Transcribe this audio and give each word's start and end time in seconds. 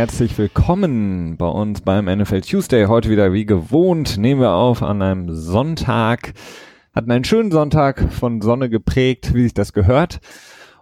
Herzlich 0.00 0.38
willkommen 0.38 1.36
bei 1.36 1.46
uns 1.46 1.82
beim 1.82 2.06
NFL 2.06 2.40
Tuesday. 2.40 2.86
Heute 2.86 3.10
wieder 3.10 3.34
wie 3.34 3.44
gewohnt 3.44 4.16
nehmen 4.16 4.40
wir 4.40 4.52
auf 4.52 4.82
an 4.82 5.02
einem 5.02 5.34
Sonntag. 5.34 6.32
Hatten 6.94 7.10
einen 7.10 7.24
schönen 7.24 7.50
Sonntag 7.50 8.10
von 8.10 8.40
Sonne 8.40 8.70
geprägt, 8.70 9.34
wie 9.34 9.42
sich 9.42 9.52
das 9.52 9.74
gehört. 9.74 10.20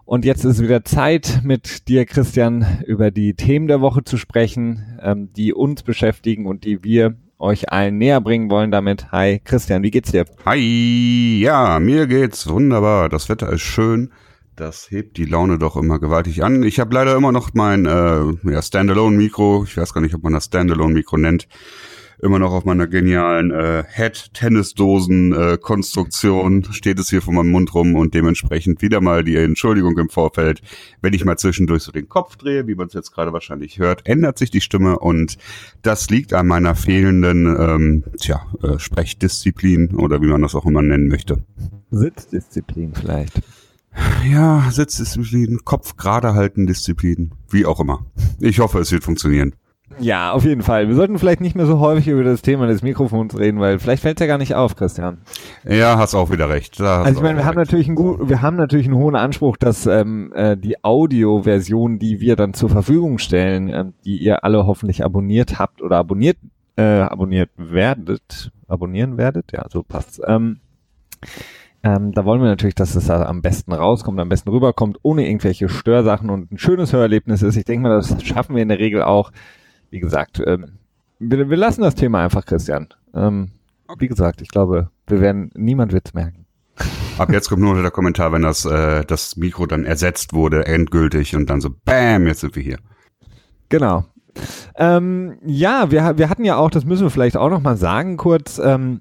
Und 0.04 0.24
jetzt 0.24 0.44
ist 0.44 0.62
wieder 0.62 0.84
Zeit, 0.84 1.40
mit 1.42 1.88
dir, 1.88 2.06
Christian, 2.06 2.64
über 2.86 3.10
die 3.10 3.34
Themen 3.34 3.66
der 3.66 3.80
Woche 3.80 4.04
zu 4.04 4.18
sprechen, 4.18 4.96
ähm, 5.02 5.32
die 5.32 5.52
uns 5.52 5.82
beschäftigen 5.82 6.46
und 6.46 6.62
die 6.62 6.84
wir 6.84 7.16
euch 7.40 7.72
allen 7.72 7.98
näher 7.98 8.20
bringen 8.20 8.52
wollen 8.52 8.70
damit. 8.70 9.10
Hi, 9.10 9.40
Christian, 9.42 9.82
wie 9.82 9.90
geht's 9.90 10.12
dir? 10.12 10.26
Hi, 10.46 11.40
ja, 11.42 11.80
mir 11.80 12.06
geht's 12.06 12.48
wunderbar. 12.48 13.08
Das 13.08 13.28
Wetter 13.28 13.52
ist 13.52 13.62
schön. 13.62 14.12
Das 14.58 14.90
hebt 14.90 15.16
die 15.18 15.24
Laune 15.24 15.56
doch 15.56 15.76
immer 15.76 16.00
gewaltig 16.00 16.42
an. 16.42 16.64
Ich 16.64 16.80
habe 16.80 16.92
leider 16.92 17.14
immer 17.14 17.30
noch 17.30 17.54
mein 17.54 17.86
äh, 17.86 18.50
ja, 18.50 18.60
Standalone-Mikro, 18.60 19.62
ich 19.62 19.76
weiß 19.76 19.94
gar 19.94 20.00
nicht, 20.00 20.16
ob 20.16 20.24
man 20.24 20.32
das 20.32 20.46
Standalone-Mikro 20.46 21.16
nennt, 21.16 21.46
immer 22.20 22.40
noch 22.40 22.50
auf 22.50 22.64
meiner 22.64 22.88
genialen 22.88 23.52
äh, 23.52 23.84
Head-Tennisdosen-Konstruktion 23.88 26.64
steht 26.72 26.98
es 26.98 27.08
hier 27.08 27.22
vor 27.22 27.34
meinem 27.34 27.52
Mund 27.52 27.72
rum 27.72 27.94
und 27.94 28.14
dementsprechend 28.14 28.82
wieder 28.82 29.00
mal 29.00 29.22
die 29.22 29.36
Entschuldigung 29.36 29.96
im 29.96 30.08
Vorfeld, 30.08 30.60
wenn 31.02 31.14
ich 31.14 31.24
mal 31.24 31.38
zwischendurch 31.38 31.84
so 31.84 31.92
den 31.92 32.08
Kopf 32.08 32.34
drehe, 32.34 32.66
wie 32.66 32.74
man 32.74 32.88
es 32.88 32.94
jetzt 32.94 33.12
gerade 33.12 33.32
wahrscheinlich 33.32 33.78
hört, 33.78 34.08
ändert 34.08 34.38
sich 34.38 34.50
die 34.50 34.60
Stimme 34.60 34.98
und 34.98 35.38
das 35.82 36.10
liegt 36.10 36.32
an 36.32 36.48
meiner 36.48 36.74
fehlenden 36.74 37.46
ähm, 37.46 38.02
tja, 38.18 38.44
äh, 38.64 38.80
Sprechdisziplin 38.80 39.94
oder 39.94 40.20
wie 40.20 40.26
man 40.26 40.42
das 40.42 40.56
auch 40.56 40.66
immer 40.66 40.82
nennen 40.82 41.06
möchte. 41.06 41.44
Sitzdisziplin 41.92 42.92
vielleicht. 42.92 43.40
Ja, 44.30 44.64
Sitzdisziplin, 44.70 45.60
Kopf 45.64 45.96
gerade 45.96 46.34
halten 46.34 46.66
Disziplin, 46.66 47.32
wie 47.50 47.66
auch 47.66 47.80
immer. 47.80 48.06
Ich 48.40 48.60
hoffe, 48.60 48.78
es 48.78 48.92
wird 48.92 49.04
funktionieren. 49.04 49.54
Ja, 50.00 50.32
auf 50.32 50.44
jeden 50.44 50.62
Fall. 50.62 50.88
Wir 50.88 50.94
sollten 50.94 51.18
vielleicht 51.18 51.40
nicht 51.40 51.56
mehr 51.56 51.66
so 51.66 51.80
häufig 51.80 52.08
über 52.08 52.22
das 52.22 52.42
Thema 52.42 52.66
des 52.66 52.82
Mikrofons 52.82 53.36
reden, 53.38 53.58
weil 53.58 53.78
vielleicht 53.78 54.02
fällt 54.02 54.20
es 54.20 54.20
ja 54.20 54.26
gar 54.26 54.38
nicht 54.38 54.54
auf, 54.54 54.76
Christian. 54.76 55.18
Ja, 55.66 55.98
hast 55.98 56.14
auch 56.14 56.30
wieder 56.30 56.48
recht. 56.48 56.80
Also 56.80 57.10
ich 57.10 57.22
meine, 57.22 57.38
wir 57.38 57.44
haben 57.44 57.56
natürlich 57.56 57.86
einen 57.88 57.96
gut, 57.96 58.28
wir 58.28 58.42
haben 58.42 58.56
natürlich 58.56 58.86
einen 58.86 58.96
hohen 58.96 59.16
Anspruch, 59.16 59.56
dass 59.56 59.86
ähm, 59.86 60.32
äh, 60.34 60.56
die 60.56 60.84
Audioversion, 60.84 61.98
die 61.98 62.20
wir 62.20 62.36
dann 62.36 62.54
zur 62.54 62.68
Verfügung 62.68 63.18
stellen, 63.18 63.68
äh, 63.70 63.86
die 64.04 64.18
ihr 64.18 64.44
alle 64.44 64.66
hoffentlich 64.66 65.04
abonniert 65.04 65.58
habt 65.58 65.82
oder 65.82 65.96
abonniert 65.96 66.36
äh, 66.76 67.00
abonniert 67.00 67.50
werdet, 67.56 68.52
abonnieren 68.68 69.16
werdet, 69.18 69.52
ja, 69.52 69.66
so 69.68 69.82
passt's. 69.82 70.20
Ähm, 70.24 70.60
ähm, 71.82 72.12
da 72.12 72.24
wollen 72.24 72.40
wir 72.40 72.48
natürlich, 72.48 72.74
dass 72.74 72.96
es 72.96 73.06
da 73.06 73.22
am 73.22 73.40
besten 73.40 73.72
rauskommt, 73.72 74.18
am 74.18 74.28
besten 74.28 74.50
rüberkommt, 74.50 74.98
ohne 75.02 75.26
irgendwelche 75.28 75.68
Störsachen 75.68 76.28
und 76.28 76.50
ein 76.50 76.58
schönes 76.58 76.92
Hörerlebnis 76.92 77.42
ist. 77.42 77.56
Ich 77.56 77.64
denke 77.64 77.88
mal, 77.88 77.96
das 77.96 78.22
schaffen 78.24 78.56
wir 78.56 78.62
in 78.62 78.68
der 78.68 78.80
Regel 78.80 79.02
auch. 79.02 79.30
Wie 79.90 80.00
gesagt, 80.00 80.42
ähm, 80.44 80.78
wir, 81.20 81.48
wir, 81.48 81.56
lassen 81.56 81.82
das 81.82 81.94
Thema 81.94 82.24
einfach, 82.24 82.44
Christian. 82.44 82.88
Ähm, 83.14 83.52
okay. 83.86 84.00
Wie 84.00 84.08
gesagt, 84.08 84.42
ich 84.42 84.48
glaube, 84.48 84.90
wir 85.06 85.20
werden, 85.20 85.50
niemand 85.54 85.92
wird's 85.92 86.14
merken. 86.14 86.46
Ab 87.16 87.32
jetzt 87.32 87.48
kommt 87.48 87.62
nur 87.62 87.80
der 87.80 87.90
Kommentar, 87.90 88.32
wenn 88.32 88.42
das, 88.42 88.64
äh, 88.64 89.04
das 89.04 89.36
Mikro 89.36 89.66
dann 89.66 89.84
ersetzt 89.84 90.32
wurde, 90.32 90.66
endgültig 90.66 91.34
und 91.34 91.48
dann 91.50 91.60
so, 91.60 91.70
bam, 91.84 92.26
jetzt 92.26 92.40
sind 92.40 92.54
wir 92.54 92.62
hier. 92.62 92.78
Genau. 93.68 94.04
Ähm, 94.76 95.38
ja, 95.44 95.90
wir, 95.90 96.18
wir 96.18 96.28
hatten 96.28 96.44
ja 96.44 96.56
auch, 96.56 96.70
das 96.70 96.84
müssen 96.84 97.04
wir 97.04 97.10
vielleicht 97.10 97.36
auch 97.36 97.50
nochmal 97.50 97.76
sagen 97.76 98.16
kurz, 98.16 98.58
ähm, 98.58 99.00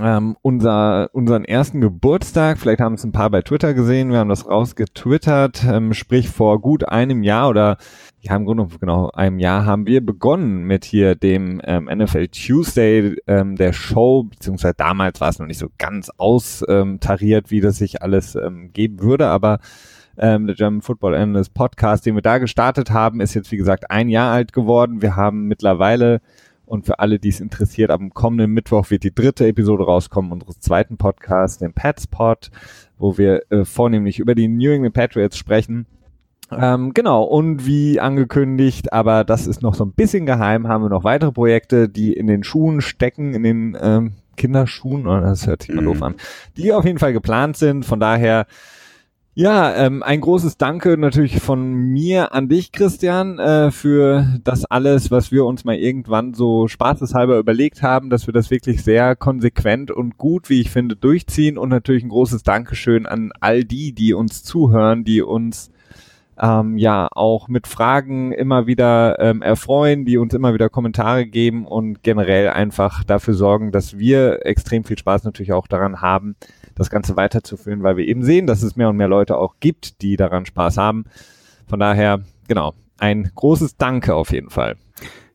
ähm, 0.00 0.36
unser, 0.42 1.08
unseren 1.12 1.44
ersten 1.44 1.80
Geburtstag, 1.80 2.58
vielleicht 2.58 2.80
haben 2.80 2.94
es 2.94 3.04
ein 3.04 3.12
paar 3.12 3.30
bei 3.30 3.42
Twitter 3.42 3.74
gesehen, 3.74 4.10
wir 4.10 4.18
haben 4.18 4.28
das 4.28 4.48
rausgetwittert, 4.48 5.64
ähm, 5.64 5.94
sprich 5.94 6.28
vor 6.28 6.60
gut 6.60 6.88
einem 6.88 7.22
Jahr 7.22 7.48
oder 7.48 7.76
ja 8.20 8.34
im 8.34 8.44
Grunde 8.44 8.66
genau 8.80 9.10
einem 9.10 9.38
Jahr 9.38 9.66
haben 9.66 9.86
wir 9.86 10.04
begonnen 10.04 10.64
mit 10.64 10.84
hier 10.84 11.14
dem 11.14 11.60
ähm, 11.64 11.84
NFL 11.84 12.28
Tuesday 12.28 13.16
ähm, 13.28 13.54
der 13.54 13.72
Show, 13.72 14.24
beziehungsweise 14.24 14.74
damals 14.76 15.20
war 15.20 15.28
es 15.28 15.38
noch 15.38 15.46
nicht 15.46 15.58
so 15.58 15.68
ganz 15.78 16.10
austariert, 16.16 17.50
wie 17.50 17.60
das 17.60 17.76
sich 17.76 18.02
alles 18.02 18.34
ähm, 18.34 18.72
geben 18.72 19.00
würde, 19.00 19.28
aber 19.28 19.60
ähm, 20.16 20.46
der 20.46 20.56
German 20.56 20.82
Football 20.82 21.14
Analyst 21.14 21.54
Podcast, 21.54 22.06
den 22.06 22.14
wir 22.14 22.22
da 22.22 22.38
gestartet 22.38 22.90
haben, 22.90 23.20
ist 23.20 23.34
jetzt 23.34 23.52
wie 23.52 23.56
gesagt 23.56 23.90
ein 23.90 24.08
Jahr 24.08 24.32
alt 24.32 24.52
geworden. 24.52 25.02
Wir 25.02 25.16
haben 25.16 25.46
mittlerweile 25.46 26.20
und 26.74 26.84
für 26.84 26.98
alle, 26.98 27.18
die 27.18 27.30
es 27.30 27.40
interessiert, 27.40 27.90
am 27.90 28.12
kommenden 28.12 28.50
Mittwoch 28.50 28.90
wird 28.90 29.04
die 29.04 29.14
dritte 29.14 29.46
Episode 29.46 29.84
rauskommen 29.84 30.32
unseres 30.32 30.60
zweiten 30.60 30.96
Podcasts, 30.98 31.58
dem 31.58 31.72
Pets 31.72 32.06
Pod, 32.06 32.50
wo 32.98 33.16
wir 33.16 33.50
äh, 33.50 33.64
vornehmlich 33.64 34.18
über 34.18 34.34
die 34.34 34.48
New 34.48 34.70
England 34.70 34.94
Patriots 34.94 35.38
sprechen. 35.38 35.86
Ähm, 36.50 36.92
genau, 36.92 37.22
und 37.22 37.66
wie 37.66 38.00
angekündigt, 38.00 38.92
aber 38.92 39.24
das 39.24 39.46
ist 39.46 39.62
noch 39.62 39.74
so 39.74 39.84
ein 39.84 39.92
bisschen 39.92 40.26
geheim, 40.26 40.68
haben 40.68 40.84
wir 40.84 40.90
noch 40.90 41.04
weitere 41.04 41.32
Projekte, 41.32 41.88
die 41.88 42.12
in 42.12 42.26
den 42.26 42.44
Schuhen 42.44 42.82
stecken, 42.82 43.32
in 43.32 43.42
den 43.42 43.78
ähm, 43.80 44.12
Kinderschuhen, 44.36 45.06
oh, 45.06 45.20
das 45.20 45.46
hört 45.46 45.62
sich 45.62 45.74
mal 45.74 45.84
doof 45.84 45.98
mhm. 45.98 46.02
an, 46.02 46.14
die 46.56 46.72
auf 46.72 46.84
jeden 46.84 46.98
Fall 46.98 47.12
geplant 47.12 47.56
sind. 47.56 47.86
Von 47.86 48.00
daher 48.00 48.46
ja, 49.36 49.74
ähm, 49.74 50.04
ein 50.04 50.20
großes 50.20 50.58
Danke 50.58 50.96
natürlich 50.96 51.40
von 51.40 51.72
mir 51.72 52.32
an 52.32 52.48
dich, 52.48 52.70
Christian, 52.70 53.40
äh, 53.40 53.72
für 53.72 54.38
das 54.44 54.64
alles, 54.64 55.10
was 55.10 55.32
wir 55.32 55.44
uns 55.44 55.64
mal 55.64 55.74
irgendwann 55.74 56.34
so 56.34 56.68
spaßeshalber 56.68 57.38
überlegt 57.38 57.82
haben, 57.82 58.10
dass 58.10 58.28
wir 58.28 58.32
das 58.32 58.50
wirklich 58.50 58.84
sehr 58.84 59.16
konsequent 59.16 59.90
und 59.90 60.18
gut, 60.18 60.50
wie 60.50 60.60
ich 60.60 60.70
finde, 60.70 60.94
durchziehen. 60.94 61.58
Und 61.58 61.70
natürlich 61.70 62.04
ein 62.04 62.10
großes 62.10 62.44
Dankeschön 62.44 63.06
an 63.06 63.32
all 63.40 63.64
die, 63.64 63.92
die 63.92 64.14
uns 64.14 64.44
zuhören, 64.44 65.02
die 65.02 65.20
uns 65.20 65.70
ähm, 66.40 66.76
ja 66.78 67.08
auch 67.12 67.48
mit 67.48 67.66
Fragen 67.66 68.32
immer 68.32 68.66
wieder 68.66 69.18
ähm, 69.20 69.42
erfreuen, 69.42 70.04
die 70.04 70.18
uns 70.18 70.34
immer 70.34 70.54
wieder 70.54 70.68
Kommentare 70.68 71.26
geben 71.26 71.66
und 71.66 72.02
generell 72.02 72.48
einfach 72.48 73.04
dafür 73.04 73.34
sorgen, 73.34 73.72
dass 73.72 73.98
wir 73.98 74.44
extrem 74.44 74.84
viel 74.84 74.98
Spaß 74.98 75.24
natürlich 75.24 75.52
auch 75.52 75.66
daran 75.66 76.00
haben, 76.00 76.36
das 76.74 76.90
Ganze 76.90 77.16
weiterzuführen, 77.16 77.82
weil 77.82 77.96
wir 77.96 78.06
eben 78.06 78.24
sehen, 78.24 78.46
dass 78.46 78.62
es 78.62 78.76
mehr 78.76 78.88
und 78.88 78.96
mehr 78.96 79.08
Leute 79.08 79.36
auch 79.36 79.54
gibt, 79.60 80.02
die 80.02 80.16
daran 80.16 80.46
Spaß 80.46 80.76
haben. 80.76 81.04
Von 81.68 81.80
daher, 81.80 82.20
genau, 82.48 82.74
ein 82.98 83.30
großes 83.34 83.76
Danke 83.76 84.14
auf 84.14 84.32
jeden 84.32 84.50
Fall. 84.50 84.76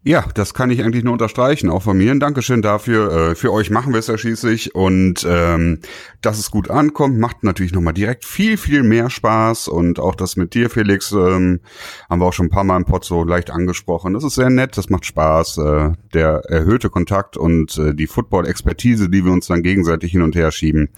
Ja, 0.01 0.25
das 0.33 0.53
kann 0.53 0.71
ich 0.71 0.81
eigentlich 0.81 1.03
nur 1.03 1.11
unterstreichen. 1.11 1.69
Auch 1.69 1.83
von 1.83 1.97
mir 1.97 2.11
ein 2.11 2.21
Dankeschön 2.21 2.61
dafür. 2.61 3.11
Äh, 3.11 3.35
für 3.35 3.51
euch 3.51 3.69
machen 3.69 3.91
wir 3.91 3.99
es 3.99 4.07
ja 4.07 4.17
schließlich. 4.17 4.73
Und 4.73 5.27
ähm, 5.27 5.79
dass 6.21 6.39
es 6.39 6.51
gut 6.51 6.69
ankommt, 6.69 7.19
macht 7.19 7.43
natürlich 7.43 7.73
nochmal 7.73 7.93
direkt 7.93 8.23
viel, 8.23 8.55
viel 8.55 8.83
mehr 8.83 9.09
Spaß. 9.09 9.67
Und 9.67 9.99
auch 9.99 10.15
das 10.15 10.37
mit 10.37 10.53
dir, 10.53 10.69
Felix, 10.69 11.11
ähm, 11.11 11.59
haben 12.09 12.21
wir 12.21 12.27
auch 12.27 12.33
schon 12.33 12.45
ein 12.45 12.49
paar 12.49 12.63
Mal 12.63 12.77
im 12.77 12.85
Pod 12.85 13.03
so 13.03 13.25
leicht 13.25 13.51
angesprochen. 13.51 14.13
Das 14.13 14.23
ist 14.23 14.35
sehr 14.35 14.49
nett, 14.49 14.77
das 14.77 14.89
macht 14.89 15.05
Spaß. 15.05 15.57
Äh, 15.57 15.91
der 16.13 16.43
erhöhte 16.47 16.89
Kontakt 16.89 17.35
und 17.35 17.77
äh, 17.77 17.93
die 17.93 18.07
Football-Expertise, 18.07 19.09
die 19.09 19.25
wir 19.25 19.33
uns 19.33 19.47
dann 19.47 19.63
gegenseitig 19.63 20.13
hin 20.13 20.21
und 20.21 20.33
her 20.33 20.53
schieben, 20.53 20.91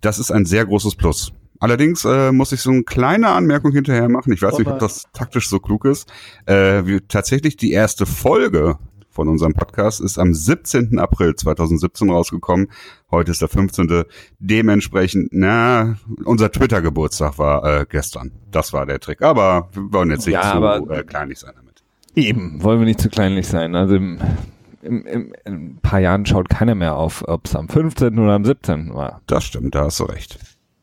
das 0.00 0.18
ist 0.18 0.32
ein 0.32 0.46
sehr 0.46 0.66
großes 0.66 0.96
Plus. 0.96 1.32
Allerdings 1.62 2.04
äh, 2.04 2.32
muss 2.32 2.50
ich 2.50 2.60
so 2.60 2.72
eine 2.72 2.82
kleine 2.82 3.28
Anmerkung 3.28 3.70
hinterher 3.70 4.08
machen. 4.08 4.32
Ich 4.32 4.42
weiß 4.42 4.58
nicht, 4.58 4.66
ob 4.66 4.80
das 4.80 5.04
taktisch 5.12 5.48
so 5.48 5.60
klug 5.60 5.84
ist. 5.84 6.10
Äh, 6.44 6.84
wie, 6.86 7.00
tatsächlich 7.02 7.56
die 7.56 7.70
erste 7.70 8.04
Folge 8.04 8.78
von 9.10 9.28
unserem 9.28 9.52
Podcast 9.54 10.00
ist 10.00 10.18
am 10.18 10.34
17. 10.34 10.98
April 10.98 11.36
2017 11.36 12.10
rausgekommen. 12.10 12.66
Heute 13.12 13.30
ist 13.30 13.42
der 13.42 13.48
15. 13.48 14.02
Dementsprechend, 14.40 15.28
na, 15.30 15.98
unser 16.24 16.50
Twitter-Geburtstag 16.50 17.38
war 17.38 17.62
äh, 17.62 17.86
gestern. 17.88 18.32
Das 18.50 18.72
war 18.72 18.84
der 18.84 18.98
Trick. 18.98 19.22
Aber 19.22 19.68
wir 19.72 19.92
wollen 19.92 20.10
jetzt 20.10 20.26
nicht 20.26 20.34
ja, 20.34 20.80
zu 20.80 20.90
äh, 20.90 21.04
kleinlich 21.04 21.38
sein 21.38 21.52
damit. 21.54 21.84
Eben, 22.16 22.60
wollen 22.64 22.80
wir 22.80 22.86
nicht 22.86 23.00
zu 23.00 23.08
kleinlich 23.08 23.46
sein. 23.46 23.76
Also 23.76 23.94
im, 23.94 24.18
im, 24.82 25.06
im, 25.06 25.32
in 25.44 25.54
ein 25.54 25.78
paar 25.80 26.00
Jahren 26.00 26.26
schaut 26.26 26.48
keiner 26.48 26.74
mehr 26.74 26.96
auf, 26.96 27.22
ob 27.28 27.46
es 27.46 27.54
am 27.54 27.68
15. 27.68 28.18
oder 28.18 28.32
am 28.32 28.44
17. 28.44 28.92
war. 28.94 29.20
Das 29.28 29.44
stimmt, 29.44 29.76
da 29.76 29.84
hast 29.84 30.00
du 30.00 30.04
recht. 30.06 30.40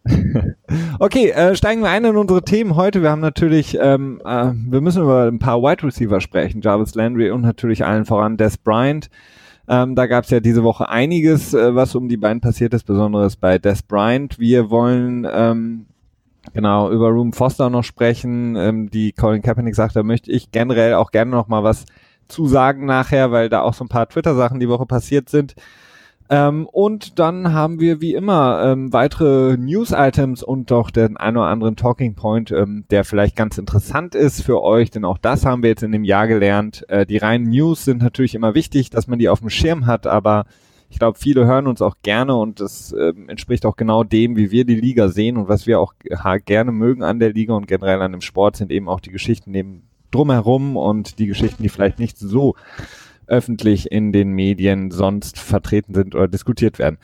okay, 1.00 1.30
äh, 1.30 1.56
steigen 1.56 1.82
wir 1.82 1.90
ein 1.90 2.06
in 2.06 2.16
unsere 2.16 2.44
Themen 2.44 2.76
heute. 2.76 3.02
Wir 3.02 3.12
haben 3.12 3.22
natürlich, 3.22 3.78
ähm, 3.80 4.22
äh, 4.26 4.52
wir 4.54 4.82
müssen 4.82 5.04
über 5.04 5.28
ein 5.28 5.40
paar 5.40 5.62
Wide 5.62 5.84
Receiver 5.84 6.22
sprechen, 6.22 6.62
Jarvis 6.62 6.96
Landry 6.96 7.32
und 7.32 7.42
natürlich 7.42 7.86
allen 7.86 8.06
voran 8.06 8.38
Des 8.38 8.58
Bryant. 8.58 9.10
Ähm, 9.68 9.96
da 9.96 10.08
gab 10.08 10.24
es 10.24 10.32
ja 10.32 10.40
diese 10.40 10.64
Woche 10.64 10.90
einiges, 10.90 11.54
äh, 11.54 11.76
was 11.76 11.94
um 11.96 12.10
die 12.10 12.18
beiden 12.18 12.42
passiert 12.42 12.74
ist, 12.74 12.86
besonders 12.86 13.36
bei 13.36 13.58
Des 13.60 13.84
Bryant. 13.84 14.40
Wir 14.40 14.70
wollen 14.70 15.28
ähm, 15.32 15.86
genau 16.54 16.90
über 16.92 17.10
Room 17.10 17.34
Foster 17.34 17.70
noch 17.70 17.84
sprechen, 17.84 18.56
ähm, 18.56 18.90
die 18.90 19.12
Colin 19.12 19.42
Kaepernick 19.42 19.76
sagt, 19.76 19.96
da 19.96 20.04
möchte 20.04 20.32
ich 20.32 20.52
generell 20.52 20.96
auch 20.96 21.12
gerne 21.12 21.32
noch 21.32 21.48
mal 21.48 21.64
was 21.64 21.86
zu 22.28 22.48
sagen 22.48 22.86
nachher, 22.86 23.32
weil 23.32 23.50
da 23.50 23.62
auch 23.62 23.74
so 23.74 23.84
ein 23.84 23.90
paar 23.90 24.08
Twitter-Sachen 24.08 24.60
die 24.60 24.70
Woche 24.70 24.86
passiert 24.86 25.30
sind. 25.30 25.56
Ähm, 26.32 26.68
und 26.68 27.18
dann 27.18 27.54
haben 27.54 27.80
wir 27.80 28.02
wie 28.02 28.14
immer 28.14 28.62
ähm, 28.64 28.94
weitere 28.94 29.58
News-Items 29.58 30.44
und 30.44 30.70
doch 30.70 30.92
den 30.92 31.18
ein 31.18 31.36
oder 31.36 31.48
anderen 31.48 31.76
Talking 31.76 32.14
Point, 32.14 32.52
ähm, 32.52 32.86
der 32.92 33.04
vielleicht 33.04 33.36
ganz 33.36 33.58
interessant 33.58 34.14
ist 34.14 34.44
für 34.44 34.62
euch, 34.62 34.92
denn 34.92 35.06
auch 35.06 35.18
das 35.18 35.44
haben 35.44 35.64
wir 35.64 35.72
jetzt 35.72 35.82
in 35.82 35.92
dem 35.92 36.04
Jahr 36.04 36.28
gelernt. 36.28 36.86
Äh, 36.88 37.08
die 37.08 37.18
reinen 37.18 37.50
News 37.50 37.84
sind 37.84 38.04
natürlich 38.04 38.36
immer 38.36 38.54
wichtig, 38.54 38.92
dass 38.92 39.08
man 39.08 39.18
die 39.18 39.28
auf 39.28 39.40
dem 39.40 39.50
Schirm 39.50 39.88
hat, 39.88 40.06
aber 40.06 40.46
ich 40.92 41.00
glaube, 41.00 41.18
viele 41.18 41.48
hören 41.48 41.66
uns 41.66 41.82
auch 41.82 41.96
gerne 42.04 42.36
und 42.36 42.60
das 42.60 42.92
äh, 42.92 43.14
entspricht 43.28 43.66
auch 43.66 43.76
genau 43.76 44.04
dem, 44.04 44.36
wie 44.36 44.52
wir 44.52 44.66
die 44.66 44.76
Liga 44.76 45.08
sehen 45.08 45.38
und 45.38 45.48
was 45.48 45.66
wir 45.66 45.80
auch 45.80 45.94
gerne 46.46 46.72
mögen 46.72 47.02
an 47.02 47.20
der 47.20 47.34
Liga 47.34 47.54
und 47.54 47.68
generell 47.68 48.02
an 48.02 48.12
dem 48.12 48.22
Sport 48.22 48.56
sind 48.56 48.72
eben 48.72 48.88
auch 48.88 49.00
die 49.00 49.12
Geschichten 49.12 49.50
neben 49.50 49.90
drumherum 50.12 50.78
und 50.78 51.18
die 51.18 51.28
Geschichten, 51.28 51.64
die 51.64 51.70
vielleicht 51.70 52.00
nicht 52.00 52.18
so 52.18 52.56
öffentlich 53.30 53.92
in 53.92 54.12
den 54.12 54.32
Medien 54.32 54.92
sonst 54.92 55.40
vertreten 55.40 55.94
sind 55.94 56.16
oder 56.16 56.28
diskutiert 56.28 56.80
werden. 56.80 56.98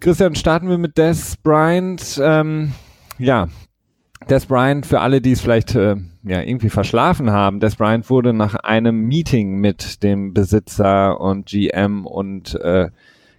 Christian, 0.00 0.34
starten 0.36 0.68
wir 0.68 0.78
mit 0.78 0.96
Des 0.96 1.36
Bryant. 1.38 2.20
Ähm, 2.22 2.72
ja, 3.18 3.48
Des 4.30 4.46
Bryant, 4.46 4.86
für 4.86 5.00
alle, 5.00 5.20
die 5.20 5.32
es 5.32 5.40
vielleicht 5.40 5.74
äh, 5.74 5.96
ja, 6.22 6.42
irgendwie 6.42 6.68
verschlafen 6.68 7.30
haben, 7.30 7.58
Des 7.58 7.76
Bryant 7.76 8.08
wurde 8.08 8.32
nach 8.32 8.54
einem 8.54 9.00
Meeting 9.06 9.56
mit 9.56 10.02
dem 10.02 10.34
Besitzer 10.34 11.20
und 11.20 11.46
GM 11.46 12.06
und 12.06 12.54
äh, 12.56 12.90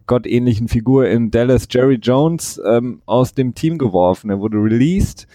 gottähnlichen 0.05 0.67
Figur 0.67 1.07
in 1.07 1.31
Dallas, 1.31 1.67
Jerry 1.69 1.99
Jones, 2.01 2.59
ähm, 2.67 3.01
aus 3.05 3.35
dem 3.35 3.53
Team 3.53 3.77
geworfen. 3.77 4.29
Er 4.29 4.39
wurde 4.39 4.57
released 4.57 5.27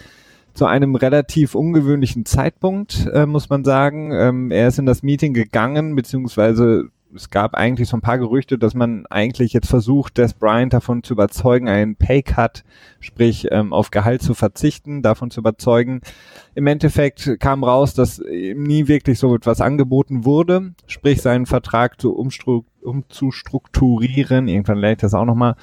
zu 0.54 0.66
einem 0.66 0.94
relativ 0.94 1.54
ungewöhnlichen 1.54 2.24
Zeitpunkt, 2.24 3.06
äh, 3.12 3.26
muss 3.26 3.50
man 3.50 3.64
sagen. 3.64 4.12
Ähm, 4.12 4.50
er 4.50 4.68
ist 4.68 4.78
in 4.78 4.86
das 4.86 5.02
Meeting 5.02 5.34
gegangen, 5.34 5.96
beziehungsweise 5.96 6.90
es 7.14 7.30
gab 7.30 7.54
eigentlich 7.54 7.88
so 7.88 7.96
ein 7.96 8.00
paar 8.00 8.18
Gerüchte, 8.18 8.58
dass 8.58 8.74
man 8.74 9.06
eigentlich 9.06 9.52
jetzt 9.52 9.68
versucht, 9.68 10.18
Des 10.18 10.34
Bryant 10.34 10.72
davon 10.72 11.04
zu 11.04 11.14
überzeugen, 11.14 11.68
einen 11.68 11.96
Paycut, 11.96 12.62
sprich 13.00 13.48
ähm, 13.50 13.72
auf 13.72 13.90
Gehalt 13.90 14.22
zu 14.22 14.34
verzichten, 14.34 15.02
davon 15.02 15.30
zu 15.30 15.40
überzeugen. 15.40 16.00
Im 16.54 16.66
Endeffekt 16.66 17.38
kam 17.40 17.62
raus, 17.62 17.94
dass 17.94 18.18
ihm 18.18 18.64
nie 18.64 18.88
wirklich 18.88 19.18
so 19.18 19.34
etwas 19.34 19.60
angeboten 19.60 20.24
wurde, 20.24 20.72
sprich 20.86 21.20
seinen 21.22 21.46
Vertrag 21.46 22.00
zu 22.00 22.16
umzustrukturieren. 22.16 24.48
Irgendwann 24.48 24.78
lerne 24.78 24.94
ich 24.94 25.00
das 25.00 25.14
auch 25.14 25.24
nochmal. 25.24 25.54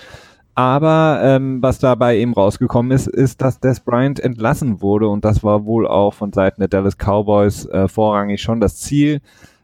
Aber 0.54 1.22
ähm, 1.24 1.62
was 1.62 1.80
dabei 1.80 2.18
eben 2.18 2.34
rausgekommen 2.34 2.92
ist, 2.92 3.08
ist, 3.08 3.42
dass 3.42 3.60
Des 3.60 3.80
Bryant 3.80 4.20
entlassen 4.20 4.82
wurde 4.82 5.08
und 5.08 5.24
das 5.24 5.44
war 5.44 5.66
wohl 5.66 5.88
auch 5.88 6.14
von 6.14 6.34
Seiten 6.34 6.62
der 6.62 6.68
Dallas 6.68 6.98
Cowboys 6.98 7.66
äh, 7.68 7.88
vorrangig 7.88 8.42
schon 8.42 8.60
das 8.60 8.78
Ziel 8.78 9.22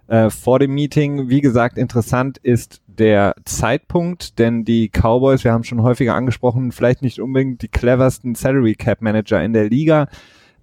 äh, 0.08 0.30
vor 0.30 0.60
dem 0.60 0.74
Meeting. 0.74 1.30
Wie 1.30 1.42
gesagt, 1.42 1.78
interessant 1.78 2.38
ist 2.38 2.82
der 2.88 3.36
Zeitpunkt, 3.44 4.40
denn 4.40 4.64
die 4.64 4.90
Cowboys, 4.90 5.44
wir 5.44 5.52
haben 5.52 5.66
schon 5.66 5.84
häufiger 5.84 6.16
angesprochen, 6.16 6.72
vielleicht 6.72 7.02
nicht 7.02 7.20
unbedingt 7.20 7.62
die 7.62 7.68
cleversten 7.68 8.34
Salary 8.36 8.76
Cap 8.76 9.02
Manager 9.02 9.44
in 9.44 9.54
der 9.54 9.70
Liga, 9.70 10.08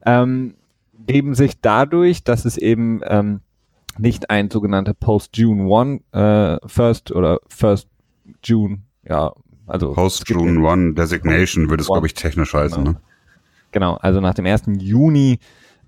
ähm, 0.06 0.54
geben 1.06 1.34
sich 1.34 1.60
dadurch, 1.60 2.24
dass 2.24 2.46
es 2.46 2.56
eben 2.56 3.02
ähm, 3.04 3.40
nicht 3.98 4.30
ein 4.30 4.50
sogenannter 4.50 4.94
Post-June 4.94 5.66
One 5.66 6.00
äh, 6.12 6.66
First 6.66 7.12
oder 7.12 7.40
First 7.48 7.88
June, 8.42 8.78
ja, 9.06 9.32
also 9.66 9.92
Post-June 9.92 10.66
One 10.66 10.94
Designation 10.94 11.70
würde 11.70 11.82
es, 11.82 11.88
glaube 11.88 12.06
ich, 12.06 12.14
technisch 12.14 12.54
heißen. 12.54 12.84
Genau. 12.84 12.92
Ne? 12.92 13.00
genau, 13.72 13.94
also 13.96 14.20
nach 14.20 14.34
dem 14.34 14.46
1. 14.46 14.62
Juni 14.78 15.38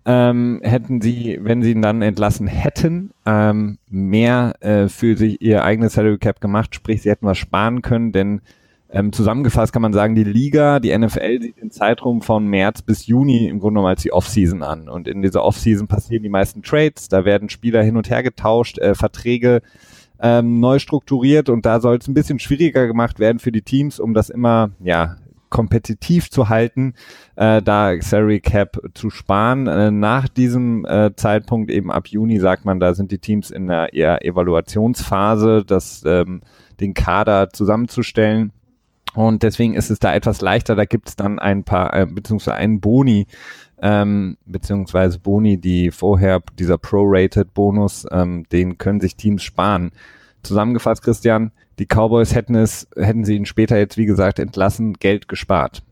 ähm, 0.05 0.61
hätten 0.63 1.01
sie, 1.01 1.39
wenn 1.43 1.63
sie 1.63 1.73
ihn 1.73 1.83
dann 1.83 2.03
entlassen 2.03 2.47
hätten, 2.47 3.11
ähm, 3.25 3.79
mehr 3.89 4.55
äh, 4.61 4.89
für 4.89 5.17
sich 5.17 5.41
ihr 5.41 5.65
eigenes 5.65 5.95
Salary 5.95 6.19
Cap 6.19 6.41
gemacht, 6.41 6.75
sprich, 6.75 7.03
sie 7.03 7.11
hätten 7.11 7.27
was 7.27 7.39
sparen 7.39 7.83
können, 7.83 8.13
denn 8.13 8.41
ähm, 8.89 9.13
zusammengefasst 9.13 9.73
kann 9.73 9.83
man 9.83 9.93
sagen, 9.93 10.15
die 10.15 10.25
Liga, 10.25 10.79
die 10.79 10.97
NFL 10.97 11.43
sieht 11.43 11.61
den 11.61 11.73
Zeitraum 11.73 12.23
von 12.23 12.47
März 12.47 12.83
bis 12.83 13.07
Juni 13.09 13.49
im 13.49 13.59
Grunde 13.59 13.79
genommen 13.79 13.89
als 13.89 14.03
die 14.03 14.13
Offseason 14.13 14.63
an. 14.63 14.89
Und 14.89 15.09
in 15.09 15.23
dieser 15.23 15.43
Offseason 15.43 15.89
passieren 15.89 16.23
die 16.23 16.29
meisten 16.29 16.63
Trades, 16.63 17.09
da 17.09 17.25
werden 17.25 17.49
Spieler 17.49 17.83
hin 17.83 17.97
und 17.97 18.09
her 18.09 18.23
getauscht, 18.23 18.79
äh, 18.79 18.95
Verträge 18.95 19.61
ähm, 20.21 20.61
neu 20.61 20.79
strukturiert 20.79 21.49
und 21.49 21.67
da 21.67 21.81
soll 21.81 21.97
es 21.97 22.09
ein 22.09 22.15
bisschen 22.15 22.39
schwieriger 22.39 22.87
gemacht 22.87 23.19
werden 23.19 23.39
für 23.39 23.53
die 23.53 23.63
Teams, 23.63 24.01
um 24.01 24.15
das 24.15 24.31
immer, 24.31 24.71
ja, 24.81 25.17
kompetitiv 25.49 26.31
zu 26.31 26.49
halten, 26.49 26.95
äh, 27.37 27.63
da 27.63 27.95
Salary 28.01 28.41
Cap 28.41 28.79
zu 28.95 29.11
sparen. 29.11 29.67
Äh, 29.67 29.91
nach 29.91 30.29
diesem 30.29 30.85
äh, 30.85 31.15
Zeitpunkt, 31.17 31.71
eben 31.71 31.91
ab 31.91 32.09
Juni, 32.09 32.39
sagt 32.41 32.65
man, 32.65 32.81
da 32.81 32.95
sind 32.95 33.11
die 33.13 33.19
Teams 33.19 33.51
in 33.51 33.69
der 33.69 33.95
eher 33.95 34.25
Evaluationsphase, 34.25 35.65
das, 35.65 36.03
ähm, 36.05 36.43
den 36.81 36.95
Kader 36.95 37.51
zusammenzustellen. 37.51 38.53
Und 39.15 39.43
deswegen 39.43 39.73
ist 39.75 39.91
es 39.91 39.99
da 39.99 40.15
etwas 40.15 40.43
leichter. 40.43 40.75
Da 40.75 40.85
gibt 40.85 41.09
es 41.09 41.17
dann 41.17 41.39
ein 41.39 41.65
paar, 41.65 41.95
äh, 41.95 42.07
beziehungsweise 42.07 42.57
einen 42.57 42.81
Boni, 42.81 43.27
ähm, 43.81 44.37
beziehungsweise 44.47 45.19
Boni, 45.19 45.59
die 45.59 45.91
vorher, 45.91 46.43
dieser 46.59 46.79
Prorated 46.79 47.55
Bonus, 47.55 48.07
ähm, 48.11 48.45
den 48.51 48.79
können 48.79 49.01
sich 49.01 49.17
Teams 49.17 49.43
sparen. 49.43 49.93
Zusammengefasst, 50.43 51.03
Christian, 51.03 51.53
die 51.79 51.87
Cowboys 51.87 52.35
hätten 52.35 52.55
es, 52.55 52.89
hätten 52.97 53.25
sie 53.25 53.37
ihn 53.37 53.47
später 53.47 53.77
jetzt, 53.77 53.97
wie 53.97 54.07
gesagt, 54.07 54.39
entlassen, 54.39 54.95
Geld 54.95 55.29
gespart. 55.29 55.83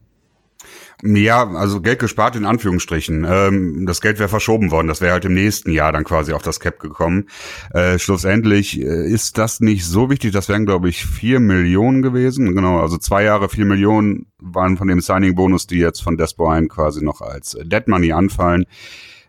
Ja, 1.02 1.50
also 1.50 1.80
Geld 1.80 1.98
gespart 1.98 2.36
in 2.36 2.46
Anführungsstrichen. 2.46 3.26
Ähm, 3.28 3.84
das 3.86 4.00
Geld 4.00 4.18
wäre 4.18 4.28
verschoben 4.28 4.70
worden. 4.70 4.88
Das 4.88 5.00
wäre 5.00 5.12
halt 5.12 5.24
im 5.24 5.34
nächsten 5.34 5.70
Jahr 5.70 5.92
dann 5.92 6.04
quasi 6.04 6.32
auf 6.32 6.42
das 6.42 6.60
Cap 6.60 6.78
gekommen. 6.78 7.28
Äh, 7.72 7.98
schlussendlich 7.98 8.80
äh, 8.80 9.06
ist 9.10 9.36
das 9.36 9.60
nicht 9.60 9.84
so 9.84 10.08
wichtig. 10.08 10.32
Das 10.32 10.48
wären, 10.48 10.64
glaube 10.64 10.88
ich, 10.88 11.04
vier 11.04 11.40
Millionen 11.40 12.00
gewesen. 12.00 12.54
Genau, 12.54 12.80
also 12.80 12.96
zwei 12.96 13.24
Jahre 13.24 13.48
vier 13.48 13.66
Millionen 13.66 14.26
waren 14.38 14.76
von 14.76 14.88
dem 14.88 15.00
Signing-Bonus, 15.00 15.66
die 15.66 15.78
jetzt 15.78 16.02
von 16.02 16.16
Des 16.16 16.34
Bryant 16.34 16.70
quasi 16.70 17.04
noch 17.04 17.20
als 17.20 17.56
Dead 17.64 17.86
Money 17.86 18.12
anfallen. 18.12 18.64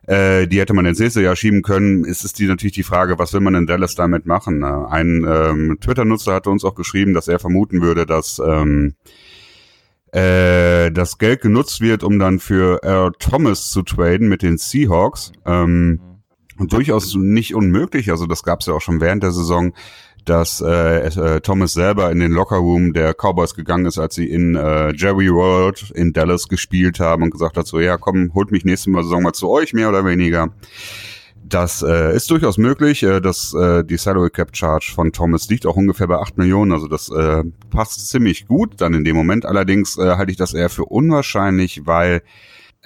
Äh, 0.08 0.48
die 0.48 0.60
hätte 0.60 0.74
man 0.74 0.86
ins 0.86 1.00
nächste 1.00 1.22
Jahr 1.22 1.36
schieben 1.36 1.62
können. 1.62 2.06
Ist 2.06 2.24
es 2.24 2.34
die 2.34 2.46
natürlich 2.46 2.74
die 2.74 2.84
Frage, 2.84 3.18
was 3.18 3.34
will 3.34 3.42
man 3.42 3.56
in 3.56 3.66
Dallas 3.66 3.96
damit 3.96 4.26
machen? 4.26 4.62
Äh, 4.62 4.68
ein 4.90 5.26
ähm, 5.28 5.78
Twitter-Nutzer 5.82 6.34
hatte 6.34 6.52
uns 6.52 6.64
auch 6.64 6.76
geschrieben, 6.76 7.14
dass 7.14 7.28
er 7.28 7.40
vermuten 7.40 7.82
würde, 7.82 8.06
dass 8.06 8.40
ähm, 8.40 8.94
äh, 10.16 10.92
das 10.92 11.18
Geld 11.18 11.42
genutzt 11.42 11.82
wird, 11.82 12.04
um 12.04 12.20
dann 12.20 12.40
für 12.40 12.82
Earl 12.84 13.12
Thomas 13.20 13.70
zu 13.70 13.82
traden 13.82 14.30
mit 14.30 14.42
den 14.42 14.58
Seahawks. 14.58 15.34
Ähm, 15.46 16.00
und 16.58 16.72
durchaus 16.72 17.16
nicht 17.16 17.54
unmöglich. 17.54 18.10
Also 18.12 18.26
das 18.26 18.44
gab 18.44 18.62
es 18.62 18.68
ja 18.68 18.74
auch 18.74 18.82
schon 18.82 19.02
während 19.02 19.24
der 19.24 19.32
Saison, 19.32 19.74
dass 20.24 20.62
äh, 20.62 21.08
äh, 21.08 21.42
Thomas 21.42 21.74
selber 21.74 22.12
in 22.12 22.20
den 22.20 22.32
Lockerroom 22.32 22.94
der 22.94 23.14
Cowboys 23.14 23.56
gegangen 23.56 23.86
ist, 23.86 24.00
als 24.00 24.16
sie 24.16 24.30
in 24.30 24.56
äh, 24.56 24.94
Jerry 24.96 25.30
World 25.30 25.92
in 25.94 26.14
Dallas 26.14 26.48
gespielt 26.48 27.02
haben 27.02 27.24
und 27.24 27.32
gesagt 27.32 27.58
hat 27.58 27.68
so, 27.68 27.82
ja 27.82 27.98
komm, 27.98 28.32
holt 28.34 28.52
mich 28.52 28.64
nächste 28.64 28.92
Saison 28.94 29.22
mal 29.22 29.34
zu 29.34 29.50
euch, 29.50 29.74
mehr 29.74 29.90
oder 29.90 30.06
weniger. 30.06 30.54
Das 31.48 31.84
äh, 31.84 32.16
ist 32.16 32.32
durchaus 32.32 32.58
möglich. 32.58 33.04
Äh, 33.04 33.22
dass 33.22 33.54
äh, 33.54 33.84
die 33.84 33.98
Salary 33.98 34.32
Cap 34.32 34.56
Charge 34.56 34.92
von 34.94 35.12
Thomas 35.12 35.48
liegt 35.50 35.66
auch 35.66 35.76
ungefähr 35.76 36.08
bei 36.08 36.18
8 36.18 36.38
Millionen. 36.38 36.72
Also 36.72 36.88
das 36.88 37.10
äh, 37.10 37.44
passt 37.70 38.08
ziemlich 38.10 38.48
gut 38.48 38.82
dann 38.82 38.94
in 38.94 39.04
dem 39.04 39.16
Moment. 39.16 39.46
Allerdings 39.46 39.98
äh, 39.98 40.16
halte 40.18 40.32
ich 40.32 40.38
das 40.38 40.54
eher 40.54 40.70
für 40.70 40.86
unwahrscheinlich, 40.86 41.86
weil 41.86 42.24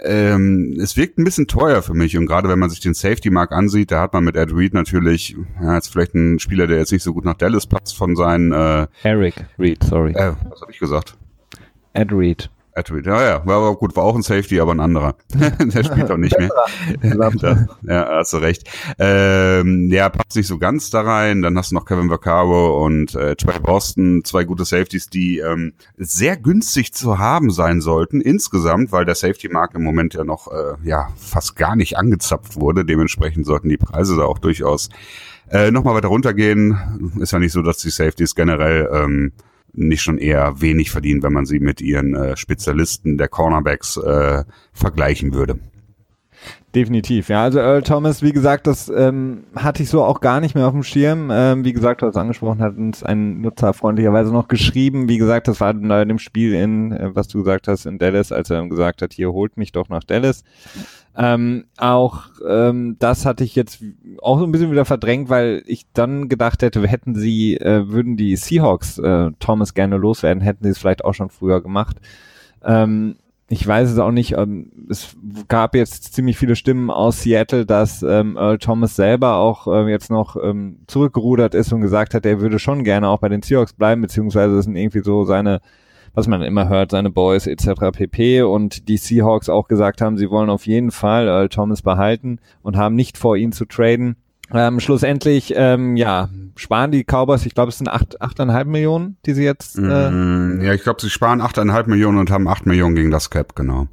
ähm, 0.04 0.78
es 0.82 0.98
wirkt 0.98 1.18
ein 1.18 1.24
bisschen 1.24 1.48
teuer 1.48 1.82
für 1.82 1.94
mich 1.94 2.18
und 2.18 2.26
gerade 2.26 2.48
wenn 2.48 2.60
man 2.60 2.70
sich 2.70 2.80
den 2.80 2.94
Safety-Mark 2.94 3.52
ansieht, 3.52 3.92
da 3.92 4.02
hat 4.02 4.14
man 4.14 4.24
mit 4.24 4.38
Ed 4.38 4.54
Reed 4.54 4.74
natürlich, 4.74 5.36
ja, 5.62 5.76
jetzt 5.76 5.92
vielleicht 5.92 6.16
ein 6.16 6.40
Spieler, 6.40 6.68
der 6.68 6.78
jetzt 6.78 6.92
nicht 6.94 7.04
so 7.04 7.14
gut 7.14 7.26
nach 7.26 7.34
Dallas 7.34 7.68
passt 7.68 7.98
von 7.98 8.16
seinen 8.16 8.54
äh, 8.54 8.88
Eric 9.04 9.46
Reed, 9.58 9.84
sorry. 9.84 10.12
Äh, 10.14 10.34
was 10.50 10.62
habe 10.62 10.72
ich 10.72 10.80
gesagt? 10.80 11.18
Ed 11.94 12.14
Reed. 12.14 12.50
Edward, 12.80 13.06
ja, 13.06 13.24
ja, 13.24 13.46
war 13.46 13.58
aber 13.58 13.76
gut, 13.76 13.96
war 13.96 14.04
auch 14.04 14.16
ein 14.16 14.22
Safety, 14.22 14.60
aber 14.60 14.72
ein 14.72 14.80
anderer. 14.80 15.16
der 15.34 15.84
spielt 15.84 16.10
auch 16.10 16.18
nicht 16.18 16.38
mehr. 16.38 16.50
da, 17.42 17.68
ja, 17.84 18.10
hast 18.18 18.34
du 18.34 18.38
recht. 18.38 18.70
Ähm, 18.98 19.90
ja, 19.92 20.10
passt 20.10 20.36
nicht 20.36 20.48
so 20.48 20.58
ganz 20.58 20.90
da 20.90 21.02
rein. 21.02 21.42
Dann 21.42 21.58
hast 21.58 21.72
du 21.72 21.76
noch 21.76 21.86
Kevin 21.86 22.10
Vaccaro 22.10 22.84
und 22.86 23.16
äh, 23.16 23.36
Trey 23.36 23.60
Boston, 23.60 24.24
zwei 24.24 24.44
gute 24.44 24.66
Safeties, 24.66 25.10
die 25.10 25.40
ähm, 25.40 25.74
sehr 25.98 26.38
günstig 26.38 26.94
zu 26.94 27.20
haben 27.20 27.52
sein 27.52 27.82
sollten 27.82 28.22
insgesamt, 28.22 28.92
weil 28.92 29.06
der 29.06 29.16
Safety-Markt 29.16 29.76
im 29.76 29.84
Moment 29.84 30.14
ja 30.14 30.24
noch 30.24 30.48
äh, 30.52 30.76
ja 30.84 31.10
fast 31.18 31.56
gar 31.56 31.76
nicht 31.76 31.98
angezapft 31.98 32.56
wurde. 32.56 32.86
Dementsprechend 32.86 33.46
sollten 33.46 33.70
die 33.70 33.78
Preise 33.78 34.16
da 34.16 34.24
auch 34.24 34.40
durchaus 34.40 34.90
äh, 35.52 35.72
nochmal 35.72 35.96
weiter 35.96 36.10
runtergehen. 36.10 37.18
Ist 37.20 37.32
ja 37.32 37.40
nicht 37.40 37.52
so, 37.52 37.62
dass 37.62 37.78
die 37.78 37.90
Safeties 37.90 38.36
generell 38.36 38.90
ähm, 38.94 39.32
nicht 39.74 40.02
schon 40.02 40.18
eher 40.18 40.62
wenig 40.62 40.92
verdienen, 40.92 41.24
wenn 41.24 41.34
man 41.34 41.46
sie 41.46 41.60
mit 41.60 41.82
ihren 41.82 42.16
äh, 42.16 42.38
Spezialisten 42.38 43.18
der 43.18 43.28
Cornerbacks 43.28 43.98
äh, 43.98 44.44
vergleichen 44.74 45.34
würde. 45.34 45.60
Definitiv, 46.76 47.30
ja. 47.30 47.42
Also 47.42 47.60
Earl 47.60 47.82
Thomas, 47.82 48.22
wie 48.22 48.32
gesagt, 48.32 48.68
das 48.68 48.90
ähm, 48.90 49.46
hatte 49.56 49.82
ich 49.82 49.90
so 49.90 50.04
auch 50.04 50.22
gar 50.22 50.40
nicht 50.40 50.54
mehr 50.54 50.68
auf 50.68 50.74
dem 50.74 50.84
Schirm. 50.84 51.30
Ähm, 51.32 51.66
wie 51.66 51.74
gesagt, 51.74 52.04
du 52.04 52.06
hast 52.06 52.16
angesprochen, 52.16 52.62
hat 52.62 52.78
uns 52.78 53.02
ein 53.02 53.42
Nutzer 53.42 53.74
freundlicherweise 53.74 54.32
noch 54.32 54.48
geschrieben. 54.48 55.10
Wie 55.10 55.18
gesagt, 55.18 55.48
das 55.48 55.60
war 55.62 55.72
in 55.72 55.90
dem 55.90 56.20
Spiel 56.20 56.54
in, 56.54 56.92
äh, 56.92 57.16
was 57.16 57.28
du 57.28 57.40
gesagt 57.40 57.68
hast, 57.68 57.88
in 57.88 57.98
Dallas, 57.98 58.32
als 58.32 58.52
er 58.52 58.68
gesagt 58.68 59.02
hat, 59.02 59.14
hier 59.14 59.32
holt 59.32 59.58
mich 59.58 59.72
doch 59.72 59.90
nach 59.90 60.04
Dallas. 60.04 60.44
Ähm, 61.18 61.66
auch 61.78 62.26
ähm, 62.48 62.98
das 63.00 63.26
hatte 63.26 63.44
ich 63.44 63.56
jetzt 63.56 63.84
auch 64.22 64.38
so 64.38 64.46
ein 64.46 64.52
bisschen 64.52 64.72
wieder 64.72 64.86
verdrängt, 64.86 65.28
weil 65.28 65.64
ich 65.66 65.88
dann 65.94 66.30
gedacht 66.30 66.62
hätte, 66.62 66.88
hätten 66.88 67.16
sie, 67.16 67.58
äh, 67.58 67.90
würden 67.90 68.16
die 68.16 68.36
Seahawks 68.36 69.00
äh, 69.00 69.32
Thomas 69.40 69.74
gerne 69.74 69.98
loswerden, 69.98 70.42
hätten 70.42 70.64
sie 70.64 70.70
es 70.70 70.78
vielleicht 70.78 71.04
auch 71.04 71.16
schon 71.16 71.30
früher 71.30 71.62
gemacht. 71.62 71.98
Ähm, 72.64 73.16
ich 73.50 73.66
weiß 73.66 73.90
es 73.90 73.98
auch 73.98 74.12
nicht, 74.12 74.34
ähm, 74.38 74.72
es 74.90 75.16
gab 75.48 75.74
jetzt 75.74 76.14
ziemlich 76.14 76.38
viele 76.38 76.56
Stimmen 76.56 76.92
aus 76.92 77.24
Seattle, 77.24 77.66
dass 77.66 78.04
ähm, 78.04 78.38
Earl 78.38 78.60
Thomas 78.60 78.96
selber 78.96 79.36
auch 79.36 79.68
äh, 79.68 79.90
jetzt 79.90 80.12
noch 80.12 80.36
ähm, 80.42 80.80
zurückgerudert 80.88 81.56
ist 81.56 81.74
und 81.74 81.82
gesagt 81.82 82.14
hat, 82.14 82.26
er 82.26 82.42
würde 82.42 82.60
schon 82.60 82.84
gerne 82.84 83.10
auch 83.10 83.20
bei 83.20 83.30
den 83.30 83.42
Seahawks 83.42 83.74
bleiben, 83.74 84.02
beziehungsweise 84.02 84.56
das 84.56 84.66
sind 84.66 84.76
irgendwie 84.76 85.02
so 85.04 85.26
seine 85.26 85.62
was 86.14 86.28
man 86.28 86.42
immer 86.42 86.68
hört, 86.70 86.92
seine 86.92 87.12
Boys 87.12 87.48
etc. 87.48 87.92
pp. 87.94 88.42
Und 88.42 88.88
die 88.88 88.98
Seahawks 88.98 89.48
auch 89.48 89.68
gesagt 89.68 90.02
haben, 90.02 90.18
sie 90.18 90.30
wollen 90.30 90.50
auf 90.50 90.66
jeden 90.66 90.92
Fall 90.92 91.28
Earl 91.28 91.50
Thomas 91.50 91.82
behalten 91.82 92.40
und 92.62 92.78
haben 92.78 92.96
nicht 92.96 93.18
vor, 93.18 93.38
ihn 93.38 93.52
zu 93.52 93.66
traden. 93.66 94.16
Ähm, 94.54 94.80
schlussendlich, 94.80 95.54
ähm, 95.56 95.96
ja, 95.96 96.30
sparen 96.56 96.92
die 96.92 97.04
Cowboys, 97.04 97.46
ich 97.46 97.54
glaube, 97.54 97.70
es 97.70 97.78
sind 97.78 97.88
acht, 97.88 98.22
achteinhalb 98.22 98.68
Millionen, 98.68 99.18
die 99.26 99.34
sie 99.34 99.44
jetzt. 99.44 99.78
Äh, 99.78 100.10
mm, 100.10 100.62
ja, 100.62 100.74
ich 100.74 100.84
glaube, 100.84 101.02
sie 101.02 101.10
sparen 101.10 101.42
achteinhalb 101.42 101.88
Millionen 101.88 102.18
und 102.18 102.32
haben 102.32 102.48
acht 102.48 102.66
Millionen 102.66 102.96
gegen 102.96 103.12
das 103.12 103.30
Cap, 103.30 103.56
genau. 103.56 103.88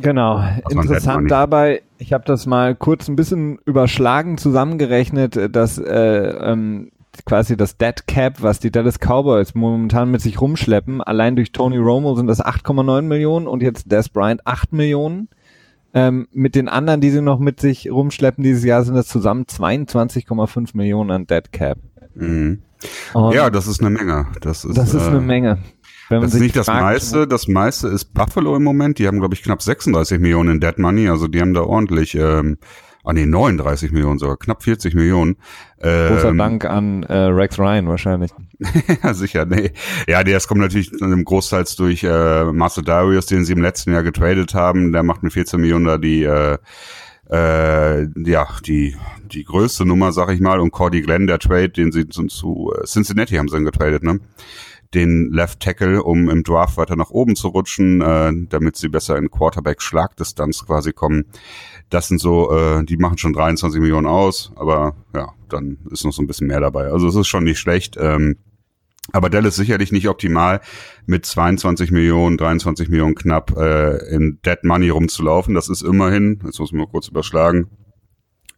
Genau. 0.00 0.42
Interessant 0.68 1.30
dabei, 1.30 1.82
ich 1.98 2.12
habe 2.12 2.24
das 2.26 2.46
mal 2.46 2.74
kurz 2.74 3.08
ein 3.08 3.16
bisschen 3.16 3.58
überschlagen 3.64 4.38
zusammengerechnet, 4.38 5.54
dass 5.54 5.78
äh, 5.78 5.84
ähm, 5.86 6.90
quasi 7.24 7.56
das 7.56 7.78
Dead 7.78 8.06
Cap, 8.06 8.42
was 8.42 8.60
die 8.60 8.70
Dallas 8.70 8.98
Cowboys 8.98 9.54
momentan 9.54 10.10
mit 10.10 10.20
sich 10.20 10.40
rumschleppen, 10.40 11.00
allein 11.00 11.36
durch 11.36 11.52
Tony 11.52 11.78
Romo 11.78 12.14
sind 12.14 12.26
das 12.26 12.44
8,9 12.44 13.02
Millionen 13.02 13.46
und 13.46 13.62
jetzt 13.62 13.90
Des 13.90 14.08
Bryant 14.08 14.42
8 14.46 14.72
Millionen. 14.72 15.28
Ähm, 15.96 16.28
mit 16.30 16.54
den 16.54 16.68
anderen, 16.68 17.00
die 17.00 17.10
sie 17.10 17.22
noch 17.22 17.38
mit 17.38 17.58
sich 17.58 17.90
rumschleppen 17.90 18.44
dieses 18.44 18.62
Jahr, 18.64 18.84
sind 18.84 18.96
das 18.96 19.08
zusammen 19.08 19.44
22,5 19.44 20.76
Millionen 20.76 21.10
an 21.10 21.26
Dead 21.26 21.50
Cap. 21.52 21.78
Mhm. 22.14 22.60
ja, 23.14 23.48
das 23.48 23.66
ist 23.66 23.80
eine 23.80 23.88
Menge. 23.88 24.26
Das 24.42 24.66
ist, 24.66 24.76
das 24.76 24.92
ist 24.92 25.06
äh, 25.06 25.08
eine 25.08 25.22
Menge. 25.22 25.56
das 26.10 26.34
ist 26.34 26.40
nicht 26.40 26.54
das 26.54 26.66
meiste. 26.66 27.26
Das 27.26 27.48
meiste 27.48 27.88
ist 27.88 28.12
Buffalo 28.12 28.54
im 28.56 28.62
Moment. 28.62 28.98
Die 28.98 29.06
haben, 29.06 29.20
glaube 29.20 29.32
ich, 29.32 29.42
knapp 29.42 29.62
36 29.62 30.20
Millionen 30.20 30.56
in 30.56 30.60
Dead 30.60 30.78
Money. 30.78 31.08
Also 31.08 31.28
die 31.28 31.40
haben 31.40 31.54
da 31.54 31.62
ordentlich 31.62 32.14
ähm, 32.14 32.58
ah 33.06 33.12
nee, 33.12 33.24
39 33.24 33.92
Millionen 33.92 34.18
sogar, 34.18 34.36
knapp 34.36 34.62
40 34.62 34.94
Millionen. 34.94 35.36
Ähm, 35.80 36.14
Großer 36.14 36.34
Dank 36.34 36.64
an 36.64 37.04
äh, 37.04 37.16
Rex 37.16 37.58
Ryan 37.58 37.88
wahrscheinlich. 37.88 38.32
ja, 39.02 39.14
sicher, 39.14 39.46
nee. 39.46 39.70
Ja, 40.06 40.24
das 40.24 40.48
kommt 40.48 40.60
natürlich 40.60 40.92
im 41.00 41.24
Großteils 41.24 41.76
durch 41.76 42.04
äh, 42.04 42.44
Marcel 42.44 42.84
Darius, 42.84 43.26
den 43.26 43.44
sie 43.44 43.52
im 43.52 43.62
letzten 43.62 43.92
Jahr 43.92 44.02
getradet 44.02 44.54
haben. 44.54 44.92
Der 44.92 45.02
macht 45.02 45.22
mit 45.22 45.32
14 45.32 45.60
Millionen 45.60 45.84
da 45.84 45.98
die 45.98 46.24
äh, 46.24 46.58
äh, 47.30 48.06
ja, 48.24 48.46
die, 48.64 48.96
die 49.24 49.44
größte 49.44 49.84
Nummer, 49.84 50.12
sag 50.12 50.30
ich 50.30 50.40
mal, 50.40 50.60
und 50.60 50.70
Cordy 50.70 51.02
Glenn, 51.02 51.26
der 51.26 51.38
Trade, 51.38 51.70
den 51.70 51.92
sie 51.92 52.08
zu, 52.08 52.26
zu 52.26 52.72
äh, 52.76 52.84
Cincinnati 52.84 53.36
haben 53.36 53.48
sie 53.48 53.56
dann 53.56 53.64
getradet, 53.64 54.02
ne? 54.02 54.20
Den 54.94 55.32
Left 55.32 55.60
Tackle, 55.60 56.02
um 56.02 56.30
im 56.30 56.44
Draft 56.44 56.76
weiter 56.76 56.94
nach 56.94 57.10
oben 57.10 57.34
zu 57.34 57.48
rutschen, 57.48 58.00
äh, 58.00 58.32
damit 58.48 58.76
sie 58.76 58.88
besser 58.88 59.18
in 59.18 59.30
Quarterback-Schlagdistanz 59.30 60.64
quasi 60.64 60.92
kommen. 60.92 61.24
Das 61.90 62.08
sind 62.08 62.20
so, 62.20 62.52
äh, 62.52 62.84
die 62.84 62.96
machen 62.96 63.18
schon 63.18 63.32
23 63.32 63.80
Millionen 63.80 64.06
aus, 64.06 64.52
aber 64.56 64.96
ja, 65.14 65.32
dann 65.48 65.78
ist 65.90 66.04
noch 66.04 66.12
so 66.12 66.22
ein 66.22 66.26
bisschen 66.26 66.48
mehr 66.48 66.60
dabei. 66.60 66.86
Also 66.90 67.08
es 67.08 67.14
ist 67.14 67.28
schon 67.28 67.44
nicht 67.44 67.58
schlecht. 67.58 67.96
Ähm, 67.98 68.36
aber 69.12 69.30
Dell 69.30 69.44
ist 69.44 69.56
sicherlich 69.56 69.92
nicht 69.92 70.08
optimal, 70.08 70.60
mit 71.06 71.24
22 71.24 71.90
Millionen, 71.92 72.36
23 72.36 72.88
Millionen 72.88 73.14
knapp 73.14 73.56
äh, 73.56 73.98
in 74.14 74.40
Dead 74.44 74.62
Money 74.64 74.88
rumzulaufen. 74.88 75.54
Das 75.54 75.68
ist 75.68 75.82
immerhin, 75.82 76.40
jetzt 76.44 76.58
muss 76.58 76.72
man 76.72 76.80
mal 76.80 76.90
kurz 76.90 77.08
überschlagen, 77.08 77.68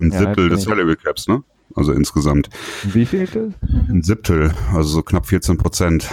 ein 0.01 0.11
ja, 0.11 0.19
Siebtel 0.21 0.49
des 0.49 0.63
Salary 0.63 0.97
Caps, 0.97 1.29
ne? 1.29 1.43
Also 1.75 1.93
insgesamt. 1.93 2.49
Wie 2.85 3.05
viel? 3.05 3.55
Ein 3.89 4.03
Siebtel, 4.03 4.53
also 4.73 4.89
so 4.89 5.03
knapp 5.03 5.27
14 5.27 5.59
Prozent. 5.59 6.09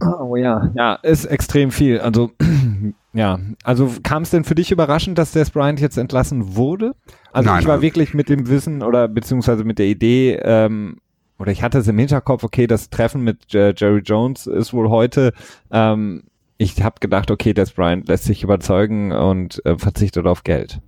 Oh 0.00 0.36
ja, 0.36 0.70
ja, 0.74 0.94
ist 0.94 1.26
extrem 1.26 1.70
viel. 1.70 2.00
Also 2.00 2.30
ja, 3.12 3.38
also 3.64 3.90
kam 4.02 4.22
es 4.22 4.30
denn 4.30 4.44
für 4.44 4.54
dich 4.54 4.70
überraschend, 4.70 5.18
dass 5.18 5.32
Des 5.32 5.50
Bryant 5.50 5.80
jetzt 5.80 5.98
entlassen 5.98 6.56
wurde? 6.56 6.94
Also 7.32 7.50
Nein, 7.50 7.60
ich 7.60 7.66
war 7.66 7.74
also 7.74 7.82
wirklich 7.82 8.14
mit 8.14 8.28
dem 8.28 8.48
Wissen 8.48 8.82
oder 8.82 9.08
beziehungsweise 9.08 9.64
mit 9.64 9.78
der 9.78 9.86
Idee, 9.86 10.40
ähm, 10.42 10.98
oder 11.38 11.52
ich 11.52 11.62
hatte 11.62 11.78
es 11.78 11.88
im 11.88 11.98
Hinterkopf, 11.98 12.44
okay, 12.44 12.66
das 12.66 12.90
Treffen 12.90 13.22
mit 13.22 13.54
äh, 13.54 13.74
Jerry 13.76 14.00
Jones 14.00 14.46
ist 14.46 14.72
wohl 14.72 14.90
heute. 14.90 15.32
Ähm, 15.70 16.24
ich 16.58 16.82
habe 16.82 16.96
gedacht, 17.00 17.30
okay, 17.30 17.54
Des 17.54 17.72
Bryant 17.72 18.08
lässt 18.08 18.24
sich 18.24 18.42
überzeugen 18.42 19.12
und 19.12 19.64
äh, 19.64 19.78
verzichtet 19.78 20.26
auf 20.26 20.44
Geld. 20.44 20.80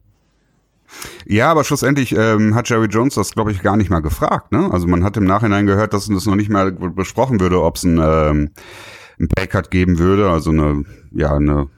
Ja, 1.27 1.51
aber 1.51 1.65
schlussendlich 1.65 2.15
ähm, 2.17 2.55
hat 2.55 2.69
Jerry 2.69 2.87
Jones 2.87 3.15
das, 3.15 3.33
glaube 3.33 3.53
ich, 3.53 3.63
gar 3.63 3.77
nicht 3.77 3.91
mal 3.91 4.01
gefragt. 4.01 4.53
Ne? 4.53 4.69
Also 4.71 4.87
man 4.87 5.05
hat 5.05 5.17
im 5.17 5.25
Nachhinein 5.25 5.67
gehört, 5.67 5.95
dass 5.95 6.09
das 6.09 6.27
noch 6.27 6.37
nicht 6.37 6.51
mal 6.51 6.73
besprochen 6.73 7.41
würde, 7.41 7.63
ob 7.63 7.77
es 7.77 7.85
ein, 7.85 7.99
ähm, 8.03 8.51
ein 9.23 9.29
Paycut 9.29 9.71
geben 9.71 9.99
würde, 9.99 10.31
also 10.31 10.51
eine, 10.51 10.85
ja, 11.13 11.35
eine 11.35 11.69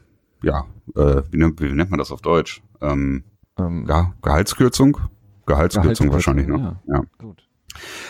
ja, 0.43 0.65
äh, 0.95 1.21
wie, 1.31 1.37
nennt, 1.37 1.61
wie 1.61 1.71
nennt 1.71 1.89
man 1.89 1.99
das 1.99 2.11
auf 2.11 2.21
Deutsch? 2.21 2.61
Ähm, 2.81 3.23
ähm, 3.57 3.85
ja, 3.87 4.13
Gehaltskürzung? 4.21 4.97
Gehaltskürzung, 5.45 6.11
wahrscheinlich, 6.11 6.47
ne? 6.47 6.77
Ja, 6.87 6.95
ja. 6.95 7.01
Gut. 7.17 7.43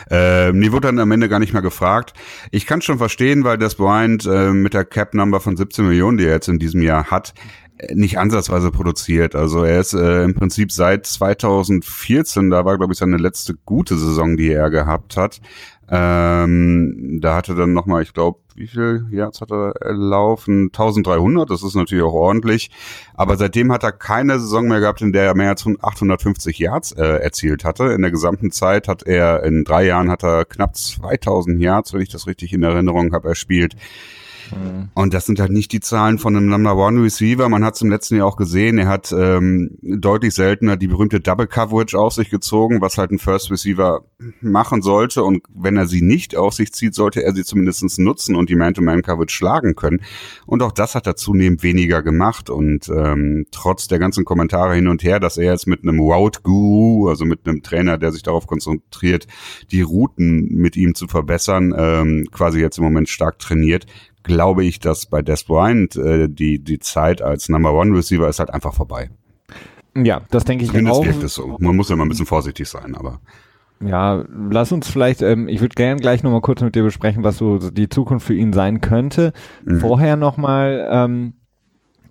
Äh, 0.10 0.51
nee, 0.54 0.72
wurde 0.72 0.88
dann 0.88 1.00
am 1.00 1.12
Ende 1.12 1.27
gar 1.27 1.39
nicht 1.39 1.54
mehr 1.54 1.62
gefragt. 1.62 2.13
Ich 2.51 2.65
kann 2.65 2.82
schon 2.82 2.98
verstehen, 2.98 3.44
weil 3.44 3.58
das 3.58 3.75
Bryant 3.75 4.25
äh, 4.25 4.51
mit 4.51 4.74
der 4.74 4.86
Cap-Number 4.86 5.39
von 5.39 5.58
17 5.58 5.88
Millionen, 5.88 6.18
die 6.18 6.25
er 6.25 6.34
jetzt 6.34 6.48
in 6.48 6.60
diesem 6.60 6.82
Jahr 6.82 7.06
hat, 7.06 7.34
nicht 7.94 8.20
ansatzweise 8.20 8.72
produziert. 8.72 9.36
Also 9.36 9.63
er 9.63 9.80
ist 9.80 9.94
äh, 9.94 10.24
im 10.24 10.36
Prinzip 10.36 10.72
seit 10.72 11.06
2014, 11.06 12.50
da 12.50 12.63
war 12.63 12.77
glaube 12.77 12.94
ich 12.94 13.00
seine 13.00 13.18
letzte 13.18 13.56
gute 13.65 13.98
Saison, 13.98 14.38
die 14.38 14.51
er 14.51 14.70
gehabt 14.70 15.18
hat. 15.18 15.42
Ähm, 15.89 17.20
da 17.22 17.36
hatte 17.36 17.56
dann 17.56 17.74
nochmal, 17.74 18.01
ich 18.01 18.13
glaube, 18.13 18.39
wie 18.55 18.67
viel 18.67 19.05
Yards 19.12 19.41
hat 19.41 19.51
er 19.51 19.74
laufen? 19.93 20.67
1300, 20.67 21.50
das 21.50 21.62
ist 21.62 21.75
natürlich 21.75 22.03
auch 22.03 22.13
ordentlich. 22.13 22.71
Aber 23.13 23.35
seitdem 23.35 23.71
hat 23.71 23.83
er 23.83 23.91
keine 23.91 24.39
Saison 24.39 24.67
mehr 24.67 24.79
gehabt, 24.79 25.01
in 25.01 25.12
der 25.12 25.25
er 25.25 25.35
mehr 25.35 25.50
als 25.50 25.65
850 25.65 26.57
Yards 26.57 26.93
äh, 26.93 27.03
erzielt 27.03 27.65
hatte. 27.65 27.85
In 27.91 28.01
der 28.01 28.12
gesamten 28.12 28.51
Zeit 28.51 28.88
hat 28.88 29.03
er, 29.03 29.43
in 29.43 29.65
drei 29.65 29.85
Jahren 29.85 30.09
hat 30.09 30.24
er 30.24 30.45
knapp 30.45 30.75
2000 30.77 31.62
Yards, 31.62 31.93
wenn 31.93 32.01
ich 32.01 32.09
das 32.09 32.27
richtig 32.27 32.53
in 32.53 32.63
Erinnerung 32.63 33.13
habe, 33.13 33.27
erspielt. 33.27 33.75
Und 34.93 35.13
das 35.13 35.25
sind 35.25 35.39
halt 35.39 35.51
nicht 35.51 35.71
die 35.71 35.79
Zahlen 35.79 36.17
von 36.17 36.35
einem 36.35 36.47
Number 36.47 36.75
One 36.75 37.03
Receiver. 37.03 37.47
Man 37.49 37.63
hat 37.63 37.75
es 37.75 37.81
im 37.81 37.89
letzten 37.89 38.15
Jahr 38.15 38.27
auch 38.27 38.37
gesehen. 38.37 38.77
Er 38.77 38.87
hat 38.87 39.11
ähm, 39.11 39.77
deutlich 39.81 40.33
seltener 40.33 40.77
die 40.77 40.87
berühmte 40.87 41.19
Double 41.19 41.47
Coverage 41.47 41.97
auf 41.97 42.13
sich 42.13 42.29
gezogen, 42.29 42.81
was 42.81 42.97
halt 42.97 43.11
ein 43.11 43.19
First 43.19 43.51
Receiver 43.51 44.05
machen 44.41 44.81
sollte. 44.81 45.23
Und 45.23 45.43
wenn 45.53 45.77
er 45.77 45.87
sie 45.87 46.01
nicht 46.01 46.35
auf 46.35 46.53
sich 46.53 46.73
zieht, 46.73 46.95
sollte 46.95 47.23
er 47.23 47.33
sie 47.33 47.43
zumindest 47.43 47.99
nutzen 47.99 48.35
und 48.35 48.49
die 48.49 48.55
Man-to-Man-Coverage 48.55 49.35
schlagen 49.35 49.75
können. 49.75 50.01
Und 50.45 50.61
auch 50.61 50.71
das 50.71 50.95
hat 50.95 51.07
er 51.07 51.15
zunehmend 51.15 51.63
weniger 51.63 52.01
gemacht. 52.01 52.49
Und 52.49 52.89
ähm, 52.89 53.45
trotz 53.51 53.87
der 53.87 53.99
ganzen 53.99 54.25
Kommentare 54.25 54.75
hin 54.75 54.87
und 54.87 55.03
her, 55.03 55.19
dass 55.19 55.37
er 55.37 55.51
jetzt 55.51 55.67
mit 55.67 55.83
einem 55.83 55.99
Route 55.99 56.41
Guru, 56.41 57.09
also 57.09 57.25
mit 57.25 57.47
einem 57.47 57.63
Trainer, 57.63 57.97
der 57.97 58.11
sich 58.11 58.23
darauf 58.23 58.47
konzentriert, 58.47 59.27
die 59.71 59.81
Routen 59.81 60.47
mit 60.49 60.75
ihm 60.75 60.95
zu 60.95 61.07
verbessern, 61.07 61.73
ähm, 61.77 62.27
quasi 62.31 62.59
jetzt 62.59 62.77
im 62.77 62.83
Moment 62.83 63.09
stark 63.09 63.39
trainiert, 63.39 63.85
glaube 64.25 64.65
ich, 64.65 64.79
dass 64.79 65.05
bei 65.05 65.22
Des 65.22 65.44
Bryant 65.44 65.96
äh, 65.96 66.27
die, 66.27 66.60
die 66.60 66.79
Zeit 66.79 67.22
als 67.22 67.48
Number 67.48 67.74
One 67.74 67.96
Receiver 67.96 68.27
ist 68.27 68.39
halt 68.39 68.50
einfach 68.53 68.74
vorbei. 68.74 69.10
Ja, 69.96 70.22
das 70.29 70.44
denke 70.44 70.65
ich 70.65 70.72
Zumindest 70.72 71.00
auch. 71.00 71.05
wirkt 71.05 71.24
es 71.24 71.36
so. 71.36 71.55
Man 71.60 71.75
muss 71.75 71.89
ja 71.89 71.96
mal 71.96 72.03
ein 72.03 72.10
bisschen 72.10 72.25
vorsichtig 72.25 72.67
sein, 72.67 72.96
aber. 72.96 73.22
Ja, 73.84 74.25
lass 74.50 74.72
uns 74.72 74.89
vielleicht, 74.89 75.22
ähm, 75.22 75.48
ich 75.48 75.62
würde 75.62 75.75
gerne 75.75 76.00
gleich 76.00 76.24
nochmal 76.24 76.41
kurz 76.41 76.62
mit 76.62 76.75
dir 76.75 76.84
besprechen, 76.84 77.24
was 77.24 77.38
so 77.38 77.58
die 77.58 77.89
Zukunft 77.89 78.25
für 78.25 78.34
ihn 78.34 78.53
sein 78.53 78.82
könnte. 78.82 79.32
Mhm. 79.63 79.79
Vorher 79.79 80.15
nochmal, 80.15 80.88
ähm, 80.91 81.34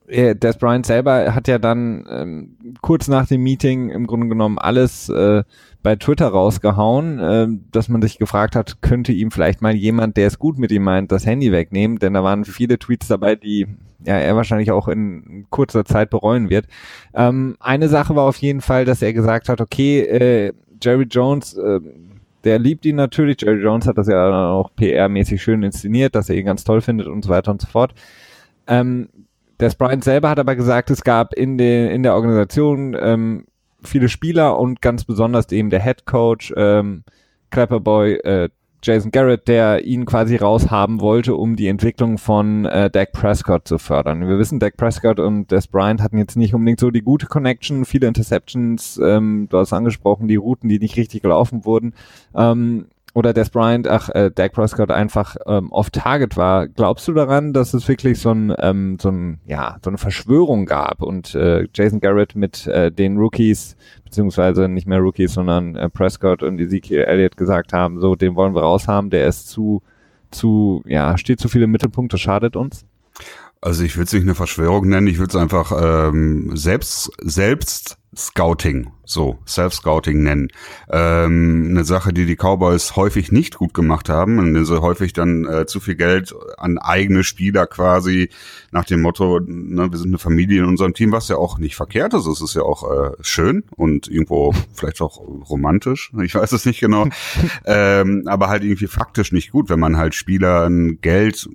Des 0.07 0.59
Bryant 0.59 0.85
selber 0.85 1.35
hat 1.35 1.49
ja 1.49 1.59
dann 1.59 2.07
ähm, 2.11 2.57
kurz 2.83 3.09
nach 3.09 3.27
dem 3.27 3.43
Meeting 3.43 3.89
im 3.89 4.07
Grunde 4.07 4.29
genommen 4.29 4.59
alles 4.59 5.09
äh, 5.09 5.45
bei 5.83 5.97
Twitter 5.97 6.29
rausgehauen, 6.29 7.19
äh, 7.19 7.47
dass 7.73 7.89
man 7.89 8.03
sich 8.03 8.19
gefragt 8.19 8.55
hat, 8.55 8.83
könnte 8.83 9.13
ihm 9.13 9.31
vielleicht 9.31 9.63
mal 9.63 9.75
jemand, 9.75 10.19
der 10.19 10.27
es 10.27 10.39
gut 10.39 10.59
mit 10.59 10.73
ihm 10.73 10.83
meint, 10.83 11.11
das 11.11 11.25
Handy 11.25 11.53
wegnehmen, 11.53 11.99
denn 11.99 12.15
da 12.15 12.23
waren 12.23 12.45
viele 12.45 12.79
Tweets 12.79 13.09
dabei, 13.09 13.37
die 13.37 13.67
ja, 14.05 14.17
er 14.17 14.37
wahrscheinlich 14.37 14.71
auch 14.71 14.89
in 14.89 15.47
kurzer 15.49 15.85
Zeit 15.85 16.11
bereuen 16.11 16.51
wird. 16.51 16.67
Ähm, 17.15 17.57
eine 17.61 17.89
Sache 17.89 18.15
war 18.15 18.25
auf 18.25 18.37
jeden 18.37 18.61
Fall, 18.61 18.85
dass 18.85 19.01
er 19.01 19.15
gesagt 19.15 19.49
hat, 19.49 19.61
okay, 19.61 20.01
äh, 20.01 20.53
Jerry 20.83 21.05
Jones, 21.05 21.55
äh, 21.57 21.81
der 22.45 22.59
liebt 22.59 22.85
ihn 22.85 22.97
natürlich. 22.97 23.41
Jerry 23.41 23.63
Jones 23.63 23.87
hat 23.87 23.97
das 23.97 24.09
ja 24.09 24.51
auch 24.51 24.71
PR-mäßig 24.79 25.41
schön 25.41 25.63
inszeniert, 25.63 26.15
dass 26.15 26.29
er 26.29 26.37
ihn 26.37 26.45
ganz 26.45 26.65
toll 26.65 26.83
findet 26.83 27.07
und 27.07 27.25
so 27.25 27.31
weiter 27.31 27.51
und 27.51 27.63
so 27.63 27.69
fort. 27.69 27.95
Ähm, 28.67 29.09
Des 29.65 29.77
Bryant 29.77 30.05
selber 30.05 30.29
hat 30.29 30.39
aber 30.39 30.57
gesagt, 30.57 30.91
es 30.91 31.05
gab 31.05 31.33
in, 31.33 31.57
den, 31.57 31.89
in 31.89 32.03
der 32.03 32.15
Organisation 32.15 32.95
ähm, 33.01 33.47
viele 33.83 34.11
Spieler 34.11 34.59
und 34.59 34.83
ganz 34.83 35.05
besonders 35.05 35.51
eben 35.53 35.71
der 35.71 35.83
Head 35.83 36.05
Coach 36.05 36.53
ähm, 36.55 37.03
Clapperboy 37.49 38.13
äh, 38.17 38.49
Jason 38.83 39.11
Garrett, 39.11 39.49
der 39.49 39.87
ihn 39.87 40.05
quasi 40.05 40.37
raushaben 40.37 41.01
wollte, 41.01 41.35
um 41.35 41.57
die 41.57 41.69
Entwicklung 41.69 42.19
von 42.19 42.67
äh, 42.67 42.91
Dak 42.91 43.13
Prescott 43.13 43.67
zu 43.67 43.79
fördern. 43.79 44.29
Wir 44.29 44.39
wissen, 44.39 44.59
Dak 44.59 44.77
Prescott 44.77 45.19
und 45.19 45.51
Des 45.51 45.67
Bryant 45.67 46.03
hatten 46.03 46.19
jetzt 46.19 46.37
nicht 46.37 46.53
unbedingt 46.53 46.81
so 46.81 46.91
die 46.91 47.01
gute 47.01 47.25
Connection, 47.25 47.87
viele 47.87 48.07
Interceptions, 48.07 49.01
ähm, 49.03 49.47
du 49.49 49.57
hast 49.57 49.73
angesprochen, 49.73 50.29
die 50.29 50.37
Routen, 50.37 50.69
die 50.69 50.79
nicht 50.79 50.99
richtig 50.99 51.23
gelaufen 51.23 51.65
wurden. 51.65 51.95
Ähm, 52.35 52.89
oder 53.15 53.33
Des 53.33 53.49
Bryant, 53.49 53.89
ach, 53.89 54.09
äh, 54.11 54.31
Dak 54.35 54.53
Prescott 54.53 54.91
einfach 54.91 55.37
ähm, 55.47 55.71
off 55.71 55.91
Target 55.91 56.37
war. 56.37 56.67
Glaubst 56.67 57.07
du 57.07 57.13
daran, 57.13 57.53
dass 57.53 57.73
es 57.73 57.89
wirklich 57.89 58.19
so 58.19 58.33
ein, 58.33 58.53
ähm, 58.59 58.99
so 59.01 59.11
ein, 59.11 59.39
ja, 59.47 59.77
so 59.83 59.89
eine 59.89 59.99
Verschwörung 59.99 60.67
gab 60.67 61.01
und 61.01 61.35
äh, 61.37 61.67
Jason 61.73 62.01
Garrett 62.01 62.35
mit 62.35 62.67
äh, 62.67 62.91
den 62.91 63.17
Rookies, 63.17 63.77
beziehungsweise 64.05 64.69
nicht 64.69 64.89
mehr 64.89 64.99
Rookies, 64.99 65.35
sondern 65.35 65.77
äh, 65.77 65.89
Prescott 65.89 66.43
und 66.43 66.61
Ezekiel 66.61 67.03
Elliott 67.03 67.37
gesagt 67.37 67.73
haben, 67.73 68.01
so, 68.01 68.17
den 68.17 68.35
wollen 68.35 68.55
wir 68.55 68.63
raushaben, 68.63 69.11
der 69.11 69.29
ist 69.29 69.49
zu, 69.49 69.83
zu, 70.33 70.83
ja, 70.85 71.17
steht 71.17 71.39
zu 71.39 71.49
viele 71.49 71.69
Mittelpunkte, 71.69 72.19
schadet 72.19 72.57
uns? 72.57 72.85
Also 73.65 73.83
ich 73.83 73.97
würde 73.97 74.05
es 74.05 74.13
nicht 74.13 74.25
eine 74.25 74.35
Verschwörung 74.35 74.91
nennen, 74.91 75.07
ich 75.07 75.17
würde 75.17 75.31
es 75.31 75.43
einfach 75.43 75.73
ähm, 75.75 76.55
selbst, 76.55 77.11
selbst 77.23 77.97
Scouting, 78.15 78.93
so 79.07 79.39
Self-Scouting 79.47 80.23
nennen. 80.23 80.49
Ähm, 80.91 81.69
eine 81.71 81.85
Sache, 81.85 82.13
die 82.13 82.27
die 82.27 82.37
Cowboys 82.37 82.95
häufig 82.95 83.33
nicht 83.33 83.57
gut 83.57 83.73
gemacht 83.73 84.11
haben, 84.11 84.39
und 84.39 84.65
sie 84.67 84.81
häufig 84.83 85.15
dann 85.15 85.47
äh, 85.47 85.65
zu 85.65 85.81
viel 85.81 85.95
Geld 85.95 86.35
an 86.59 86.77
eigene 86.77 87.25
Spieler 87.25 87.67
quasi 87.67 88.29
nach 88.71 88.85
dem 88.85 89.01
Motto, 89.01 89.41
ne, 89.41 89.91
wir 89.91 89.99
sind 89.99 90.09
eine 90.09 90.19
Familie 90.19 90.61
in 90.63 90.69
unserem 90.69 90.93
Team, 90.93 91.13
was 91.13 91.29
ja 91.29 91.37
auch 91.37 91.59
nicht 91.59 91.75
verkehrt 91.75 92.13
ist. 92.13 92.27
Es 92.27 92.43
ist 92.43 92.55
ja 92.55 92.63
auch 92.63 92.91
äh, 92.91 93.13
schön 93.23 93.65
und 93.77 94.09
irgendwo 94.09 94.55
vielleicht 94.75 95.01
auch 95.01 95.19
romantisch. 95.19 96.13
Ich 96.23 96.35
weiß 96.35 96.53
es 96.53 96.67
nicht 96.67 96.81
genau, 96.81 97.09
ähm, 97.65 98.25
aber 98.27 98.49
halt 98.49 98.63
irgendwie 98.63 98.89
faktisch 98.89 99.33
nicht 99.33 99.53
gut, 99.53 99.71
wenn 99.71 99.81
man 99.81 99.97
halt 99.97 100.15
Spielern 100.15 100.99
Geld 101.01 101.49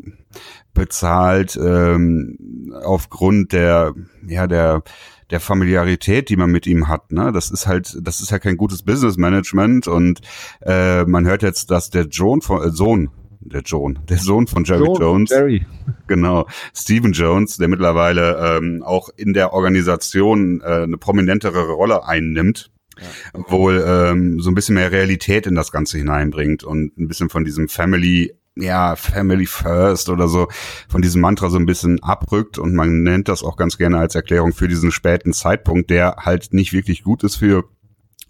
bezahlt 0.74 1.59
ähm, 1.62 2.71
aufgrund 2.83 3.53
der 3.53 3.93
ja 4.27 4.48
der 4.48 4.83
der 5.29 5.39
Familiarität, 5.39 6.29
die 6.29 6.38
man 6.38 6.51
mit 6.51 6.65
ihm 6.65 6.88
hat. 6.88 7.12
Ne? 7.12 7.31
Das 7.31 7.51
ist 7.51 7.67
halt, 7.67 7.95
das 8.01 8.19
ist 8.19 8.31
ja 8.31 8.39
kein 8.39 8.57
gutes 8.57 8.83
Business 8.83 9.17
Management 9.17 9.88
und 9.88 10.21
äh, 10.62 11.03
man 11.05 11.25
hört 11.27 11.43
jetzt, 11.43 11.69
dass 11.71 11.89
der 11.89 12.05
John 12.05 12.41
von, 12.41 12.63
äh, 12.63 12.71
Sohn 12.71 13.12
der 13.39 13.62
John, 13.62 14.00
der 14.09 14.17
Sohn 14.17 14.48
von 14.48 14.63
Jerry 14.63 14.86
John, 14.86 14.95
Jones, 15.00 15.29
Jerry. 15.29 15.65
genau, 16.07 16.48
Stephen 16.74 17.13
Jones, 17.13 17.57
der 17.57 17.67
mittlerweile 17.67 18.57
ähm, 18.57 18.83
auch 18.83 19.09
in 19.15 19.33
der 19.33 19.53
Organisation 19.53 20.62
äh, 20.62 20.83
eine 20.83 20.98
prominentere 20.98 21.69
Rolle 21.69 22.05
einnimmt, 22.05 22.71
ja. 23.00 23.41
wohl 23.50 23.83
ähm, 23.86 24.39
so 24.39 24.50
ein 24.51 24.55
bisschen 24.55 24.75
mehr 24.75 24.91
Realität 24.91 25.48
in 25.48 25.55
das 25.55 25.71
Ganze 25.71 25.98
hineinbringt 25.98 26.63
und 26.63 26.98
ein 26.98 27.07
bisschen 27.07 27.29
von 27.29 27.45
diesem 27.45 27.69
Family 27.69 28.33
ja, 28.62 28.96
Family 28.96 29.46
First 29.46 30.10
oder 30.10 30.28
so 30.28 30.48
von 30.88 31.01
diesem 31.01 31.22
Mantra 31.22 31.50
so 31.50 31.58
ein 31.58 31.66
bisschen 31.66 32.01
abrückt 32.04 32.58
und 32.58 32.75
man 32.75 33.04
nennt 33.04 33.28
das 33.28 33.44
auch 33.44 33.58
ganz 33.58 33.78
gerne 33.78 33.98
als 33.98 34.16
Erklärung 34.16 34.54
für 34.54 34.68
diesen 34.68 34.92
späten 34.92 35.34
Zeitpunkt, 35.34 35.89
der 35.89 36.18
halt 36.20 36.54
nicht 36.54 36.74
wirklich 36.74 37.04
gut 37.04 37.24
ist 37.24 37.38
für 37.38 37.66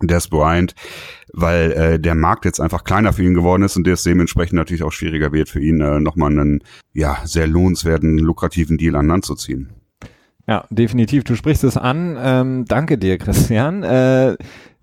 Des 0.02 0.28
Bryant, 0.28 0.76
weil 1.34 1.72
äh, 1.72 2.00
der 2.00 2.16
Markt 2.16 2.46
jetzt 2.46 2.60
einfach 2.60 2.84
kleiner 2.84 3.14
für 3.14 3.24
ihn 3.24 3.34
geworden 3.34 3.64
ist 3.64 3.76
und 3.76 3.86
der 3.86 3.96
es 3.96 4.04
dementsprechend 4.04 4.54
natürlich 4.54 4.84
auch 4.84 4.92
schwieriger 4.92 5.32
wird 5.34 5.50
für 5.50 5.60
ihn, 5.60 5.82
äh, 5.82 6.00
nochmal 6.00 6.32
einen 6.32 6.64
ja 6.94 7.18
sehr 7.26 7.48
lohnenswerten, 7.48 8.18
lukrativen 8.18 8.78
Deal 8.78 8.96
an 8.96 9.08
Land 9.08 9.26
zu 9.26 9.36
ziehen. 9.36 9.70
Ja, 10.48 10.66
definitiv. 10.72 11.26
Du 11.26 11.36
sprichst 11.36 11.64
es 11.64 11.78
an. 11.78 12.18
Ähm, 12.20 12.66
danke 12.66 12.98
dir, 12.98 13.20
Christian. 13.20 13.84
Äh, 13.84 14.36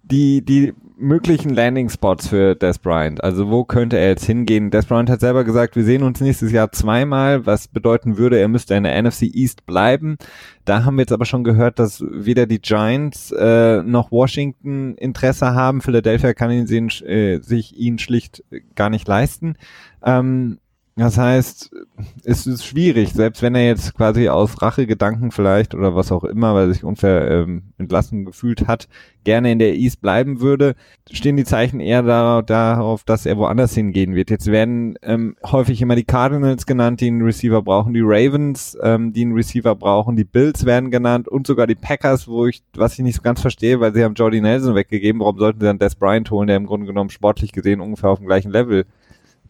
die, 0.05 0.45
die 0.45 0.75
möglichen 0.97 1.50
Landing-Spots 1.50 2.29
für 2.29 2.55
Des 2.55 2.79
Bryant? 2.79 3.23
Also 3.23 3.50
wo 3.50 3.65
könnte 3.65 3.99
er 3.99 4.09
jetzt 4.09 4.25
hingehen? 4.25 4.71
Des 4.71 4.87
Bryant 4.87 5.11
hat 5.11 5.21
selber 5.21 5.45
gesagt, 5.45 5.76
wir 5.76 5.85
sehen 5.85 6.03
uns 6.03 6.21
nächstes 6.21 6.53
Jahr 6.53 6.73
zweimal, 6.73 7.47
was 7.47 7.69
bedeuten 7.69 8.17
würde, 8.17 8.38
er 8.38 8.49
müsste 8.49 8.75
in 8.75 8.85
der 8.85 9.00
NFC 9.03 9.23
East 9.23 9.67
bleiben. 9.67 10.17
Da 10.65 10.85
haben 10.85 10.97
wir 10.97 11.03
jetzt 11.03 11.12
aber 11.12 11.26
schon 11.26 11.45
gehört, 11.45 11.79
dass 11.79 12.03
weder 12.09 12.47
die 12.47 12.61
Giants 12.61 13.31
äh, 13.33 13.83
noch 13.83 14.11
Washington 14.11 14.95
Interesse 14.97 15.55
haben. 15.55 15.81
Philadelphia 15.81 16.35
kann 16.35 16.50
ihn 16.50 16.67
sehen, 16.67 16.88
äh, 17.05 17.41
sich 17.41 17.76
ihn 17.76 17.99
schlicht 17.99 18.43
gar 18.75 18.91
nicht 18.91 19.07
leisten. 19.07 19.57
Ähm, 20.05 20.59
das 20.99 21.19
heißt, 21.19 21.71
es 22.25 22.47
ist 22.47 22.65
schwierig, 22.65 23.12
selbst 23.12 23.42
wenn 23.42 23.55
er 23.55 23.66
jetzt 23.66 23.94
quasi 23.94 24.31
aus 24.31 24.62
Rachegedanken 24.62 25.31
vielleicht 25.31 25.75
oder 25.75 25.94
was 25.94 26.11
auch 26.11 26.25
immer, 26.25 26.55
weil 26.55 26.68
er 26.68 26.73
sich 26.73 26.85
unfair 26.85 27.31
ähm, 27.31 27.64
entlassen 27.77 28.25
gefühlt 28.25 28.66
hat, 28.66 28.88
gerne 29.23 29.53
in 29.53 29.59
der 29.59 29.75
East 29.75 30.01
bleiben 30.01 30.40
würde, 30.40 30.75
stehen 31.11 31.37
die 31.37 31.44
Zeichen 31.44 31.81
eher 31.81 32.03
darauf, 32.42 33.05
dass 33.05 33.27
er 33.27 33.37
woanders 33.37 33.75
hingehen 33.75 34.14
wird. 34.14 34.31
Jetzt 34.31 34.47
werden 34.47 34.97
ähm, 35.03 35.37
häufig 35.44 35.83
immer 35.83 35.97
die 35.97 36.05
Cardinals 36.05 36.64
genannt, 36.64 37.03
die 37.03 37.09
einen 37.09 37.20
Receiver 37.20 37.61
brauchen, 37.61 37.92
die 37.92 38.01
Ravens, 38.03 38.79
ähm, 38.83 39.12
die 39.12 39.20
einen 39.20 39.35
Receiver 39.35 39.75
brauchen, 39.75 40.16
die 40.16 40.25
Bills 40.25 40.64
werden 40.64 40.90
genannt 40.90 41.29
und 41.29 41.47
sogar 41.47 41.66
die 41.66 41.75
Packers, 41.75 42.27
wo 42.27 42.47
ich, 42.47 42.62
was 42.75 42.94
ich 42.94 43.01
nicht 43.01 43.16
so 43.16 43.23
ganz 43.23 43.42
verstehe, 43.42 43.81
weil 43.81 43.92
sie 43.92 44.03
haben 44.03 44.14
Jordy 44.14 44.40
Nelson 44.40 44.75
weggegeben, 44.75 45.20
warum 45.20 45.38
sollten 45.38 45.61
sie 45.61 45.66
dann 45.66 45.79
Des 45.79 45.94
Bryant 45.94 46.31
holen, 46.31 46.47
der 46.47 46.57
im 46.57 46.64
Grunde 46.64 46.87
genommen 46.87 47.11
sportlich 47.11 47.53
gesehen 47.53 47.83
ungefähr 47.83 48.09
auf 48.09 48.18
dem 48.18 48.27
gleichen 48.29 48.51
Level 48.51 48.87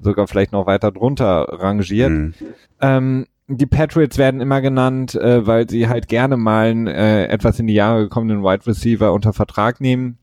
sogar 0.00 0.26
vielleicht 0.26 0.52
noch 0.52 0.66
weiter 0.66 0.92
drunter 0.92 1.46
rangiert. 1.50 2.10
Mhm. 2.10 2.34
Ähm, 2.80 3.26
die 3.48 3.66
Patriots 3.66 4.18
werden 4.18 4.40
immer 4.40 4.60
genannt, 4.60 5.14
äh, 5.14 5.46
weil 5.46 5.68
sie 5.68 5.88
halt 5.88 6.08
gerne 6.08 6.36
mal 6.36 6.66
einen 6.66 6.86
äh, 6.88 7.26
etwas 7.26 7.58
in 7.60 7.66
die 7.66 7.74
Jahre 7.74 8.02
gekommenen 8.04 8.42
Wide 8.42 8.66
Receiver 8.66 9.12
unter 9.12 9.32
Vertrag 9.32 9.80
nehmen. 9.80 10.18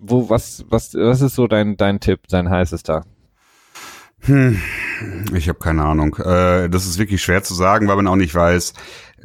Wo, 0.00 0.30
was, 0.30 0.64
was, 0.70 0.94
was 0.94 1.20
ist 1.20 1.34
so 1.34 1.46
dein, 1.46 1.76
dein 1.76 2.00
Tipp, 2.00 2.20
dein 2.28 2.48
heißester? 2.48 3.04
Hm, 4.20 4.58
ich 5.34 5.48
habe 5.48 5.58
keine 5.58 5.84
Ahnung. 5.84 6.16
Äh, 6.16 6.70
das 6.70 6.86
ist 6.86 6.98
wirklich 6.98 7.22
schwer 7.22 7.42
zu 7.42 7.52
sagen, 7.54 7.88
weil 7.88 7.96
man 7.96 8.06
auch 8.06 8.16
nicht 8.16 8.34
weiß, 8.34 8.72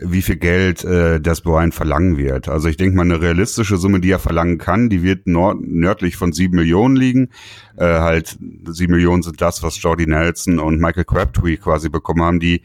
wie 0.01 0.21
viel 0.21 0.37
Geld 0.37 0.83
äh, 0.83 1.19
das 1.19 1.41
Brian 1.41 1.71
verlangen 1.71 2.17
wird. 2.17 2.47
Also 2.47 2.67
ich 2.69 2.77
denke 2.77 2.95
mal, 2.95 3.03
eine 3.03 3.21
realistische 3.21 3.77
Summe, 3.77 3.99
die 3.99 4.11
er 4.11 4.19
verlangen 4.19 4.57
kann, 4.57 4.89
die 4.89 5.03
wird 5.03 5.27
nord 5.27 5.59
nördlich 5.61 6.15
von 6.15 6.31
sieben 6.31 6.55
Millionen 6.55 6.95
liegen. 6.95 7.29
Äh, 7.77 7.85
halt 7.85 8.37
sieben 8.67 8.93
Millionen 8.93 9.23
sind 9.23 9.41
das, 9.41 9.61
was 9.63 9.81
Jordy 9.81 10.07
Nelson 10.07 10.59
und 10.59 10.79
Michael 10.79 11.05
Crabtree 11.05 11.57
quasi 11.57 11.89
bekommen 11.89 12.23
haben, 12.23 12.39
die 12.39 12.61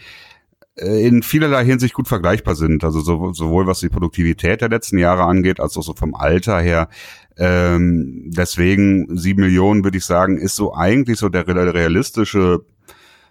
äh, 0.77 1.07
in 1.07 1.23
vielerlei 1.23 1.65
Hinsicht 1.65 1.95
gut 1.95 2.09
vergleichbar 2.09 2.55
sind. 2.55 2.85
Also 2.85 3.01
so, 3.01 3.33
sowohl 3.33 3.67
was 3.67 3.81
die 3.81 3.89
Produktivität 3.89 4.61
der 4.61 4.69
letzten 4.69 4.99
Jahre 4.99 5.25
angeht, 5.25 5.61
als 5.61 5.77
auch 5.77 5.83
so 5.83 5.95
vom 5.95 6.15
Alter 6.15 6.61
her. 6.61 6.89
Ähm, 7.37 8.31
deswegen 8.37 9.17
sieben 9.17 9.43
Millionen, 9.43 9.83
würde 9.83 9.99
ich 9.99 10.05
sagen, 10.05 10.39
ist 10.39 10.55
so 10.55 10.75
eigentlich 10.75 11.19
so 11.19 11.29
der 11.29 11.47
realistische 11.49 12.65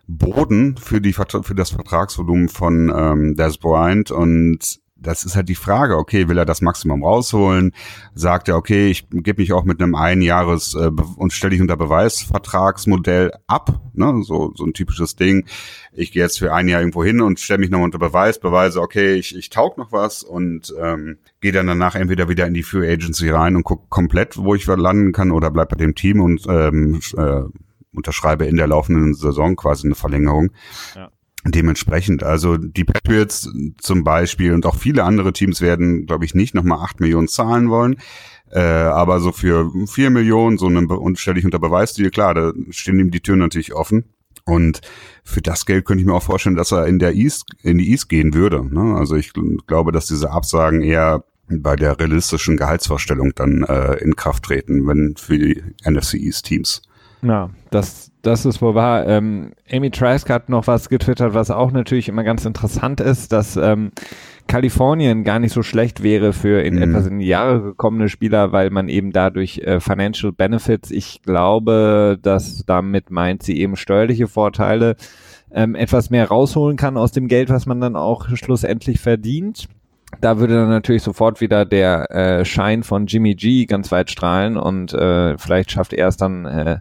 Boden 0.08 0.78
für 0.78 1.02
die 1.02 1.14
für 1.14 1.56
das 1.56 1.70
Vertragsvolumen 1.70 2.50
von 2.50 2.92
ähm, 2.96 3.36
Des 3.36 3.58
Bryant 3.58 4.12
und 4.12 4.82
das 5.04 5.26
ist 5.26 5.36
halt 5.36 5.50
die 5.50 5.56
Frage, 5.56 5.98
okay, 5.98 6.28
will 6.30 6.38
er 6.38 6.46
das 6.46 6.62
Maximum 6.62 7.04
rausholen? 7.04 7.74
Sagt 8.16 8.48
er, 8.48 8.56
okay, 8.56 8.90
ich 8.90 9.08
gebe 9.10 9.42
mich 9.42 9.54
auch 9.54 9.66
mit 9.66 9.82
einem 9.82 9.96
Einjahres 9.96 10.76
äh, 10.76 10.90
und 11.18 11.34
stelle 11.34 11.52
dich 11.52 11.62
unter 11.62 11.78
Beweisvertragsmodell 11.78 13.32
ab, 13.48 13.82
ne? 13.94 14.22
so, 14.24 14.54
so 14.56 14.66
ein 14.66 14.74
typisches 14.74 15.16
Ding. 15.16 15.46
Ich 15.92 16.12
gehe 16.12 16.24
jetzt 16.24 16.40
für 16.40 16.54
ein 16.54 16.68
Jahr 16.68 16.82
irgendwo 16.82 17.04
hin 17.04 17.22
und 17.22 17.40
stelle 17.40 17.60
mich 17.60 17.70
noch 17.70 17.82
unter 17.82 18.00
Beweis, 18.00 18.40
beweise, 18.40 18.82
okay, 18.82 19.14
ich, 19.16 19.36
ich 19.36 19.50
taug 19.50 19.78
noch 19.78 19.92
was 19.92 20.24
und 20.24 20.74
ähm, 20.82 21.18
gehe 21.42 21.52
dann 21.52 21.68
danach 21.68 21.96
entweder 21.96 22.30
wieder 22.30 22.48
in 22.48 22.54
die 22.54 22.64
Free 22.64 22.90
Agency 22.90 23.30
rein 23.30 23.56
und 23.56 23.64
gucke 23.64 23.86
komplett, 23.90 24.38
wo 24.38 24.56
ich 24.56 24.66
landen 24.66 25.12
kann 25.12 25.32
oder 25.32 25.52
bleib 25.52 25.70
bei 25.70 25.76
dem 25.76 25.96
Team 25.96 26.22
und 26.22 26.46
ähm, 26.48 27.02
äh, 27.18 27.42
unterschreibe 27.94 28.46
in 28.46 28.58
der 28.58 28.68
laufenden 28.68 29.14
Saison 29.14 29.56
quasi 29.56 29.88
eine 29.88 29.96
Verlängerung. 29.96 30.52
Ja. 30.96 31.12
Dementsprechend, 31.46 32.24
also 32.24 32.56
die 32.58 32.86
Patriots 32.86 33.50
zum 33.78 34.04
Beispiel 34.06 34.54
und 34.54 34.66
auch 34.66 34.78
viele 34.78 35.04
andere 35.04 35.34
Teams 35.34 35.60
werden, 35.60 36.06
glaube 36.06 36.24
ich, 36.24 36.36
nicht 36.36 36.56
nochmal 36.56 36.80
acht 36.80 37.02
Millionen 37.02 37.28
zahlen 37.28 37.70
wollen. 37.70 37.98
Äh, 38.50 38.60
aber 38.62 39.20
so 39.20 39.32
für 39.32 39.72
vier 39.88 40.10
Millionen, 40.10 40.58
so 40.58 40.68
eine, 40.68 40.88
und 40.88 41.20
stelle 41.20 41.40
ich 41.40 41.46
unter 41.46 41.60
Beweis 41.60 41.94
dir, 41.94 42.12
klar, 42.12 42.34
da 42.34 42.54
stehen 42.70 43.00
ihm 43.00 43.12
die 43.12 43.20
Türen 43.20 43.40
natürlich 43.40 43.74
offen. 43.74 44.06
Und 44.46 44.82
für 45.24 45.42
das 45.42 45.66
Geld 45.66 45.86
könnte 45.86 46.02
ich 46.02 46.08
mir 46.08 46.14
auch 46.14 46.24
vorstellen, 46.24 46.56
dass 46.56 46.72
er 46.72 46.88
in 46.88 47.00
der 47.00 47.14
East, 47.14 47.46
in 47.62 47.78
die 47.78 47.90
East 47.90 48.10
gehen 48.10 48.34
würde. 48.34 48.64
Ne? 48.64 48.96
Also 48.96 49.16
ich 49.16 49.34
glaube, 49.68 49.92
dass 49.92 50.06
diese 50.06 50.32
Absagen 50.32 50.82
eher 50.82 51.24
bei 51.50 51.76
der 51.76 52.00
realistischen 52.00 52.58
Gehaltsvorstellung 52.58 53.34
dann 53.36 53.64
äh, 53.64 53.96
in 53.96 54.16
Kraft 54.16 54.44
treten, 54.44 54.88
wenn 54.88 55.16
für 55.18 55.38
die 55.38 55.62
NFC 55.86 56.16
East 56.16 56.46
Teams. 56.46 56.82
Ja, 57.24 57.50
das, 57.72 58.12
das 58.22 58.46
ist 58.46 58.62
wohl 58.62 58.76
wahr. 58.76 59.08
Ähm, 59.08 59.54
Amy 59.72 59.92
Trask 59.92 60.30
hat 60.30 60.50
noch 60.50 60.68
was 60.68 60.90
getwittert, 60.90 61.34
was 61.34 61.50
auch 61.52 61.72
natürlich 61.72 62.10
immer 62.10 62.24
ganz 62.24 62.44
interessant 62.46 63.00
ist, 63.00 63.32
dass 63.32 63.56
ähm, 63.56 63.92
Kalifornien 64.48 65.24
gar 65.24 65.40
nicht 65.40 65.54
so 65.54 65.64
schlecht 65.64 66.04
wäre 66.04 66.34
für 66.34 66.62
in 66.62 66.76
mhm. 66.76 66.82
etwas 66.82 67.08
in 67.08 67.20
die 67.20 67.28
Jahre 67.28 67.62
gekommene 67.62 68.10
Spieler, 68.10 68.52
weil 68.52 68.70
man 68.72 68.90
eben 68.90 69.14
dadurch 69.14 69.60
äh, 69.60 69.80
Financial 69.80 70.34
Benefits, 70.34 70.92
ich 70.92 71.22
glaube, 71.22 72.20
dass 72.22 72.66
damit 72.66 73.10
meint 73.10 73.42
sie 73.42 73.58
eben 73.58 73.78
steuerliche 73.78 74.28
Vorteile, 74.28 74.98
ähm, 75.52 75.76
etwas 75.76 76.10
mehr 76.10 76.28
rausholen 76.28 76.76
kann 76.76 76.98
aus 76.98 77.14
dem 77.14 77.30
Geld, 77.30 77.50
was 77.50 77.66
man 77.66 77.80
dann 77.80 77.96
auch 77.96 78.28
schlussendlich 78.36 79.00
verdient 79.00 79.70
da 80.22 80.40
würde 80.40 80.56
dann 80.56 80.70
natürlich 80.70 81.04
sofort 81.04 81.42
wieder 81.42 81.66
der 81.66 82.12
äh, 82.12 82.46
Schein 82.46 82.84
von 82.84 83.08
Jimmy 83.08 83.36
G 83.36 83.66
ganz 83.66 83.92
weit 83.92 84.12
strahlen 84.12 84.58
und 84.58 84.94
äh, 84.94 85.38
vielleicht 85.38 85.72
schafft 85.72 85.94
er 85.94 86.08
es 86.08 86.18
dann 86.18 86.46
äh, 86.46 86.80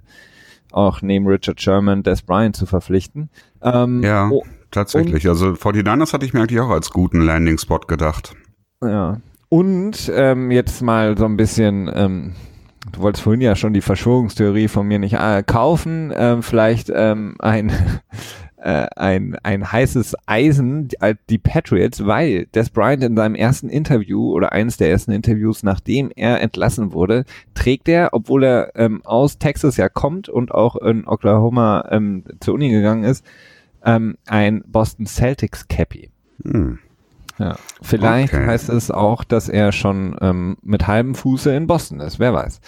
auch 0.72 1.02
neben 1.02 1.26
Richard 1.26 1.60
Sherman 1.60 2.02
Des 2.02 2.22
Bryant 2.22 2.56
zu 2.56 2.66
verpflichten. 2.66 3.30
Ähm, 3.62 4.02
ja, 4.02 4.28
oh, 4.30 4.44
tatsächlich. 4.70 5.28
Also 5.28 5.48
49ers 5.48 6.12
hatte 6.12 6.26
ich 6.26 6.32
mir 6.32 6.40
eigentlich 6.40 6.60
auch 6.60 6.70
als 6.70 6.90
guten 6.90 7.20
Landing-Spot 7.20 7.80
gedacht. 7.80 8.34
Ja. 8.82 9.20
Und 9.48 10.10
ähm, 10.14 10.50
jetzt 10.50 10.82
mal 10.82 11.16
so 11.18 11.26
ein 11.26 11.36
bisschen, 11.36 11.90
ähm, 11.94 12.32
du 12.90 13.02
wolltest 13.02 13.22
vorhin 13.22 13.42
ja 13.42 13.54
schon 13.54 13.74
die 13.74 13.82
Verschwörungstheorie 13.82 14.68
von 14.68 14.86
mir 14.86 14.98
nicht 14.98 15.14
äh, 15.14 15.42
kaufen, 15.46 16.12
ähm, 16.16 16.42
vielleicht 16.42 16.90
ähm, 16.94 17.36
ein 17.38 17.70
äh, 18.62 18.86
ein, 18.96 19.36
ein 19.42 19.72
heißes 19.72 20.14
Eisen, 20.26 20.88
die, 20.88 20.96
äh, 21.00 21.14
die 21.28 21.38
Patriots, 21.38 22.06
weil 22.06 22.46
Des 22.46 22.70
Bryant 22.70 23.02
in 23.02 23.16
seinem 23.16 23.34
ersten 23.34 23.68
Interview 23.68 24.32
oder 24.32 24.52
eines 24.52 24.76
der 24.76 24.90
ersten 24.90 25.10
Interviews, 25.10 25.62
nachdem 25.62 26.10
er 26.14 26.40
entlassen 26.40 26.92
wurde, 26.92 27.24
trägt 27.54 27.88
er, 27.88 28.10
obwohl 28.12 28.44
er 28.44 28.72
ähm, 28.76 29.02
aus 29.04 29.38
Texas 29.38 29.76
ja 29.76 29.88
kommt 29.88 30.28
und 30.28 30.52
auch 30.52 30.76
in 30.76 31.06
Oklahoma 31.06 31.88
ähm, 31.90 32.24
zur 32.40 32.54
Uni 32.54 32.70
gegangen 32.70 33.04
ist, 33.04 33.24
ähm, 33.84 34.16
ein 34.26 34.62
Boston 34.66 35.06
Celtics 35.06 35.66
Cappy. 35.68 36.10
Hm. 36.44 36.78
Ja, 37.38 37.56
vielleicht 37.80 38.34
okay. 38.34 38.46
heißt 38.46 38.68
es 38.68 38.90
auch, 38.90 39.24
dass 39.24 39.48
er 39.48 39.72
schon 39.72 40.16
ähm, 40.20 40.56
mit 40.62 40.86
halbem 40.86 41.14
Fuße 41.14 41.52
in 41.54 41.66
Boston 41.66 42.00
ist. 42.00 42.20
Wer 42.20 42.32
weiß. 42.32 42.60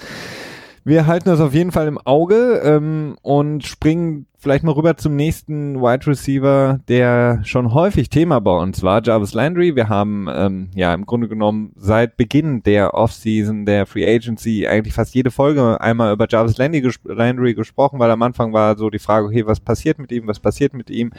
Wir 0.84 1.06
halten 1.06 1.28
das 1.28 1.40
auf 1.40 1.54
jeden 1.54 1.72
Fall 1.72 1.86
im 1.86 1.98
Auge 1.98 2.60
ähm, 2.64 3.16
und 3.22 3.64
springen 3.64 4.26
vielleicht 4.44 4.62
mal 4.62 4.72
rüber 4.72 4.94
zum 4.98 5.16
nächsten 5.16 5.80
Wide 5.80 6.06
Receiver, 6.06 6.78
der 6.86 7.40
schon 7.44 7.72
häufig 7.72 8.10
Thema 8.10 8.40
bei 8.40 8.54
uns 8.54 8.82
war, 8.82 9.02
Jarvis 9.02 9.32
Landry. 9.32 9.74
Wir 9.74 9.88
haben 9.88 10.28
ähm, 10.30 10.68
ja 10.74 10.92
im 10.92 11.06
Grunde 11.06 11.28
genommen 11.28 11.72
seit 11.76 12.18
Beginn 12.18 12.62
der 12.62 12.92
Offseason, 12.92 13.64
der 13.64 13.86
Free 13.86 14.06
Agency, 14.06 14.66
eigentlich 14.66 14.92
fast 14.92 15.14
jede 15.14 15.30
Folge 15.30 15.80
einmal 15.80 16.12
über 16.12 16.26
Jarvis 16.28 16.58
Landry, 16.58 16.82
gesp 16.82 17.00
Landry 17.06 17.54
gesprochen, 17.54 17.98
weil 17.98 18.10
am 18.10 18.20
Anfang 18.20 18.52
war 18.52 18.76
so 18.76 18.90
die 18.90 18.98
Frage, 18.98 19.28
okay, 19.28 19.46
was 19.46 19.60
passiert 19.60 19.98
mit 19.98 20.12
ihm, 20.12 20.26
was 20.26 20.40
passiert 20.40 20.74
mit 20.74 20.90
ihm? 20.90 21.12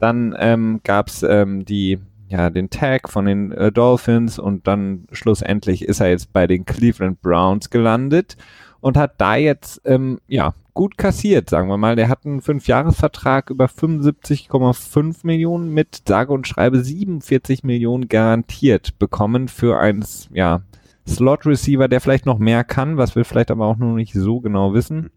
Dann 0.00 0.34
ähm, 0.38 0.80
gab 0.84 1.08
es 1.08 1.22
ähm, 1.22 1.66
die 1.66 1.98
ja, 2.28 2.48
den 2.48 2.70
Tag 2.70 3.10
von 3.10 3.26
den 3.26 3.52
äh, 3.52 3.72
Dolphins 3.72 4.38
und 4.38 4.66
dann 4.66 5.04
schlussendlich 5.12 5.84
ist 5.84 6.00
er 6.00 6.08
jetzt 6.08 6.32
bei 6.32 6.46
den 6.46 6.64
Cleveland 6.64 7.20
Browns 7.20 7.68
gelandet 7.68 8.38
und 8.80 8.96
hat 8.96 9.20
da 9.20 9.36
jetzt 9.36 9.82
ähm, 9.84 10.18
ja 10.28 10.54
gut 10.74 10.98
kassiert, 10.98 11.48
sagen 11.48 11.68
wir 11.68 11.78
mal. 11.78 11.96
Der 11.96 12.08
hat 12.08 12.26
einen 12.26 12.40
Fünfjahresvertrag 12.40 13.50
über 13.50 13.66
75,5 13.66 15.18
Millionen 15.22 15.72
mit 15.72 16.02
sage 16.06 16.32
und 16.32 16.46
schreibe 16.46 16.82
47 16.82 17.64
Millionen 17.64 18.08
garantiert 18.08 18.98
bekommen 18.98 19.48
für 19.48 19.78
einen 19.78 20.04
ja, 20.32 20.62
Slot 21.08 21.46
Receiver, 21.46 21.88
der 21.88 22.00
vielleicht 22.00 22.26
noch 22.26 22.38
mehr 22.38 22.64
kann, 22.64 22.96
was 22.96 23.16
wir 23.16 23.24
vielleicht 23.24 23.50
aber 23.50 23.66
auch 23.66 23.76
noch 23.76 23.94
nicht 23.94 24.12
so 24.12 24.40
genau 24.40 24.74
wissen. 24.74 25.10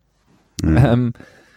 Mhm. 0.62 0.78
Ähm, 0.78 1.14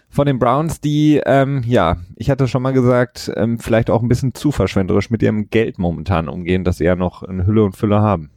von 0.09 0.27
den 0.27 0.41
Browns, 0.41 0.81
die, 0.81 1.21
ähm, 1.25 1.63
ja, 1.65 1.99
ich 2.17 2.31
hatte 2.31 2.49
schon 2.49 2.63
mal 2.63 2.73
gesagt, 2.73 3.31
ähm, 3.37 3.61
vielleicht 3.61 3.91
auch 3.91 4.03
ein 4.03 4.09
bisschen 4.09 4.35
zu 4.35 4.51
verschwenderisch 4.51 5.11
mit 5.11 5.23
ihrem 5.23 5.51
Geld 5.51 5.79
momentan 5.79 6.29
umgehen, 6.29 6.65
dass 6.65 6.79
sie 6.79 6.85
ja 6.85 6.97
noch 6.97 7.23
in 7.23 7.47
Hülle 7.47 7.63
und 7.63 7.77
Fülle 7.77 8.01
haben. 8.01 8.31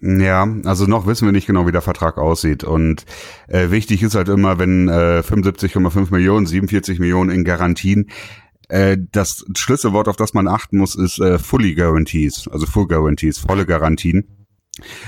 Ja, 0.00 0.46
also 0.64 0.86
noch 0.86 1.06
wissen 1.06 1.26
wir 1.26 1.32
nicht 1.32 1.46
genau, 1.46 1.66
wie 1.66 1.72
der 1.72 1.80
Vertrag 1.80 2.18
aussieht. 2.18 2.64
Und 2.64 3.04
äh, 3.48 3.70
wichtig 3.70 4.02
ist 4.02 4.14
halt 4.14 4.28
immer, 4.28 4.58
wenn 4.58 4.88
äh, 4.88 5.22
75,5 5.26 6.12
Millionen, 6.12 6.46
47 6.46 6.98
Millionen 6.98 7.30
in 7.30 7.44
Garantien, 7.44 8.10
äh, 8.68 8.98
das 9.12 9.44
Schlüsselwort, 9.56 10.08
auf 10.08 10.16
das 10.16 10.34
man 10.34 10.48
achten 10.48 10.78
muss, 10.78 10.94
ist 10.96 11.18
äh, 11.20 11.38
Fully 11.38 11.74
Guarantees, 11.74 12.48
also 12.48 12.66
Full 12.66 12.88
Guarantees, 12.88 13.38
volle 13.38 13.64
Garantien 13.64 14.35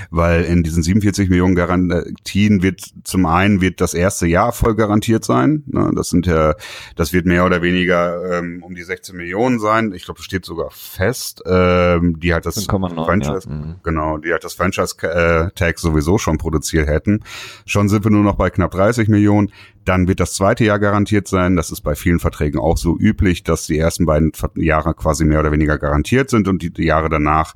weil 0.09 0.43
in 0.43 0.63
diesen 0.63 0.83
47 0.83 1.29
Millionen 1.29 1.55
Garantien 1.55 2.63
wird 2.63 2.81
zum 3.03 3.25
einen 3.25 3.61
wird 3.61 3.81
das 3.81 3.93
erste 3.93 4.27
Jahr 4.27 4.51
voll 4.51 4.75
garantiert 4.75 5.23
sein. 5.23 5.63
Ne? 5.67 5.91
Das 5.95 6.09
sind 6.09 6.25
ja, 6.25 6.55
das 6.95 7.13
wird 7.13 7.25
mehr 7.25 7.45
oder 7.45 7.61
weniger 7.61 8.39
ähm, 8.39 8.63
um 8.63 8.75
die 8.75 8.83
16 8.83 9.15
Millionen 9.15 9.59
sein. 9.59 9.93
Ich 9.93 10.05
glaube, 10.05 10.21
steht 10.21 10.45
sogar 10.45 10.71
fest. 10.71 11.43
Ähm, 11.45 12.19
die 12.19 12.33
halt 12.33 12.45
das 12.45 12.65
Franchise, 12.65 13.49
ja. 13.49 13.55
Mhm. 13.55 13.75
genau, 13.83 14.17
die 14.17 14.31
halt 14.31 14.43
das 14.43 14.53
Franchise 14.53 14.95
äh, 15.01 15.51
Tag 15.51 15.79
sowieso 15.79 16.17
schon 16.17 16.37
produziert 16.37 16.87
hätten. 16.87 17.21
Schon 17.65 17.89
sind 17.89 18.03
wir 18.03 18.11
nur 18.11 18.23
noch 18.23 18.35
bei 18.35 18.49
knapp 18.49 18.71
30 18.71 19.07
Millionen. 19.07 19.51
Dann 19.85 20.07
wird 20.07 20.19
das 20.19 20.33
zweite 20.33 20.65
Jahr 20.65 20.79
garantiert 20.79 21.27
sein. 21.27 21.55
Das 21.55 21.71
ist 21.71 21.81
bei 21.81 21.95
vielen 21.95 22.19
Verträgen 22.19 22.59
auch 22.59 22.77
so 22.77 22.97
üblich, 22.97 23.43
dass 23.43 23.67
die 23.67 23.77
ersten 23.77 24.05
beiden 24.05 24.31
Jahre 24.55 24.93
quasi 24.93 25.25
mehr 25.25 25.39
oder 25.39 25.51
weniger 25.51 25.77
garantiert 25.77 26.29
sind 26.29 26.47
und 26.47 26.61
die 26.61 26.83
Jahre 26.83 27.09
danach 27.09 27.55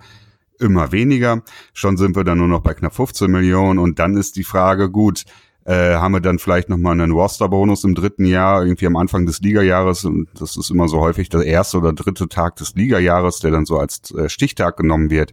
immer 0.63 0.91
weniger. 0.91 1.43
Schon 1.73 1.97
sind 1.97 2.15
wir 2.15 2.23
dann 2.23 2.39
nur 2.39 2.47
noch 2.47 2.61
bei 2.61 2.73
knapp 2.73 2.95
15 2.95 3.29
Millionen 3.29 3.79
und 3.79 3.99
dann 3.99 4.17
ist 4.17 4.35
die 4.35 4.43
Frage, 4.43 4.89
gut, 4.89 5.25
äh, 5.65 5.95
haben 5.95 6.13
wir 6.13 6.19
dann 6.19 6.39
vielleicht 6.39 6.69
nochmal 6.69 6.93
einen 6.93 7.11
Roster-Bonus 7.11 7.83
im 7.83 7.95
dritten 7.95 8.25
Jahr, 8.25 8.65
irgendwie 8.65 8.87
am 8.87 8.97
Anfang 8.97 9.25
des 9.25 9.39
Ligajahres. 9.39 10.03
Und 10.05 10.27
das 10.37 10.57
ist 10.57 10.69
immer 10.69 10.87
so 10.87 10.99
häufig 10.99 11.29
der 11.29 11.43
erste 11.43 11.77
oder 11.77 11.93
dritte 11.93 12.27
Tag 12.27 12.57
des 12.57 12.75
Ligajahres, 12.75 13.39
der 13.39 13.51
dann 13.51 13.65
so 13.65 13.77
als 13.77 14.11
äh, 14.11 14.29
Stichtag 14.29 14.77
genommen 14.77 15.09
wird. 15.09 15.31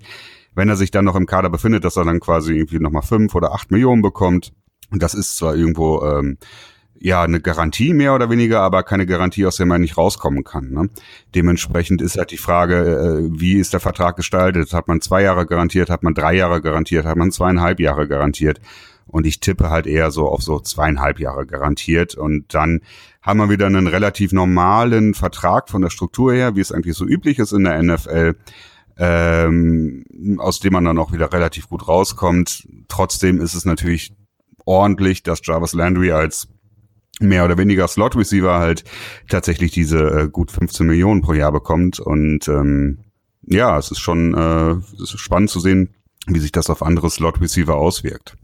Wenn 0.55 0.69
er 0.69 0.77
sich 0.77 0.91
dann 0.91 1.05
noch 1.05 1.17
im 1.17 1.27
Kader 1.27 1.51
befindet, 1.51 1.85
dass 1.85 1.97
er 1.97 2.05
dann 2.05 2.21
quasi 2.21 2.55
irgendwie 2.55 2.79
nochmal 2.79 3.03
fünf 3.03 3.35
oder 3.35 3.53
acht 3.53 3.71
Millionen 3.71 4.03
bekommt. 4.03 4.53
Und 4.91 5.03
das 5.03 5.15
ist 5.15 5.37
zwar 5.37 5.55
irgendwo 5.55 6.03
ähm, 6.03 6.39
ja 7.01 7.23
eine 7.23 7.41
Garantie 7.41 7.95
mehr 7.95 8.15
oder 8.15 8.29
weniger, 8.31 8.61
aber 8.61 8.83
keine 8.83 9.07
Garantie, 9.07 9.47
aus 9.47 9.57
der 9.57 9.67
man 9.67 9.81
nicht 9.81 9.97
rauskommen 9.97 10.45
kann. 10.45 10.71
Ne? 10.71 10.91
Dementsprechend 11.35 12.03
ist 12.03 12.19
halt 12.19 12.31
die 12.31 12.37
Frage, 12.37 12.77
äh, 12.77 13.41
wie 13.41 13.55
ist 13.55 13.73
der 13.73 13.81
Vertrag 13.81 14.17
gestaltet? 14.17 14.75
Hat 14.75 14.87
man 14.87 15.01
zwei 15.01 15.23
Jahre 15.23 15.47
garantiert, 15.47 15.89
hat 15.89 16.03
man 16.03 16.15
drei 16.15 16.37
Jahre 16.37 16.61
garantiert, 16.61 17.07
hat 17.07 17.17
man 17.17 17.33
zweieinhalb 17.33 17.81
Jahre 17.81 18.07
garantiert? 18.07 18.61
Und 19.07 19.27
ich 19.27 19.41
tippe 19.41 19.71
halt 19.71 19.87
eher 19.87 20.11
so 20.11 20.29
auf 20.29 20.43
so 20.43 20.61
zweieinhalb 20.61 21.19
Jahre 21.19 21.47
garantiert. 21.47 22.15
Und 22.15 22.55
dann 22.55 22.81
haben 23.23 23.41
wir 23.41 23.49
wieder 23.49 23.67
einen 23.67 23.89
relativ 23.89 24.33
normalen 24.33 25.15
Vertrag 25.15 25.69
von 25.69 25.83
der 25.83 25.91
Struktur 25.91 26.33
her, 26.33 26.55
wie 26.55 26.61
es 26.61 26.71
eigentlich 26.71 26.95
so 26.95 27.07
üblich 27.07 27.39
ist 27.41 27.53
in 27.53 27.65
der 27.65 27.83
NFL. 27.83 28.37
Ähm, 28.99 30.05
aus 30.39 30.61
dem 30.61 30.75
man 30.75 30.85
dann 30.85 30.99
auch 30.99 31.13
wieder 31.13 31.33
relativ 31.33 31.69
gut 31.69 31.89
rauskommt. 31.89 32.69
Trotzdem 32.89 33.41
ist 33.41 33.55
es 33.55 33.65
natürlich 33.65 34.15
ordentlich, 34.67 35.23
dass 35.23 35.41
Jarvis 35.43 35.73
Landry 35.73 36.13
als 36.13 36.49
mehr 37.21 37.45
oder 37.45 37.59
weniger 37.59 37.87
Slot 37.87 38.17
Receiver 38.17 38.59
halt 38.59 38.85
tatsächlich 39.29 39.73
diese 39.73 39.99
äh, 39.99 40.29
gut 40.29 40.51
15 40.51 40.87
Millionen 40.87 41.23
pro 41.23 41.35
Jahr 41.35 41.53
bekommt 41.53 42.01
und 42.01 42.49
ähm, 42.49 42.99
ja, 43.43 43.79
es 43.79 43.91
ist 43.91 44.01
schon 44.01 44.35
äh, 44.35 44.73
es 45.03 45.15
ist 45.15 45.21
spannend 45.21 45.51
zu 45.51 45.61
sehen, 45.61 45.91
wie 46.27 46.39
sich 46.39 46.53
das 46.53 46.71
auf 46.71 46.83
andere 46.83 47.11
Slot 47.11 47.41
Receiver 47.41 47.75
auswirkt. 47.75 48.37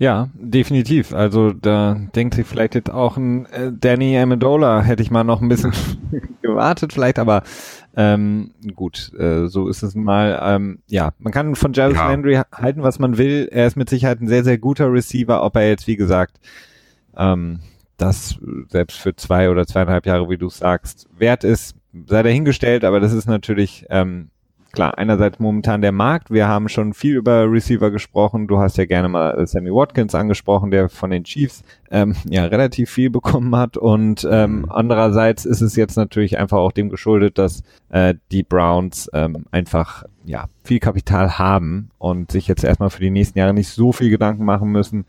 Ja, 0.00 0.28
definitiv. 0.34 1.12
Also 1.12 1.52
da 1.52 1.96
denkt 2.14 2.34
sich 2.34 2.46
vielleicht 2.46 2.76
jetzt 2.76 2.90
auch 2.90 3.16
ein 3.16 3.46
äh, 3.46 3.72
Danny 3.72 4.16
Amendola, 4.16 4.80
hätte 4.82 5.02
ich 5.02 5.10
mal 5.10 5.24
noch 5.24 5.40
ein 5.40 5.48
bisschen 5.48 5.72
gewartet 6.42 6.92
vielleicht, 6.92 7.18
aber 7.18 7.42
ähm, 7.96 8.52
gut, 8.76 9.12
äh, 9.18 9.48
so 9.48 9.66
ist 9.68 9.82
es 9.82 9.96
mal. 9.96 10.38
Ähm, 10.40 10.78
ja, 10.86 11.10
man 11.18 11.32
kann 11.32 11.56
von 11.56 11.72
Jarvis 11.72 11.96
ja. 11.96 12.08
Landry 12.08 12.40
halten, 12.52 12.84
was 12.84 13.00
man 13.00 13.18
will. 13.18 13.48
Er 13.50 13.66
ist 13.66 13.76
mit 13.76 13.90
Sicherheit 13.90 14.20
ein 14.20 14.28
sehr, 14.28 14.44
sehr 14.44 14.58
guter 14.58 14.92
Receiver, 14.92 15.42
ob 15.42 15.56
er 15.56 15.68
jetzt, 15.68 15.88
wie 15.88 15.96
gesagt, 15.96 16.38
ähm, 17.16 17.58
das 17.98 18.38
selbst 18.68 18.98
für 18.98 19.14
zwei 19.14 19.50
oder 19.50 19.66
zweieinhalb 19.66 20.06
Jahre, 20.06 20.30
wie 20.30 20.38
du 20.38 20.48
sagst, 20.48 21.08
wert 21.16 21.44
ist, 21.44 21.76
sei 22.06 22.22
dahingestellt, 22.22 22.84
aber 22.84 23.00
das 23.00 23.12
ist 23.12 23.26
natürlich 23.26 23.86
ähm, 23.90 24.30
klar, 24.72 24.98
einerseits 24.98 25.38
momentan 25.38 25.80
der 25.82 25.92
Markt. 25.92 26.30
Wir 26.30 26.46
haben 26.46 26.68
schon 26.68 26.94
viel 26.94 27.16
über 27.16 27.50
Receiver 27.50 27.90
gesprochen. 27.90 28.46
Du 28.46 28.58
hast 28.58 28.76
ja 28.76 28.84
gerne 28.84 29.08
mal 29.08 29.46
Sammy 29.46 29.70
Watkins 29.70 30.14
angesprochen, 30.14 30.70
der 30.70 30.88
von 30.88 31.10
den 31.10 31.24
Chiefs 31.24 31.62
ähm, 31.90 32.14
ja 32.28 32.44
relativ 32.44 32.90
viel 32.90 33.10
bekommen 33.10 33.56
hat. 33.56 33.76
Und 33.76 34.26
ähm, 34.30 34.60
mhm. 34.60 34.70
andererseits 34.70 35.44
ist 35.44 35.62
es 35.62 35.76
jetzt 35.76 35.96
natürlich 35.96 36.38
einfach 36.38 36.58
auch 36.58 36.72
dem 36.72 36.90
geschuldet, 36.90 37.38
dass 37.38 37.62
äh, 37.88 38.14
die 38.30 38.42
Browns 38.42 39.10
ähm, 39.12 39.46
einfach 39.50 40.04
ja 40.24 40.46
viel 40.62 40.78
Kapital 40.78 41.38
haben 41.38 41.90
und 41.98 42.30
sich 42.30 42.46
jetzt 42.46 42.64
erstmal 42.64 42.90
für 42.90 43.00
die 43.00 43.10
nächsten 43.10 43.38
Jahre 43.38 43.54
nicht 43.54 43.68
so 43.68 43.92
viel 43.92 44.10
Gedanken 44.10 44.44
machen 44.44 44.70
müssen, 44.70 45.06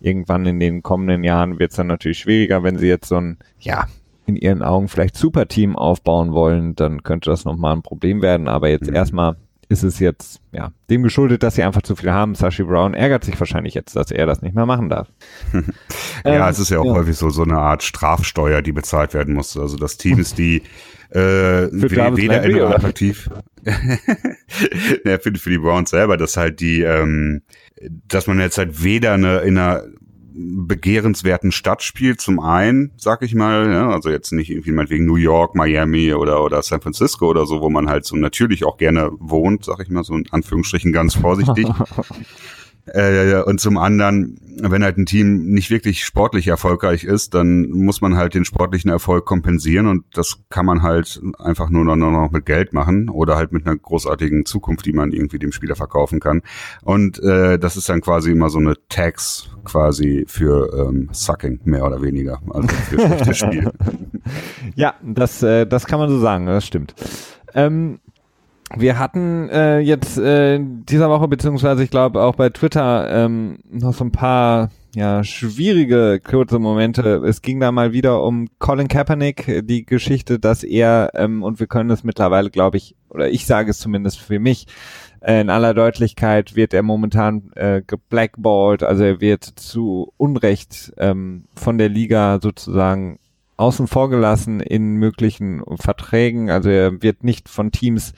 irgendwann 0.00 0.46
in 0.46 0.60
den 0.60 0.82
kommenden 0.82 1.24
Jahren 1.24 1.58
wird 1.58 1.70
es 1.70 1.76
dann 1.76 1.86
natürlich 1.86 2.18
schwieriger, 2.18 2.62
wenn 2.62 2.78
sie 2.78 2.88
jetzt 2.88 3.08
so 3.08 3.16
ein, 3.16 3.38
ja, 3.58 3.86
in 4.26 4.36
ihren 4.36 4.62
Augen 4.62 4.88
vielleicht 4.88 5.16
Superteam 5.16 5.74
aufbauen 5.74 6.32
wollen, 6.32 6.74
dann 6.74 7.02
könnte 7.02 7.30
das 7.30 7.44
nochmal 7.44 7.74
ein 7.74 7.82
Problem 7.82 8.20
werden. 8.20 8.46
Aber 8.46 8.68
jetzt 8.68 8.88
mhm. 8.88 8.96
erstmal 8.96 9.36
ist 9.70 9.82
es 9.82 9.98
jetzt, 9.98 10.40
ja, 10.52 10.72
dem 10.88 11.02
geschuldet, 11.02 11.42
dass 11.42 11.54
sie 11.54 11.62
einfach 11.62 11.82
zu 11.82 11.94
viel 11.94 12.10
haben. 12.10 12.34
Sashi 12.34 12.62
Brown 12.62 12.94
ärgert 12.94 13.24
sich 13.24 13.38
wahrscheinlich 13.38 13.74
jetzt, 13.74 13.96
dass 13.96 14.10
er 14.10 14.26
das 14.26 14.40
nicht 14.40 14.54
mehr 14.54 14.66
machen 14.66 14.88
darf. 14.88 15.08
ja, 15.52 15.62
ähm, 16.24 16.42
es 16.48 16.58
ist 16.58 16.70
ja 16.70 16.78
auch 16.78 16.86
ja. 16.86 16.92
häufig 16.94 17.16
so, 17.16 17.28
so 17.28 17.42
eine 17.42 17.58
Art 17.58 17.82
Strafsteuer, 17.82 18.62
die 18.62 18.72
bezahlt 18.72 19.12
werden 19.12 19.34
muss. 19.34 19.56
Also 19.56 19.76
das 19.76 19.98
Team 19.98 20.18
ist 20.18 20.38
die, 20.38 20.62
äh, 21.10 21.68
für 21.68 21.90
weder 21.90 22.10
Landry, 22.40 22.60
attraktiv. 22.62 23.28
ja, 25.04 25.18
für, 25.18 25.34
für 25.34 25.50
die 25.50 25.58
Browns 25.58 25.90
selber, 25.90 26.16
dass 26.16 26.38
halt 26.38 26.60
die, 26.60 26.80
ähm, 26.80 27.42
dass 28.08 28.26
man 28.26 28.40
jetzt 28.40 28.58
halt 28.58 28.82
weder 28.82 29.12
eine, 29.12 29.38
in 29.40 29.58
einer 29.58 29.84
begehrenswerten 30.40 31.50
Stadt 31.50 31.82
spielt, 31.82 32.20
zum 32.20 32.38
einen, 32.38 32.92
sag 32.96 33.22
ich 33.22 33.34
mal, 33.34 33.72
ja, 33.72 33.90
also 33.90 34.08
jetzt 34.08 34.32
nicht 34.32 34.50
irgendwie 34.50 34.70
mal 34.70 34.88
wegen 34.88 35.04
New 35.04 35.16
York, 35.16 35.56
Miami 35.56 36.14
oder, 36.14 36.44
oder 36.44 36.62
San 36.62 36.80
Francisco 36.80 37.26
oder 37.26 37.44
so, 37.44 37.60
wo 37.60 37.70
man 37.70 37.88
halt 37.88 38.04
so 38.04 38.14
natürlich 38.14 38.64
auch 38.64 38.76
gerne 38.76 39.10
wohnt, 39.18 39.64
sag 39.64 39.80
ich 39.80 39.88
mal, 39.88 40.04
so 40.04 40.14
in 40.14 40.24
Anführungsstrichen 40.30 40.92
ganz 40.92 41.14
vorsichtig. 41.14 41.66
Äh, 42.92 43.42
und 43.44 43.60
zum 43.60 43.78
anderen, 43.78 44.38
wenn 44.60 44.82
halt 44.82 44.98
ein 44.98 45.06
Team 45.06 45.46
nicht 45.46 45.70
wirklich 45.70 46.04
sportlich 46.04 46.48
erfolgreich 46.48 47.04
ist, 47.04 47.34
dann 47.34 47.70
muss 47.70 48.00
man 48.00 48.16
halt 48.16 48.34
den 48.34 48.44
sportlichen 48.44 48.90
Erfolg 48.90 49.24
kompensieren 49.24 49.86
und 49.86 50.04
das 50.14 50.38
kann 50.50 50.66
man 50.66 50.82
halt 50.82 51.20
einfach 51.38 51.70
nur 51.70 51.84
noch, 51.84 51.96
nur 51.96 52.10
noch 52.10 52.30
mit 52.30 52.46
Geld 52.46 52.72
machen 52.72 53.08
oder 53.08 53.36
halt 53.36 53.52
mit 53.52 53.66
einer 53.66 53.76
großartigen 53.76 54.44
Zukunft, 54.44 54.86
die 54.86 54.92
man 54.92 55.12
irgendwie 55.12 55.38
dem 55.38 55.52
Spieler 55.52 55.76
verkaufen 55.76 56.20
kann. 56.20 56.42
Und 56.82 57.22
äh, 57.22 57.58
das 57.58 57.76
ist 57.76 57.88
dann 57.88 58.00
quasi 58.00 58.32
immer 58.32 58.50
so 58.50 58.58
eine 58.58 58.74
Tax 58.88 59.50
quasi 59.64 60.24
für 60.26 60.88
ähm, 60.88 61.08
Sucking, 61.12 61.60
mehr 61.64 61.84
oder 61.84 62.02
weniger. 62.02 62.40
Also 62.50 62.68
für 62.68 63.00
schlechtes 63.00 63.38
Spiel. 63.38 63.70
ja, 64.74 64.94
das, 65.02 65.42
äh, 65.42 65.66
das 65.66 65.86
kann 65.86 65.98
man 65.98 66.08
so 66.08 66.18
sagen, 66.18 66.46
das 66.46 66.66
stimmt. 66.66 66.94
Ähm, 67.54 68.00
wir 68.76 68.98
hatten 68.98 69.48
äh, 69.48 69.78
jetzt 69.78 70.18
äh, 70.18 70.60
dieser 70.60 71.08
Woche, 71.08 71.28
beziehungsweise 71.28 71.82
ich 71.82 71.90
glaube 71.90 72.22
auch 72.22 72.34
bei 72.34 72.50
Twitter, 72.50 73.08
ähm, 73.10 73.58
noch 73.70 73.94
so 73.94 74.04
ein 74.04 74.12
paar 74.12 74.70
ja, 74.94 75.22
schwierige 75.24 76.20
kurze 76.22 76.58
Momente. 76.58 77.22
Es 77.24 77.42
ging 77.42 77.60
da 77.60 77.72
mal 77.72 77.92
wieder 77.92 78.22
um 78.22 78.48
Colin 78.58 78.88
Kaepernick, 78.88 79.66
die 79.66 79.84
Geschichte, 79.84 80.38
dass 80.38 80.64
er, 80.64 81.12
ähm, 81.14 81.42
und 81.42 81.60
wir 81.60 81.66
können 81.66 81.90
es 81.90 82.04
mittlerweile, 82.04 82.50
glaube 82.50 82.76
ich, 82.76 82.96
oder 83.08 83.30
ich 83.30 83.46
sage 83.46 83.70
es 83.70 83.78
zumindest 83.78 84.18
für 84.18 84.38
mich, 84.38 84.66
äh, 85.20 85.40
in 85.40 85.50
aller 85.50 85.74
Deutlichkeit 85.74 86.54
wird 86.54 86.74
er 86.74 86.82
momentan 86.82 87.52
äh, 87.54 87.82
geblackballt, 87.86 88.82
also 88.82 89.04
er 89.04 89.20
wird 89.20 89.44
zu 89.44 90.12
Unrecht 90.16 90.92
ähm, 90.96 91.44
von 91.54 91.78
der 91.78 91.88
Liga 91.88 92.38
sozusagen 92.42 93.18
außen 93.56 93.88
vor 93.88 94.08
gelassen 94.08 94.60
in 94.60 94.94
möglichen 94.94 95.62
Verträgen. 95.76 96.48
Also 96.48 96.70
er 96.70 97.02
wird 97.02 97.24
nicht 97.24 97.48
von 97.48 97.72
Teams 97.72 98.14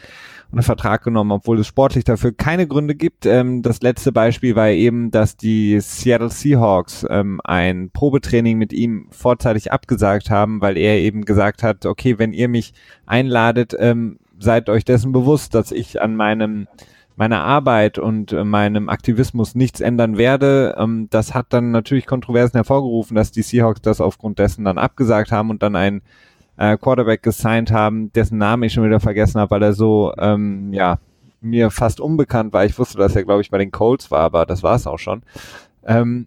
unter 0.51 0.63
Vertrag 0.63 1.05
genommen, 1.05 1.33
obwohl 1.33 1.59
es 1.61 1.67
sportlich 1.67 2.05
dafür 2.05 2.33
keine 2.33 2.67
Gründe 2.67 2.95
gibt. 2.95 3.27
Ähm, 3.27 3.63
das 3.63 3.83
letzte 3.83 4.13
Beispiel 4.13 4.57
war 4.57 4.69
eben, 4.69 5.11
dass 5.11 5.37
die 5.37 5.81
Seattle 5.81 6.31
Seahawks 6.31 7.07
ähm, 7.09 7.41
ein 7.45 7.91
Probetraining 7.91 8.59
mit 8.59 8.73
ihm 8.73 9.07
vorzeitig 9.11 9.73
abgesagt 9.73 10.31
haben, 10.31 10.61
weil 10.61 10.77
er 10.77 10.99
eben 10.99 11.25
gesagt 11.25 11.63
hat, 11.63 11.87
okay, 11.87 12.19
wenn 12.19 12.33
ihr 12.33 12.49
mich 12.49 12.75
einladet, 13.07 13.75
ähm, 13.79 14.19
seid 14.39 14.69
euch 14.69 14.85
dessen 14.85 15.13
bewusst, 15.13 15.55
dass 15.55 15.71
ich 15.71 16.01
an 16.01 16.17
meinem 16.17 16.67
meiner 17.17 17.45
Arbeit 17.45 17.99
und 17.99 18.33
äh, 18.33 18.45
meinem 18.45 18.89
Aktivismus 18.89 19.55
nichts 19.55 19.81
ändern 19.81 20.17
werde. 20.17 20.75
Ähm, 20.79 21.09
das 21.11 21.35
hat 21.35 21.49
dann 21.51 21.71
natürlich 21.71 22.07
Kontroversen 22.07 22.57
hervorgerufen, 22.57 23.15
dass 23.15 23.31
die 23.31 23.43
Seahawks 23.43 23.83
das 23.83 24.01
aufgrund 24.01 24.39
dessen 24.39 24.65
dann 24.65 24.79
abgesagt 24.79 25.31
haben 25.31 25.51
und 25.51 25.63
dann 25.63 25.77
ein 25.77 26.01
äh, 26.61 26.77
Quarterback 26.77 27.23
gesigned 27.23 27.73
haben, 27.73 28.13
dessen 28.13 28.37
Namen 28.37 28.65
ich 28.65 28.75
schon 28.75 28.85
wieder 28.85 29.01
vergessen 29.01 29.41
habe, 29.41 29.51
weil 29.51 29.63
er 29.63 29.73
so, 29.73 30.13
ähm, 30.19 30.73
ja, 30.75 30.99
mir 31.41 31.71
fast 31.71 32.01
unbekannt 32.01 32.53
war. 32.53 32.67
Ich 32.67 32.79
wusste, 32.79 32.99
dass 32.99 33.17
er, 33.17 33.25
glaube 33.25 33.41
ich, 33.41 33.51
bei 33.51 33.57
den 33.57 33.71
Colts 33.71 34.11
war, 34.11 34.21
aber 34.21 34.45
das 34.45 34.63
war 34.63 34.75
es 34.75 34.87
auch 34.87 34.99
schon. 34.99 35.23
Ähm, 35.87 36.27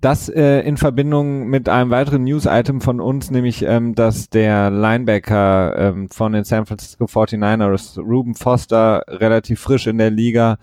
das 0.00 0.30
äh, 0.30 0.60
in 0.60 0.78
Verbindung 0.78 1.48
mit 1.48 1.68
einem 1.68 1.90
weiteren 1.90 2.24
News-Item 2.24 2.80
von 2.80 3.02
uns, 3.02 3.30
nämlich, 3.30 3.62
ähm, 3.62 3.94
dass 3.94 4.30
der 4.30 4.70
Linebacker 4.70 5.76
ähm, 5.76 6.08
von 6.08 6.32
den 6.32 6.44
San 6.44 6.64
Francisco 6.64 7.04
49ers, 7.04 8.00
Ruben 8.00 8.34
Foster, 8.34 9.04
relativ 9.08 9.60
frisch 9.60 9.86
in 9.86 9.98
der 9.98 10.10
Liga, 10.10 10.56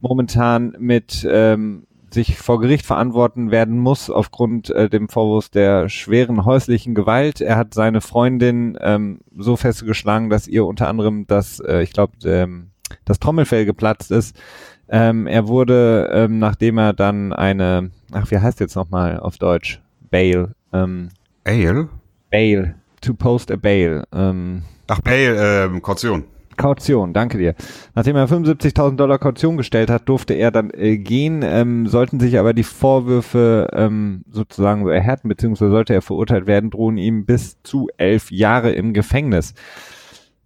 momentan 0.00 0.74
mit 0.80 1.24
ähm, 1.30 1.86
sich 2.14 2.36
vor 2.38 2.60
Gericht 2.60 2.86
verantworten 2.86 3.50
werden 3.50 3.78
muss 3.78 4.10
aufgrund 4.10 4.70
äh, 4.70 4.88
dem 4.88 5.08
Vorwurf 5.08 5.48
der 5.48 5.88
schweren 5.88 6.44
häuslichen 6.44 6.94
Gewalt. 6.94 7.40
Er 7.40 7.56
hat 7.56 7.74
seine 7.74 8.00
Freundin 8.00 8.78
ähm, 8.80 9.20
so 9.36 9.56
festgeschlagen, 9.56 10.30
dass 10.30 10.48
ihr 10.48 10.66
unter 10.66 10.88
anderem 10.88 11.26
das, 11.26 11.60
äh, 11.60 11.82
ich 11.82 11.92
glaube, 11.92 12.12
ähm, 12.24 12.70
das 13.04 13.18
Trommelfell 13.18 13.64
geplatzt 13.64 14.10
ist. 14.10 14.36
Ähm, 14.88 15.26
er 15.26 15.48
wurde, 15.48 16.10
ähm, 16.12 16.38
nachdem 16.38 16.78
er 16.78 16.92
dann 16.92 17.32
eine, 17.32 17.90
ach, 18.12 18.30
wie 18.30 18.38
heißt 18.38 18.60
jetzt 18.60 18.76
nochmal 18.76 19.18
auf 19.18 19.38
Deutsch? 19.38 19.80
Bail. 20.10 20.54
Ähm, 20.72 21.08
Ale? 21.44 21.88
Bail. 22.30 22.74
To 23.00 23.14
post 23.14 23.50
a 23.50 23.56
bail. 23.56 24.04
Ähm, 24.12 24.62
ach, 24.86 25.00
Bail, 25.00 25.70
äh, 25.74 25.80
Kaution. 25.80 26.24
Kaution, 26.62 27.12
danke 27.12 27.38
dir. 27.38 27.56
Nachdem 27.96 28.14
er 28.14 28.28
75.000 28.28 28.94
Dollar 28.94 29.18
Kaution 29.18 29.56
gestellt 29.56 29.90
hat, 29.90 30.08
durfte 30.08 30.34
er 30.34 30.52
dann 30.52 30.70
äh, 30.70 30.96
gehen, 30.96 31.42
ähm, 31.42 31.88
sollten 31.88 32.20
sich 32.20 32.38
aber 32.38 32.52
die 32.52 32.62
Vorwürfe 32.62 33.66
ähm, 33.72 34.22
sozusagen 34.30 34.84
so 34.84 34.88
erhärten, 34.88 35.28
beziehungsweise 35.28 35.72
sollte 35.72 35.92
er 35.92 36.02
verurteilt 36.02 36.46
werden, 36.46 36.70
drohen 36.70 36.98
ihm 36.98 37.26
bis 37.26 37.60
zu 37.64 37.88
elf 37.96 38.30
Jahre 38.30 38.70
im 38.70 38.92
Gefängnis. 38.92 39.54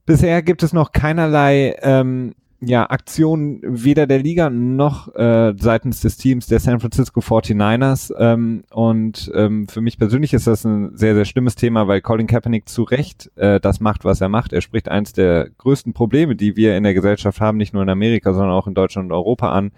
Bisher 0.06 0.40
gibt 0.40 0.62
es 0.62 0.72
noch 0.72 0.92
keinerlei 0.92 1.76
ähm, 1.82 2.32
ja, 2.60 2.88
Aktionen 2.88 3.60
weder 3.62 4.06
der 4.06 4.18
Liga 4.18 4.48
noch 4.48 5.14
äh, 5.14 5.52
seitens 5.58 6.00
des 6.00 6.16
Teams 6.16 6.46
der 6.46 6.58
San 6.58 6.80
Francisco 6.80 7.20
49ers. 7.20 8.14
Ähm, 8.18 8.64
und 8.70 9.30
ähm, 9.34 9.68
für 9.68 9.82
mich 9.82 9.98
persönlich 9.98 10.32
ist 10.32 10.46
das 10.46 10.64
ein 10.64 10.96
sehr, 10.96 11.14
sehr 11.14 11.26
schlimmes 11.26 11.54
Thema, 11.54 11.86
weil 11.86 12.00
Colin 12.00 12.26
Kaepernick 12.26 12.68
zu 12.68 12.84
Recht 12.84 13.30
äh, 13.36 13.60
das 13.60 13.80
macht, 13.80 14.04
was 14.04 14.22
er 14.22 14.30
macht. 14.30 14.54
Er 14.54 14.62
spricht 14.62 14.88
eins 14.88 15.12
der 15.12 15.50
größten 15.58 15.92
Probleme, 15.92 16.34
die 16.34 16.56
wir 16.56 16.76
in 16.76 16.84
der 16.84 16.94
Gesellschaft 16.94 17.40
haben, 17.40 17.58
nicht 17.58 17.74
nur 17.74 17.82
in 17.82 17.90
Amerika, 17.90 18.32
sondern 18.32 18.52
auch 18.52 18.66
in 18.66 18.74
Deutschland 18.74 19.10
und 19.10 19.16
Europa 19.16 19.52
an. 19.52 19.72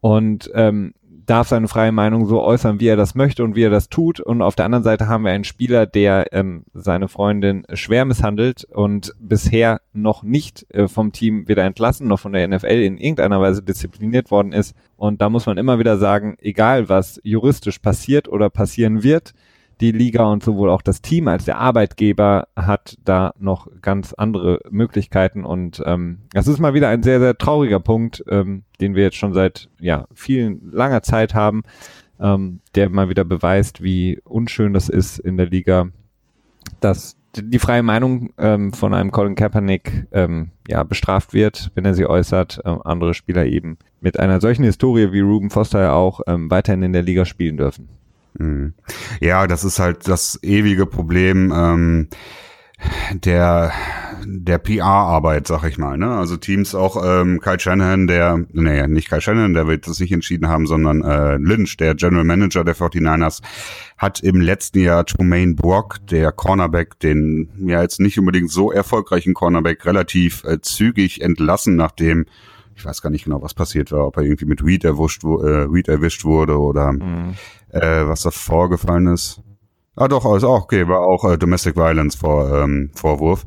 Und 0.00 0.50
ähm, 0.54 0.92
darf 1.30 1.46
seine 1.46 1.68
freie 1.68 1.92
Meinung 1.92 2.26
so 2.26 2.42
äußern, 2.42 2.80
wie 2.80 2.88
er 2.88 2.96
das 2.96 3.14
möchte 3.14 3.44
und 3.44 3.54
wie 3.54 3.62
er 3.62 3.70
das 3.70 3.88
tut. 3.88 4.18
Und 4.18 4.42
auf 4.42 4.56
der 4.56 4.64
anderen 4.64 4.82
Seite 4.82 5.06
haben 5.06 5.24
wir 5.24 5.30
einen 5.30 5.44
Spieler, 5.44 5.86
der 5.86 6.32
ähm, 6.32 6.64
seine 6.74 7.06
Freundin 7.06 7.64
schwer 7.72 8.04
misshandelt 8.04 8.64
und 8.64 9.14
bisher 9.20 9.80
noch 9.92 10.24
nicht 10.24 10.66
äh, 10.74 10.88
vom 10.88 11.12
Team 11.12 11.46
weder 11.46 11.62
entlassen 11.62 12.08
noch 12.08 12.18
von 12.18 12.32
der 12.32 12.48
NFL 12.48 12.66
in 12.66 12.98
irgendeiner 12.98 13.40
Weise 13.40 13.62
diszipliniert 13.62 14.32
worden 14.32 14.52
ist. 14.52 14.74
Und 14.96 15.22
da 15.22 15.30
muss 15.30 15.46
man 15.46 15.56
immer 15.56 15.78
wieder 15.78 15.98
sagen, 15.98 16.36
egal 16.40 16.88
was 16.88 17.20
juristisch 17.22 17.78
passiert 17.78 18.26
oder 18.26 18.50
passieren 18.50 19.04
wird, 19.04 19.32
die 19.80 19.92
Liga 19.92 20.24
und 20.24 20.42
sowohl 20.42 20.70
auch 20.70 20.82
das 20.82 21.00
Team 21.00 21.28
als 21.28 21.44
der 21.44 21.58
Arbeitgeber 21.58 22.48
hat 22.54 22.98
da 23.04 23.32
noch 23.38 23.68
ganz 23.80 24.12
andere 24.12 24.60
Möglichkeiten 24.70 25.44
und 25.44 25.82
ähm, 25.86 26.18
das 26.32 26.48
ist 26.48 26.58
mal 26.58 26.74
wieder 26.74 26.88
ein 26.88 27.02
sehr, 27.02 27.20
sehr 27.20 27.36
trauriger 27.36 27.80
Punkt, 27.80 28.22
ähm, 28.28 28.64
den 28.80 28.94
wir 28.94 29.04
jetzt 29.04 29.16
schon 29.16 29.32
seit 29.32 29.68
ja, 29.80 30.06
vielen 30.12 30.70
langer 30.70 31.02
Zeit 31.02 31.34
haben, 31.34 31.62
ähm, 32.20 32.60
der 32.74 32.90
mal 32.90 33.08
wieder 33.08 33.24
beweist, 33.24 33.82
wie 33.82 34.20
unschön 34.24 34.74
das 34.74 34.88
ist 34.88 35.18
in 35.18 35.36
der 35.36 35.46
Liga, 35.46 35.88
dass 36.80 37.16
die 37.36 37.58
freie 37.58 37.82
Meinung 37.82 38.30
ähm, 38.38 38.72
von 38.72 38.92
einem 38.92 39.12
Colin 39.12 39.36
Kaepernick 39.36 40.06
ähm, 40.12 40.50
ja, 40.68 40.82
bestraft 40.82 41.32
wird, 41.32 41.70
wenn 41.74 41.84
er 41.84 41.94
sie 41.94 42.06
äußert, 42.06 42.60
äh, 42.64 42.76
andere 42.84 43.14
Spieler 43.14 43.46
eben 43.46 43.78
mit 44.00 44.18
einer 44.18 44.40
solchen 44.40 44.64
Historie 44.64 45.12
wie 45.12 45.20
Ruben 45.20 45.50
Foster 45.50 45.80
ja 45.80 45.92
auch 45.92 46.20
ähm, 46.26 46.50
weiterhin 46.50 46.82
in 46.82 46.92
der 46.92 47.02
Liga 47.02 47.24
spielen 47.24 47.56
dürfen. 47.56 47.88
Mhm. 48.40 48.74
Ja, 49.20 49.46
das 49.46 49.64
ist 49.64 49.78
halt 49.78 50.08
das 50.08 50.38
ewige 50.42 50.86
Problem 50.86 51.52
ähm, 51.54 52.08
der 53.12 53.72
der 54.24 54.58
PR-Arbeit, 54.58 55.46
sag 55.46 55.64
ich 55.64 55.78
mal. 55.78 55.96
Ne? 55.96 56.10
Also 56.10 56.36
Teams 56.36 56.74
auch 56.74 57.02
ähm, 57.02 57.40
Kyle 57.40 57.58
Shanahan, 57.58 58.06
der, 58.06 58.44
nee, 58.52 58.86
nicht 58.86 59.08
Kyle 59.08 59.20
Shanahan, 59.20 59.54
der 59.54 59.66
wird 59.66 59.86
das 59.86 60.00
nicht 60.00 60.12
entschieden 60.12 60.48
haben, 60.48 60.66
sondern 60.66 61.02
äh, 61.02 61.36
Lynch, 61.36 61.76
der 61.78 61.94
General 61.94 62.24
Manager 62.24 62.64
der 62.64 62.76
49ers, 62.76 63.40
hat 63.96 64.20
im 64.20 64.40
letzten 64.40 64.80
Jahr 64.80 65.06
Trumaine 65.06 65.54
Brock, 65.54 65.98
der 66.10 66.32
Cornerback, 66.32 66.98
den 67.00 67.48
ja 67.66 67.82
jetzt 67.82 68.00
nicht 68.00 68.18
unbedingt 68.18 68.50
so 68.50 68.70
erfolgreichen 68.70 69.34
Cornerback, 69.34 69.86
relativ 69.86 70.44
äh, 70.44 70.60
zügig 70.60 71.22
entlassen, 71.22 71.76
nachdem 71.76 72.26
ich 72.80 72.86
weiß 72.86 73.02
gar 73.02 73.10
nicht 73.10 73.24
genau, 73.24 73.42
was 73.42 73.52
passiert 73.52 73.92
war, 73.92 74.06
ob 74.06 74.16
er 74.16 74.22
irgendwie 74.22 74.46
mit 74.46 74.64
Weed 74.64 74.84
erwischt, 74.84 75.22
äh, 75.22 75.72
Weed 75.72 75.88
erwischt 75.88 76.24
wurde 76.24 76.58
oder 76.58 76.92
mhm. 76.92 77.34
äh, 77.68 78.08
was 78.08 78.22
da 78.22 78.30
vorgefallen 78.30 79.06
ist. 79.08 79.42
Ah 79.96 80.08
doch, 80.08 80.34
ist 80.34 80.44
auch 80.44 80.62
okay, 80.62 80.88
war 80.88 81.00
auch 81.00 81.30
äh, 81.30 81.36
Domestic 81.36 81.76
Violence 81.76 82.14
vor, 82.14 82.50
ähm, 82.50 82.90
Vorwurf. 82.94 83.44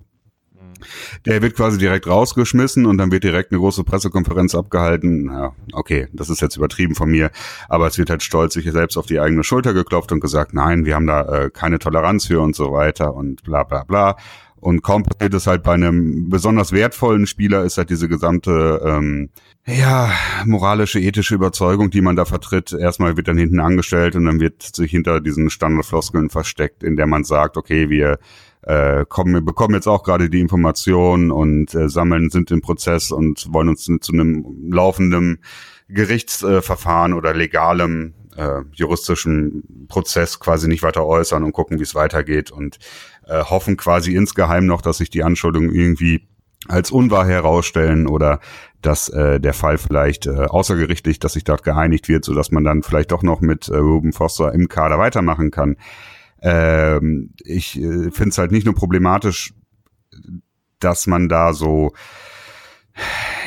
Mhm. 0.54 0.84
Der 1.26 1.42
wird 1.42 1.56
quasi 1.56 1.80
direkt 1.80 2.06
rausgeschmissen 2.06 2.86
und 2.86 3.00
dann 3.00 3.12
wird 3.12 3.24
direkt 3.24 3.52
eine 3.52 3.60
große 3.60 3.84
Pressekonferenz 3.84 4.54
abgehalten. 4.54 5.32
Ja, 5.32 5.54
okay, 5.72 6.08
das 6.14 6.30
ist 6.30 6.42
jetzt 6.42 6.56
übertrieben 6.56 6.94
von 6.94 7.10
mir, 7.10 7.32
aber 7.70 7.88
es 7.88 7.98
wird 7.98 8.12
halt 8.12 8.22
stolz 8.22 8.54
sich 8.54 8.72
selbst 8.72 8.98
auf 8.98 9.08
die 9.08 9.20
eigene 9.20 9.44
Schulter 9.44 9.74
geklopft 9.74 10.12
und 10.12 10.20
gesagt, 10.20 10.54
nein, 10.54 10.86
wir 10.86 10.94
haben 10.94 11.08
da 11.08 11.24
äh, 11.24 11.50
keine 11.50 11.80
Toleranz 11.80 12.28
für 12.28 12.40
und 12.40 12.56
so 12.56 12.72
weiter 12.72 13.16
und 13.16 13.44
bla 13.44 13.64
bla 13.64 13.84
bla. 13.84 14.16
Und 14.64 14.82
kaum 14.82 15.04
passiert 15.04 15.34
es 15.34 15.46
halt 15.46 15.62
bei 15.62 15.74
einem 15.74 16.30
besonders 16.30 16.72
wertvollen 16.72 17.28
Spieler, 17.28 17.66
ist 17.66 17.78
halt 17.78 17.90
diese 17.90 18.08
gesamte 18.08 18.82
ähm, 18.86 19.30
ja, 19.66 20.10
moralische, 20.46 21.02
ethische 21.02 21.36
Überzeugung, 21.36 21.90
die 21.90 22.00
man 22.00 22.16
da 22.16 22.24
vertritt, 22.24 22.72
erstmal 22.72 23.18
wird 23.18 23.28
dann 23.28 23.38
hinten 23.38 23.60
angestellt 23.60 24.16
und 24.16 24.26
dann 24.26 24.40
wird 24.40 24.64
sich 24.64 24.92
hinter 24.92 25.20
diesen 25.20 25.50
Standardfloskeln 25.50 26.30
versteckt, 26.30 26.82
in 26.82 26.96
der 26.96 27.08
man 27.08 27.26
sagt, 27.26 27.58
okay, 27.58 27.90
wir 27.90 28.20
äh, 28.62 29.04
kommen, 29.08 29.34
wir 29.34 29.42
bekommen 29.42 29.74
jetzt 29.76 29.88
auch 29.88 30.04
gerade 30.04 30.30
die 30.30 30.40
Informationen 30.40 31.30
und 31.30 31.76
äh, 31.76 31.90
sammeln, 31.90 32.30
sind 32.30 32.50
im 32.52 32.62
Prozess 32.62 33.12
und 33.12 33.48
wollen 33.52 33.68
uns 33.68 33.84
zu 33.84 34.14
einem 34.14 34.72
laufenden 34.72 35.40
Gerichtsverfahren 35.90 37.12
äh, 37.12 37.16
oder 37.16 37.34
legalem 37.34 38.14
äh, 38.38 38.62
juristischen 38.74 39.88
Prozess 39.88 40.40
quasi 40.40 40.68
nicht 40.68 40.84
weiter 40.84 41.06
äußern 41.06 41.44
und 41.44 41.52
gucken, 41.52 41.80
wie 41.80 41.84
es 41.84 41.96
weitergeht. 41.96 42.52
Und 42.52 42.80
äh, 43.28 43.44
hoffen 43.44 43.78
quasi 43.78 44.16
insgeheim 44.16 44.66
noch, 44.66 44.82
dass 44.82 44.98
sich 44.98 45.10
die 45.10 45.24
Anschuldigungen 45.24 45.74
irgendwie 45.74 46.28
als 46.68 46.92
unwahr 46.92 47.26
herausstellen 47.26 48.08
oder 48.08 48.40
dass 48.82 49.10
äh, 49.10 49.40
der 49.40 49.54
Fall 49.54 49.78
vielleicht 49.78 50.26
äh, 50.26 50.46
außergerichtlich, 50.46 51.20
dass 51.20 51.34
sich 51.34 51.44
dort 51.44 51.64
geeinigt 51.64 52.10
wird, 52.10 52.26
so 52.26 52.34
dass 52.34 52.52
man 52.52 52.64
dann 52.64 52.84
vielleicht 52.84 53.12
doch 53.12 53.24
noch 53.24 53.42
mit 53.42 53.70
äh, 53.70 53.78
Ruben 53.78 54.14
Foster 54.14 54.54
im 54.54 54.68
Kader 54.68 54.98
weitermachen 54.98 55.52
kann. 55.52 55.78
Ähm, 56.42 57.34
ich 57.44 57.78
äh, 57.80 58.12
finde 58.12 58.30
es 58.30 58.38
halt 58.38 58.52
nicht 58.52 58.66
nur 58.66 58.76
problematisch, 58.76 59.54
dass 60.80 61.08
man 61.08 61.30
da 61.30 61.54
so 61.54 61.94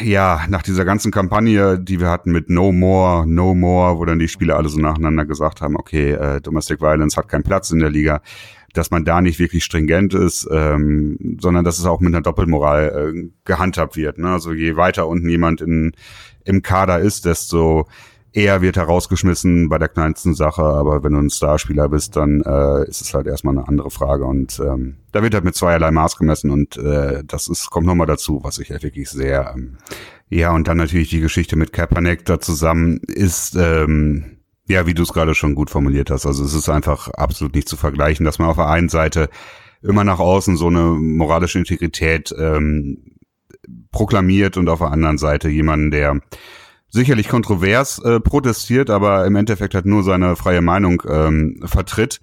ja, 0.03 0.45
nach 0.49 0.63
dieser 0.63 0.85
ganzen 0.85 1.13
Kampagne, 1.13 1.79
die 1.79 2.01
wir 2.01 2.11
hatten 2.11 2.33
mit 2.33 2.51
No 2.51 2.73
More, 2.73 3.27
No 3.27 3.55
More, 3.55 3.99
wo 3.99 4.05
dann 4.05 4.19
die 4.19 4.29
Spieler 4.29 4.57
alle 4.57 4.69
so 4.69 4.79
nacheinander 4.79 5.25
gesagt 5.25 5.61
haben, 5.61 5.77
okay, 5.77 6.13
äh, 6.13 6.41
Domestic 6.41 6.81
Violence 6.81 7.17
hat 7.17 7.29
keinen 7.29 7.45
Platz 7.45 7.71
in 7.71 7.79
der 7.79 7.91
Liga, 7.91 8.23
dass 8.77 8.91
man 8.91 9.05
da 9.05 9.21
nicht 9.21 9.39
wirklich 9.39 9.65
stringent 9.65 10.15
ist, 10.15 10.49
ähm, 10.51 11.37
sondern 11.41 11.65
dass 11.65 11.79
es 11.79 11.87
auch 11.87 12.01
mit 12.01 12.15
einer 12.15 12.23
Doppelmoral 12.23 13.15
äh, 13.15 13.29
gehandhabt 13.45 13.97
wird. 13.97 14.19
Ne? 14.19 14.29
Also 14.29 14.53
je 14.53 14.77
weiter 14.77 15.09
unten 15.09 15.29
jemand 15.29 15.61
in, 15.61 15.93
im 16.45 16.63
Kader 16.63 16.99
ist, 17.01 17.25
desto 17.25 17.87
er 18.37 18.61
wird 18.61 18.77
herausgeschmissen 18.77 19.71
bei 19.71 19.79
der 19.79 19.89
kleinsten 19.89 20.35
Sache, 20.35 20.63
aber 20.63 21.03
wenn 21.03 21.15
du 21.15 21.21
ein 21.21 21.31
Starspieler 21.31 21.89
bist, 21.89 22.17
dann 22.17 22.43
äh, 22.43 22.87
ist 22.87 23.01
es 23.01 23.15
halt 23.15 23.27
erstmal 23.27 23.57
eine 23.57 23.67
andere 23.67 23.91
Frage. 23.91 24.27
Und 24.27 24.61
ähm, 24.61 24.97
da 25.13 25.23
wird 25.23 25.33
halt 25.33 25.45
mit 25.45 25.55
zweierlei 25.55 25.91
Maß 25.91 26.19
gemessen 26.19 26.51
und 26.51 26.77
äh, 26.77 27.25
das 27.25 27.49
ist, 27.49 27.71
kommt 27.71 27.87
nochmal 27.87 28.07
dazu, 28.07 28.41
was 28.43 28.59
ich 28.59 28.71
halt 28.71 28.83
wirklich 28.83 29.09
sehr, 29.09 29.55
ähm, 29.57 29.79
ja, 30.29 30.53
und 30.53 30.69
dann 30.69 30.77
natürlich 30.77 31.09
die 31.09 31.21
Geschichte 31.21 31.57
mit 31.57 31.73
Kaepernick 31.73 32.27
da 32.27 32.39
zusammen 32.39 32.99
ist, 33.07 33.57
ähm, 33.57 34.36
ja, 34.69 34.87
wie 34.87 34.95
du 34.95 35.03
es 35.03 35.13
gerade 35.13 35.35
schon 35.35 35.55
gut 35.55 35.71
formuliert 35.71 36.11
hast. 36.11 36.27
Also 36.27 36.45
es 36.45 36.55
ist 36.55 36.69
einfach 36.69 37.09
absolut 37.09 37.55
nicht 37.55 37.69
zu 37.69 37.77
vergleichen, 37.77 38.25
dass 38.25 38.39
man 38.39 38.49
auf 38.49 38.57
der 38.57 38.69
einen 38.69 38.89
Seite 38.89 39.29
immer 39.83 40.05
nach 40.05 40.19
außen 40.19 40.57
so 40.57 40.67
eine 40.67 40.83
moralische 40.83 41.59
Integrität 41.59 42.35
ähm, 42.37 43.17
proklamiert 43.93 44.57
und 44.57 44.69
auf 44.69 44.81
der 44.81 44.91
anderen 44.91 45.19
Seite 45.19 45.49
jemanden, 45.49 45.91
der 45.91 46.21
sicherlich 46.89 47.29
kontrovers 47.29 47.99
äh, 48.01 48.21
protestiert, 48.21 48.91
aber 48.91 49.27
im 49.27 49.37
Endeffekt 49.37 49.75
hat 49.75 49.87
nur 49.87 50.03
seine 50.03 50.37
freie 50.37 50.63
Meinung 50.63 51.03
ähm, 51.09 51.63
vertritt. 51.65 52.21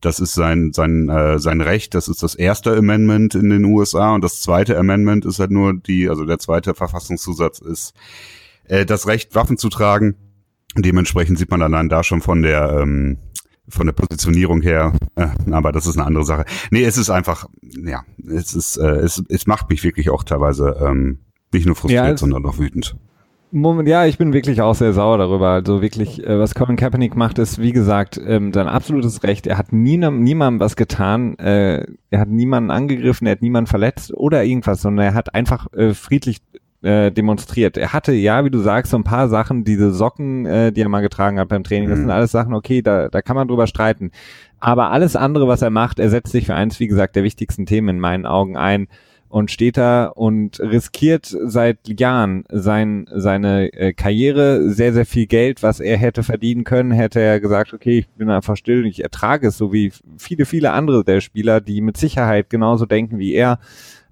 Das 0.00 0.20
ist 0.20 0.34
sein 0.34 0.72
sein 0.74 1.08
äh, 1.08 1.38
sein 1.38 1.60
Recht. 1.60 1.94
Das 1.94 2.08
ist 2.08 2.22
das 2.22 2.34
erste 2.34 2.76
Amendment 2.76 3.34
in 3.34 3.48
den 3.48 3.64
USA 3.64 4.14
und 4.14 4.22
das 4.22 4.40
zweite 4.40 4.78
Amendment 4.78 5.24
ist 5.24 5.38
halt 5.38 5.50
nur 5.50 5.74
die, 5.74 6.08
also 6.08 6.24
der 6.24 6.38
zweite 6.38 6.74
Verfassungszusatz 6.74 7.60
ist 7.60 7.94
äh, 8.64 8.84
das 8.84 9.06
Recht, 9.06 9.34
Waffen 9.34 9.56
zu 9.56 9.68
tragen. 9.68 10.25
Dementsprechend 10.76 11.38
sieht 11.38 11.50
man 11.50 11.60
dann 11.60 11.88
da 11.88 12.02
schon 12.02 12.20
von 12.20 12.42
der 12.42 12.78
ähm, 12.80 13.18
von 13.68 13.86
der 13.86 13.92
Positionierung 13.92 14.62
her, 14.62 14.92
äh, 15.16 15.26
aber 15.50 15.72
das 15.72 15.86
ist 15.86 15.96
eine 15.96 16.06
andere 16.06 16.24
Sache. 16.24 16.44
Nee, 16.70 16.84
es 16.84 16.96
ist 16.96 17.10
einfach, 17.10 17.46
ja, 17.62 18.04
es 18.24 18.54
ist, 18.54 18.76
äh, 18.76 18.86
es, 18.86 19.22
es 19.28 19.46
macht 19.46 19.70
mich 19.70 19.82
wirklich 19.82 20.10
auch 20.10 20.22
teilweise 20.22 20.76
ähm, 20.80 21.18
nicht 21.52 21.66
nur 21.66 21.74
frustriert, 21.74 22.04
ja, 22.04 22.16
sondern 22.16 22.44
auch 22.46 22.58
wütend. 22.58 22.96
Moment, 23.52 23.88
ja, 23.88 24.04
ich 24.04 24.18
bin 24.18 24.32
wirklich 24.32 24.60
auch 24.60 24.74
sehr 24.74 24.92
sauer 24.92 25.18
darüber. 25.18 25.50
Also 25.50 25.80
wirklich, 25.80 26.24
äh, 26.24 26.38
was 26.38 26.54
Colin 26.54 26.76
Kaepernick 26.76 27.16
macht, 27.16 27.38
ist, 27.38 27.60
wie 27.60 27.72
gesagt, 27.72 28.20
ähm, 28.24 28.52
sein 28.52 28.66
absolutes 28.66 29.22
Recht. 29.22 29.46
Er 29.46 29.56
hat 29.56 29.72
nie, 29.72 29.96
niemandem 29.96 30.60
was 30.60 30.76
getan, 30.76 31.38
äh, 31.38 31.86
er 32.10 32.20
hat 32.20 32.28
niemanden 32.28 32.70
angegriffen, 32.70 33.26
er 33.26 33.32
hat 33.32 33.42
niemanden 33.42 33.68
verletzt 33.68 34.12
oder 34.12 34.44
irgendwas, 34.44 34.82
sondern 34.82 35.06
er 35.06 35.14
hat 35.14 35.34
einfach 35.34 35.72
äh, 35.72 35.94
friedlich 35.94 36.42
äh, 36.82 37.10
demonstriert. 37.10 37.76
Er 37.76 37.92
hatte, 37.92 38.12
ja, 38.12 38.44
wie 38.44 38.50
du 38.50 38.58
sagst, 38.58 38.90
so 38.90 38.98
ein 38.98 39.04
paar 39.04 39.28
Sachen, 39.28 39.64
diese 39.64 39.92
Socken, 39.92 40.46
äh, 40.46 40.72
die 40.72 40.82
er 40.82 40.88
mal 40.88 41.00
getragen 41.00 41.38
hat 41.38 41.48
beim 41.48 41.64
Training, 41.64 41.88
das 41.88 41.98
mhm. 41.98 42.02
sind 42.02 42.10
alles 42.10 42.32
Sachen, 42.32 42.54
okay, 42.54 42.82
da, 42.82 43.08
da 43.08 43.22
kann 43.22 43.36
man 43.36 43.48
drüber 43.48 43.66
streiten. 43.66 44.10
Aber 44.60 44.90
alles 44.90 45.16
andere, 45.16 45.48
was 45.48 45.62
er 45.62 45.70
macht, 45.70 45.98
er 45.98 46.10
setzt 46.10 46.32
sich 46.32 46.46
für 46.46 46.54
eins, 46.54 46.80
wie 46.80 46.88
gesagt, 46.88 47.16
der 47.16 47.24
wichtigsten 47.24 47.66
Themen 47.66 47.88
in 47.88 48.00
meinen 48.00 48.26
Augen 48.26 48.56
ein 48.56 48.88
und 49.28 49.50
steht 49.50 49.76
da 49.76 50.06
und 50.06 50.60
riskiert 50.60 51.26
seit 51.26 51.78
Jahren 52.00 52.44
sein, 52.48 53.06
seine 53.12 53.72
äh, 53.72 53.92
Karriere, 53.92 54.70
sehr, 54.70 54.92
sehr 54.92 55.06
viel 55.06 55.26
Geld, 55.26 55.62
was 55.62 55.80
er 55.80 55.96
hätte 55.96 56.22
verdienen 56.22 56.64
können, 56.64 56.92
hätte 56.92 57.20
er 57.20 57.40
gesagt, 57.40 57.74
okay, 57.74 57.98
ich 57.98 58.08
bin 58.08 58.30
einfach 58.30 58.56
still 58.56 58.80
und 58.80 58.86
ich 58.86 59.02
ertrage 59.02 59.48
es, 59.48 59.58
so 59.58 59.72
wie 59.72 59.92
viele, 60.16 60.44
viele 60.44 60.72
andere 60.72 61.04
der 61.04 61.20
Spieler, 61.20 61.60
die 61.60 61.80
mit 61.80 61.96
Sicherheit 61.96 62.50
genauso 62.50 62.86
denken 62.86 63.18
wie 63.18 63.34
er 63.34 63.58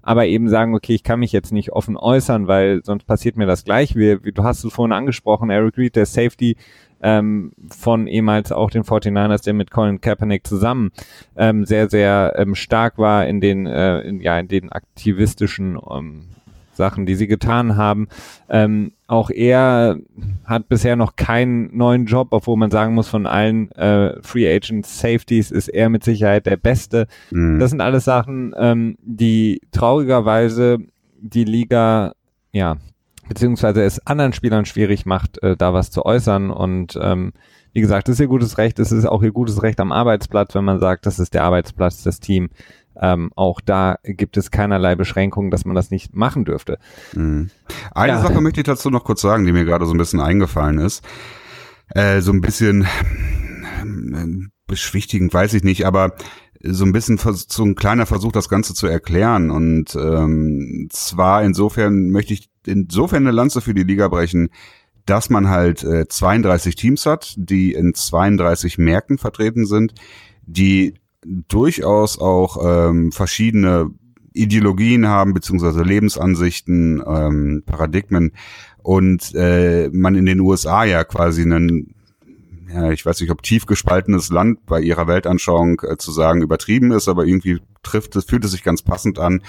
aber 0.05 0.27
eben 0.27 0.47
sagen, 0.49 0.75
okay, 0.75 0.93
ich 0.93 1.03
kann 1.03 1.19
mich 1.19 1.31
jetzt 1.31 1.51
nicht 1.51 1.73
offen 1.73 1.97
äußern, 1.97 2.47
weil 2.47 2.81
sonst 2.83 3.05
passiert 3.05 3.37
mir 3.37 3.47
das 3.47 3.65
gleich. 3.65 3.95
Wie, 3.95 4.23
wie 4.23 4.31
du 4.31 4.43
hast 4.43 4.63
es 4.63 4.71
vorhin 4.71 4.93
angesprochen, 4.93 5.49
Eric 5.49 5.77
Reed, 5.77 5.95
der 5.95 6.05
Safety 6.05 6.55
ähm, 7.01 7.51
von 7.69 8.05
ehemals 8.05 8.51
auch 8.51 8.69
den 8.69 8.83
49ers, 8.83 9.43
der 9.43 9.53
mit 9.53 9.71
Colin 9.71 9.99
Kaepernick 9.99 10.45
zusammen 10.45 10.91
ähm, 11.35 11.65
sehr, 11.65 11.89
sehr 11.89 12.33
ähm, 12.37 12.53
stark 12.53 12.99
war 12.99 13.25
in 13.25 13.41
den, 13.41 13.65
äh, 13.65 14.01
in, 14.01 14.21
ja, 14.21 14.37
in 14.37 14.47
den 14.47 14.71
aktivistischen 14.71 15.77
ähm, 15.91 16.27
Sachen, 16.73 17.07
die 17.07 17.15
sie 17.15 17.27
getan 17.27 17.75
haben. 17.75 18.07
Ähm, 18.47 18.91
auch 19.07 19.29
er 19.29 19.97
hat 20.45 20.67
bisher 20.67 20.95
noch 20.95 21.15
keinen 21.15 21.75
neuen 21.75 22.05
Job, 22.05 22.29
obwohl 22.31 22.57
man 22.57 22.71
sagen 22.71 22.95
muss, 22.95 23.07
von 23.07 23.27
allen 23.27 23.71
äh, 23.73 24.21
Free 24.21 24.51
Agent 24.51 24.85
Safeties 24.85 25.51
ist 25.51 25.67
er 25.67 25.89
mit 25.89 26.03
Sicherheit 26.03 26.45
der 26.45 26.57
Beste. 26.57 27.07
Mhm. 27.29 27.59
Das 27.59 27.69
sind 27.69 27.81
alles 27.81 28.05
Sachen, 28.05 28.55
ähm, 28.57 28.97
die 29.01 29.61
traurigerweise 29.71 30.79
die 31.19 31.43
Liga, 31.43 32.13
ja, 32.51 32.77
beziehungsweise 33.27 33.83
es 33.83 34.05
anderen 34.05 34.33
Spielern 34.33 34.65
schwierig 34.65 35.05
macht, 35.05 35.41
äh, 35.43 35.55
da 35.55 35.73
was 35.73 35.91
zu 35.91 36.05
äußern. 36.05 36.49
Und 36.49 36.97
ähm, 37.01 37.33
wie 37.73 37.81
gesagt, 37.81 38.07
das 38.07 38.13
ist 38.13 38.21
ihr 38.21 38.27
gutes 38.27 38.57
Recht. 38.57 38.79
Es 38.79 38.91
ist 38.91 39.05
auch 39.05 39.21
ihr 39.21 39.31
gutes 39.31 39.61
Recht 39.61 39.79
am 39.79 39.91
Arbeitsplatz, 39.91 40.55
wenn 40.55 40.65
man 40.65 40.79
sagt, 40.79 41.05
das 41.05 41.19
ist 41.19 41.33
der 41.33 41.43
Arbeitsplatz, 41.43 42.03
das 42.03 42.19
Team. 42.19 42.49
Ähm, 43.01 43.31
auch 43.35 43.61
da 43.61 43.97
gibt 44.03 44.37
es 44.37 44.51
keinerlei 44.51 44.95
Beschränkungen, 44.95 45.51
dass 45.51 45.65
man 45.65 45.75
das 45.75 45.91
nicht 45.91 46.15
machen 46.15 46.45
dürfte. 46.45 46.77
Mhm. 47.13 47.49
Eine 47.93 48.13
ja. 48.13 48.21
Sache 48.21 48.41
möchte 48.41 48.61
ich 48.61 48.65
dazu 48.65 48.89
noch 48.89 49.03
kurz 49.03 49.21
sagen, 49.21 49.45
die 49.45 49.51
mir 49.51 49.65
gerade 49.65 49.85
so 49.85 49.93
ein 49.93 49.97
bisschen 49.97 50.19
eingefallen 50.19 50.79
ist. 50.79 51.03
Äh, 51.89 52.21
so 52.21 52.31
ein 52.31 52.41
bisschen 52.41 52.83
äh, 52.83 54.47
beschwichtigend, 54.67 55.33
weiß 55.33 55.53
ich 55.53 55.63
nicht, 55.63 55.85
aber 55.85 56.15
so 56.61 56.85
ein 56.85 56.93
bisschen 56.93 57.17
so 57.17 57.63
ein 57.63 57.75
kleiner 57.75 58.05
Versuch, 58.05 58.31
das 58.31 58.49
Ganze 58.49 58.73
zu 58.73 58.87
erklären. 58.87 59.51
Und 59.51 59.95
ähm, 59.95 60.87
zwar 60.89 61.43
insofern 61.43 62.09
möchte 62.09 62.33
ich 62.33 62.49
insofern 62.65 63.23
eine 63.23 63.35
Lanze 63.35 63.61
für 63.61 63.73
die 63.73 63.83
Liga 63.83 64.07
brechen, 64.07 64.49
dass 65.05 65.29
man 65.29 65.49
halt 65.49 65.83
äh, 65.83 66.07
32 66.07 66.75
Teams 66.75 67.05
hat, 67.05 67.35
die 67.37 67.73
in 67.73 67.93
32 67.93 68.77
Märkten 68.77 69.17
vertreten 69.17 69.65
sind, 69.67 69.93
die 70.45 70.95
durchaus 71.25 72.19
auch 72.19 72.57
ähm, 72.63 73.11
verschiedene 73.11 73.91
Ideologien 74.33 75.07
haben, 75.07 75.33
beziehungsweise 75.33 75.81
Lebensansichten, 75.81 77.01
ähm, 77.05 77.63
Paradigmen 77.65 78.33
und 78.83 79.33
äh, 79.33 79.89
man 79.91 80.15
in 80.15 80.25
den 80.25 80.41
USA 80.41 80.83
ja 80.83 81.03
quasi 81.03 81.41
einen, 81.41 81.95
ja, 82.71 82.91
ich 82.91 83.05
weiß 83.05 83.21
nicht, 83.21 83.31
ob 83.31 83.41
tief 83.41 83.65
gespaltenes 83.65 84.29
Land 84.29 84.65
bei 84.65 84.81
ihrer 84.81 85.07
Weltanschauung 85.07 85.81
äh, 85.81 85.97
zu 85.97 86.11
sagen 86.11 86.41
übertrieben 86.41 86.91
ist, 86.91 87.07
aber 87.07 87.25
irgendwie 87.25 87.59
trifft 87.81 88.15
es, 88.15 88.25
fühlt 88.25 88.43
es 88.43 88.51
sich 88.51 88.63
ganz 88.63 88.81
passend 88.81 89.17
an. 89.17 89.41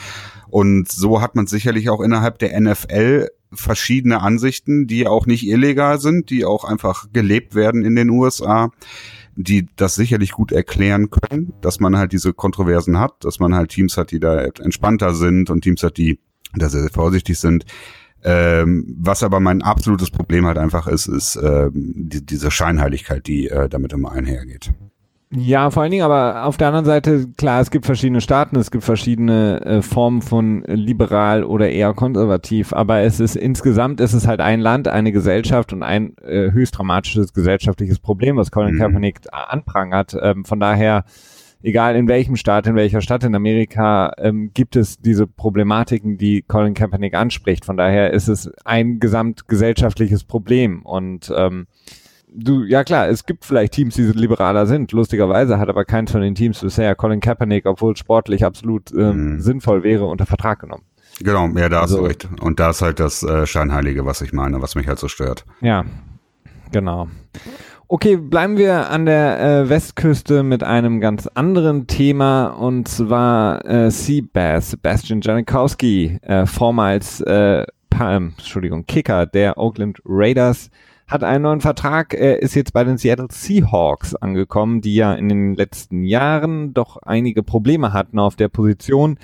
Und 0.49 0.91
so 0.91 1.21
hat 1.21 1.35
man 1.35 1.47
sicherlich 1.47 1.91
auch 1.91 2.01
innerhalb 2.01 2.39
der 2.39 2.59
NFL 2.59 3.29
verschiedene 3.53 4.23
Ansichten, 4.23 4.87
die 4.87 5.07
auch 5.07 5.27
nicht 5.27 5.47
illegal 5.47 6.01
sind, 6.01 6.31
die 6.31 6.45
auch 6.45 6.65
einfach 6.65 7.07
gelebt 7.13 7.55
werden 7.55 7.85
in 7.85 7.97
den 7.97 8.11
USA 8.11 8.71
die 9.37 9.67
das 9.77 9.95
sicherlich 9.95 10.33
gut 10.33 10.51
erklären 10.51 11.11
können, 11.11 11.53
dass 11.61 11.79
man 11.79 11.97
halt 11.97 12.13
diese 12.13 12.33
Kontroversen 12.33 12.99
hat, 12.99 13.25
dass 13.25 13.39
man 13.39 13.55
halt 13.55 13.71
Teams 13.71 13.97
hat, 13.97 14.11
die 14.11 14.21
da 14.21 14.41
entspannter 14.41 15.15
sind 15.15 15.51
und 15.51 15.63
Teams 15.63 15.83
hat, 15.83 15.99
die 15.99 16.19
da 16.55 16.69
sehr, 16.69 16.81
sehr 16.81 16.91
vorsichtig 16.91 17.39
sind. 17.39 17.67
Ähm, 18.25 18.97
was 18.99 19.23
aber 19.23 19.39
mein 19.39 19.63
absolutes 19.63 20.11
Problem 20.11 20.47
halt 20.47 20.59
einfach 20.59 20.87
ist, 20.87 21.07
ist 21.07 21.37
ähm, 21.37 21.95
die, 22.09 22.25
diese 22.25 22.51
Scheinheiligkeit, 22.51 23.27
die 23.27 23.49
äh, 23.49 23.69
damit 23.69 23.93
immer 23.93 24.11
einhergeht. 24.11 24.73
Ja, 25.39 25.71
vor 25.71 25.83
allen 25.83 25.91
Dingen, 25.91 26.05
aber 26.05 26.45
auf 26.47 26.57
der 26.57 26.69
anderen 26.69 26.87
Seite, 26.87 27.29
klar, 27.37 27.61
es 27.61 27.71
gibt 27.71 27.85
verschiedene 27.85 28.23
Staaten, 28.23 28.57
es 28.57 28.71
gibt 28.71 28.85
verschiedene 28.85 29.61
äh, 29.67 29.83
Formen 29.83 30.23
von 30.23 30.63
liberal 30.63 31.45
oder 31.45 31.69
eher 31.69 31.93
konservativ, 31.93 32.73
aber 32.73 33.01
es 33.01 33.21
ist 33.21 33.37
insgesamt 33.37 34.01
ist 34.01 34.15
es 34.15 34.27
halt 34.27 34.41
ein 34.41 34.61
Land, 34.61 34.89
eine 34.89 35.13
Gesellschaft 35.13 35.75
und 35.75 35.83
ein 35.83 36.17
äh, 36.25 36.53
höchst 36.53 36.79
dramatisches 36.79 37.35
gesellschaftliches 37.35 37.99
Problem, 37.99 38.37
was 38.37 38.51
Colin 38.51 38.77
mhm. 38.77 38.79
Kaepernick 38.79 39.21
anprangert. 39.31 40.17
Ähm, 40.21 40.47
von 40.47 40.59
daher, 40.59 41.05
egal 41.63 41.97
in 41.97 42.09
welchem 42.09 42.37
Staat, 42.37 42.67
in 42.67 42.75
welcher 42.75 43.03
Stadt 43.03 43.23
in 43.23 43.35
Amerika, 43.35 44.13
ähm, 44.17 44.53
gibt 44.55 44.75
es 44.75 44.99
diese 45.01 45.27
Problematiken, 45.27 46.17
die 46.17 46.43
Colin 46.43 46.73
Kaepernick 46.73 47.15
anspricht. 47.15 47.67
Von 47.67 47.77
daher 47.77 48.13
ist 48.15 48.29
es 48.29 48.51
ein 48.65 49.01
gesamtgesellschaftliches 49.01 50.25
Problem 50.25 50.83
und 50.83 51.31
ähm, 51.37 51.67
du, 52.37 52.65
ja 52.65 52.85
klar, 52.85 53.09
es 53.09 53.27
gibt 53.27 53.45
vielleicht 53.45 53.73
Teams, 53.73 53.95
die 53.95 54.03
liberaler 54.03 54.67
sind. 54.67 54.93
Lustigerweise 54.93 55.59
hat 55.59 55.69
aber 55.69 55.85
keins 55.85 56.13
von 56.13 56.21
den 56.21 56.35
Teams 56.35 56.61
bisher 56.61 56.95
Colin 56.95 57.21
Kaepernick, 57.21 57.67
obwohl 57.67 57.97
sportlich 57.97 58.45
absolut 58.45 58.93
ähm, 58.93 59.35
mhm. 59.35 59.41
sinnvoll 59.41 59.83
wäre, 59.83 60.07
unter 60.07 60.27
Vertrag 60.27 60.61
genommen. 60.61 60.85
Genau, 61.21 61.49
ja, 61.57 61.69
da 61.69 61.81
also, 61.81 61.97
hast 61.97 62.03
du 62.03 62.07
recht. 62.07 62.43
Und 62.43 62.61
da 62.61 62.71
ist 62.71 62.83
halt 62.83 63.01
das 63.01 63.23
äh, 63.23 63.47
Scheinheilige, 63.47 64.05
was 64.05 64.21
ich 64.21 64.33
meine, 64.33 64.61
was 64.61 64.75
mich 64.75 64.87
halt 64.87 64.99
so 64.99 65.09
stört. 65.09 65.47
Ja, 65.61 65.85
genau. 66.73 67.09
Okay, 67.89 68.17
bleiben 68.17 68.59
wir 68.59 68.91
an 68.91 69.07
der 69.07 69.41
äh, 69.41 69.69
Westküste 69.69 70.43
mit 70.43 70.65
einem 70.65 71.01
ganz 71.01 71.29
anderen 71.29 71.87
Thema 71.87 72.49
und 72.49 72.89
zwar 72.89 73.65
äh, 73.65 73.91
Seabass, 73.93 74.73
Sebastian 74.73 75.21
Janikowski, 75.21 76.19
äh, 76.23 76.47
vormals 76.47 77.21
äh, 77.21 77.65
Entschuldigung, 77.99 78.85
Kicker 78.85 79.25
der 79.25 79.57
Oakland 79.57 80.03
Raiders, 80.05 80.71
hat 81.09 81.23
einen 81.23 81.43
neuen 81.43 81.61
Vertrag, 81.61 82.15
er 82.15 82.43
ist 82.43 82.55
jetzt 82.55 82.73
bei 82.73 82.83
den 82.83 82.99
Seattle 82.99 83.29
Seahawks 83.31 84.15
angekommen, 84.15 84.81
die 84.81 84.97
ja 84.97 85.15
in 85.15 85.29
den 85.29 85.55
letzten 85.55 86.03
Jahren 86.03 86.75
doch 86.75 86.97
einige 86.99 87.43
Probleme 87.43 87.93
hatten 87.93 88.19
auf 88.19 88.35
der 88.35 88.49
Position. 88.49 89.19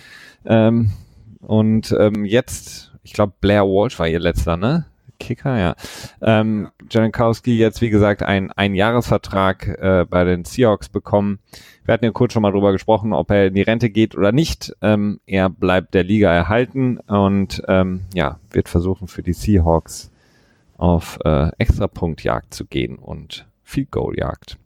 Ähm, 0.44 0.92
und 1.40 1.94
ähm, 1.98 2.24
jetzt, 2.24 2.92
ich 3.02 3.12
glaube, 3.12 3.34
Blair 3.40 3.64
Walsh 3.64 3.98
war 3.98 4.06
ihr 4.06 4.20
letzter, 4.20 4.56
ne? 4.56 4.86
Kicker, 5.18 5.58
ja. 5.58 5.74
Ähm, 6.20 6.68
Janikowski 6.90 7.56
jetzt, 7.56 7.80
wie 7.80 7.90
gesagt, 7.90 8.22
ein 8.22 8.50
Einjahresvertrag 8.52 9.68
äh, 9.68 10.06
bei 10.08 10.24
den 10.24 10.44
Seahawks 10.44 10.88
bekommen. 10.88 11.38
Wir 11.84 11.94
hatten 11.94 12.04
ja 12.04 12.10
kurz 12.12 12.32
schon 12.32 12.42
mal 12.42 12.52
drüber 12.52 12.72
gesprochen, 12.72 13.12
ob 13.12 13.30
er 13.30 13.46
in 13.46 13.54
die 13.54 13.62
Rente 13.62 13.90
geht 13.90 14.16
oder 14.16 14.30
nicht. 14.30 14.74
Ähm, 14.82 15.20
er 15.26 15.48
bleibt 15.48 15.94
der 15.94 16.04
Liga 16.04 16.32
erhalten 16.32 16.98
und 16.98 17.62
ähm, 17.66 18.02
ja, 18.14 18.38
wird 18.50 18.68
versuchen 18.68 19.08
für 19.08 19.22
die 19.22 19.32
Seahawks 19.32 20.11
auf 20.82 21.20
äh, 21.24 21.50
Extrapunktjagd 21.58 22.52
zu 22.52 22.66
gehen 22.66 22.98
und 22.98 23.46
Field 23.62 23.92
Goal 23.92 24.18
Jagd. 24.18 24.58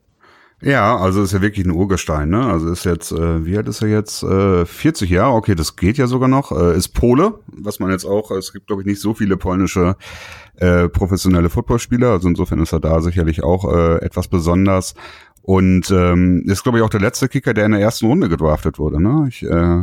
Ja, 0.63 0.97
also 0.97 1.23
ist 1.23 1.35
ja 1.35 1.43
wirklich 1.43 1.67
ein 1.67 1.73
Urgestein, 1.73 2.31
ne? 2.31 2.43
Also 2.47 2.71
ist 2.71 2.87
jetzt, 2.87 3.13
äh, 3.13 3.45
wie 3.45 3.59
alt 3.59 3.69
ist 3.69 3.83
er 3.83 3.89
jetzt? 3.89 4.23
Äh, 4.23 4.65
40 4.65 5.11
Jahre, 5.11 5.35
okay, 5.35 5.55
das 5.55 5.77
geht 5.77 5.99
ja 5.99 6.07
sogar 6.07 6.29
noch. 6.29 6.53
Äh, 6.53 6.75
ist 6.75 6.89
Pole, 6.95 7.35
was 7.49 7.81
man 7.81 7.91
jetzt 7.91 8.07
auch, 8.07 8.31
es 8.31 8.55
gibt 8.55 8.69
glaube 8.69 8.81
ich 8.81 8.87
nicht 8.87 9.03
so 9.03 9.13
viele 9.13 9.37
polnische 9.37 9.97
äh, 10.57 10.89
professionelle 10.89 11.51
Footballspieler, 11.51 12.13
also 12.13 12.29
insofern 12.29 12.61
ist 12.61 12.73
er 12.73 12.81
da 12.81 13.03
sicherlich 13.03 13.45
auch 13.45 13.71
äh, 13.71 13.97
etwas 13.97 14.29
besonders. 14.29 14.95
Und 15.43 15.91
ähm, 15.93 16.43
ist, 16.47 16.65
glaube 16.65 16.79
ich, 16.79 16.85
auch 16.85 16.91
der 16.91 17.01
letzte 17.01 17.29
Kicker, 17.29 17.55
der 17.55 17.67
in 17.67 17.73
der 17.73 17.81
ersten 17.81 18.07
Runde 18.07 18.29
gedraftet 18.29 18.81
wurde. 18.81 19.01
Ne? 19.01 19.27
Ich, 19.29 19.45
äh, 19.45 19.83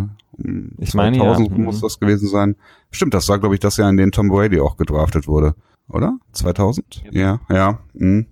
ich 0.80 0.94
meine, 0.94 1.16
2000 1.16 1.52
ja. 1.52 1.58
muss 1.58 1.80
das 1.80 2.02
gewesen 2.02 2.28
sein. 2.28 2.58
Stimmt, 2.92 3.14
das 3.14 3.30
war, 3.30 3.40
glaube 3.40 3.56
ich, 3.56 3.62
das 3.62 3.78
Jahr, 3.78 3.90
in 3.90 3.96
dem 3.96 4.12
Tom 4.12 4.28
Brady 4.28 4.60
auch 4.60 4.76
gedraftet 4.76 5.26
wurde. 5.26 5.56
Oder? 5.90 6.18
2000? 6.32 7.04
Ja, 7.12 7.40
ja. 7.50 7.56
ja. 7.56 7.80
Mh. 7.94 8.26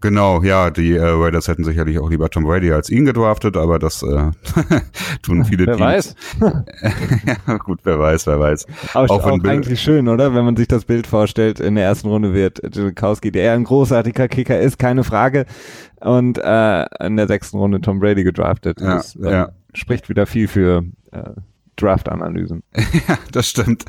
Genau, 0.00 0.42
ja, 0.42 0.70
die 0.70 0.94
äh, 0.94 1.04
Raiders 1.04 1.48
hätten 1.48 1.64
sicherlich 1.64 1.98
auch 1.98 2.10
lieber 2.10 2.28
Tom 2.30 2.44
Brady 2.44 2.72
als 2.72 2.90
ihn 2.90 3.04
gedraftet, 3.04 3.56
aber 3.56 3.78
das 3.78 4.02
äh, 4.02 4.30
tun 5.22 5.44
viele 5.44 5.66
wer 5.66 5.76
Teams. 5.76 6.16
Wer 6.38 6.52
weiß. 6.52 6.64
ja, 7.46 7.56
gut, 7.58 7.80
wer 7.84 7.98
weiß, 7.98 8.26
wer 8.26 8.40
weiß. 8.40 8.66
Aber 8.94 9.10
auch, 9.10 9.24
auch 9.24 9.44
eigentlich 9.44 9.80
schön, 9.80 10.08
oder? 10.08 10.34
Wenn 10.34 10.44
man 10.44 10.56
sich 10.56 10.68
das 10.68 10.84
Bild 10.84 11.06
vorstellt, 11.06 11.60
in 11.60 11.74
der 11.74 11.84
ersten 11.84 12.08
Runde 12.08 12.34
wird 12.34 12.60
Janikowski, 12.74 13.32
der 13.32 13.52
ein 13.54 13.64
großartiger 13.64 14.28
Kicker 14.28 14.58
ist, 14.58 14.78
keine 14.78 15.04
Frage. 15.04 15.46
Und 16.00 16.38
äh, 16.38 16.84
in 17.04 17.16
der 17.16 17.26
sechsten 17.26 17.58
Runde 17.58 17.80
Tom 17.80 18.00
Brady 18.00 18.24
gedraftet. 18.24 18.80
Ja, 18.80 18.96
das, 18.96 19.16
äh, 19.16 19.30
ja. 19.30 19.48
Spricht 19.72 20.08
wieder 20.08 20.26
viel 20.26 20.48
für 20.48 20.84
äh, 21.12 21.30
Draft-Analysen. 21.76 22.62
Ja, 23.08 23.18
das 23.32 23.48
stimmt. 23.48 23.84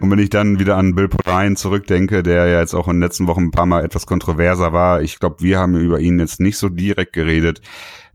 Und 0.00 0.10
wenn 0.10 0.18
ich 0.18 0.30
dann 0.30 0.58
wieder 0.58 0.76
an 0.76 0.94
Bill 0.94 1.08
Ryan 1.26 1.56
zurückdenke, 1.56 2.22
der 2.22 2.46
ja 2.48 2.60
jetzt 2.60 2.74
auch 2.74 2.88
in 2.88 2.94
den 2.94 3.02
letzten 3.02 3.26
Wochen 3.26 3.44
ein 3.44 3.50
paar 3.50 3.66
Mal 3.66 3.84
etwas 3.84 4.06
kontroverser 4.06 4.72
war, 4.72 5.00
ich 5.00 5.18
glaube, 5.20 5.36
wir 5.40 5.58
haben 5.58 5.76
über 5.76 6.00
ihn 6.00 6.18
jetzt 6.18 6.40
nicht 6.40 6.58
so 6.58 6.68
direkt 6.68 7.12
geredet, 7.12 7.60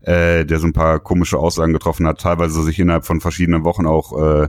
äh, 0.02 0.44
der 0.44 0.58
so 0.58 0.66
ein 0.66 0.72
paar 0.72 1.00
komische 1.00 1.38
Aussagen 1.38 1.72
getroffen 1.72 2.06
hat, 2.06 2.20
teilweise 2.20 2.62
sich 2.62 2.78
innerhalb 2.78 3.06
von 3.06 3.20
verschiedenen 3.20 3.64
Wochen 3.64 3.86
auch 3.86 4.16
äh, 4.20 4.48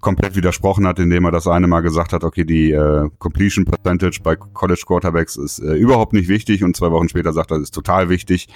komplett 0.00 0.36
widersprochen 0.36 0.86
hat, 0.86 0.98
indem 0.98 1.24
er 1.24 1.32
das 1.32 1.46
eine 1.46 1.66
Mal 1.66 1.80
gesagt 1.80 2.12
hat, 2.12 2.24
okay, 2.24 2.44
die 2.44 2.70
äh, 2.70 3.08
Completion 3.18 3.64
Percentage 3.64 4.20
bei 4.22 4.36
College 4.36 4.82
Quarterbacks 4.86 5.36
ist 5.36 5.58
äh, 5.58 5.74
überhaupt 5.74 6.12
nicht 6.12 6.28
wichtig 6.28 6.62
und 6.64 6.76
zwei 6.76 6.90
Wochen 6.90 7.08
später 7.08 7.32
sagt 7.32 7.50
er, 7.50 7.58
das 7.58 7.64
ist 7.64 7.74
total 7.74 8.08
wichtig. 8.08 8.48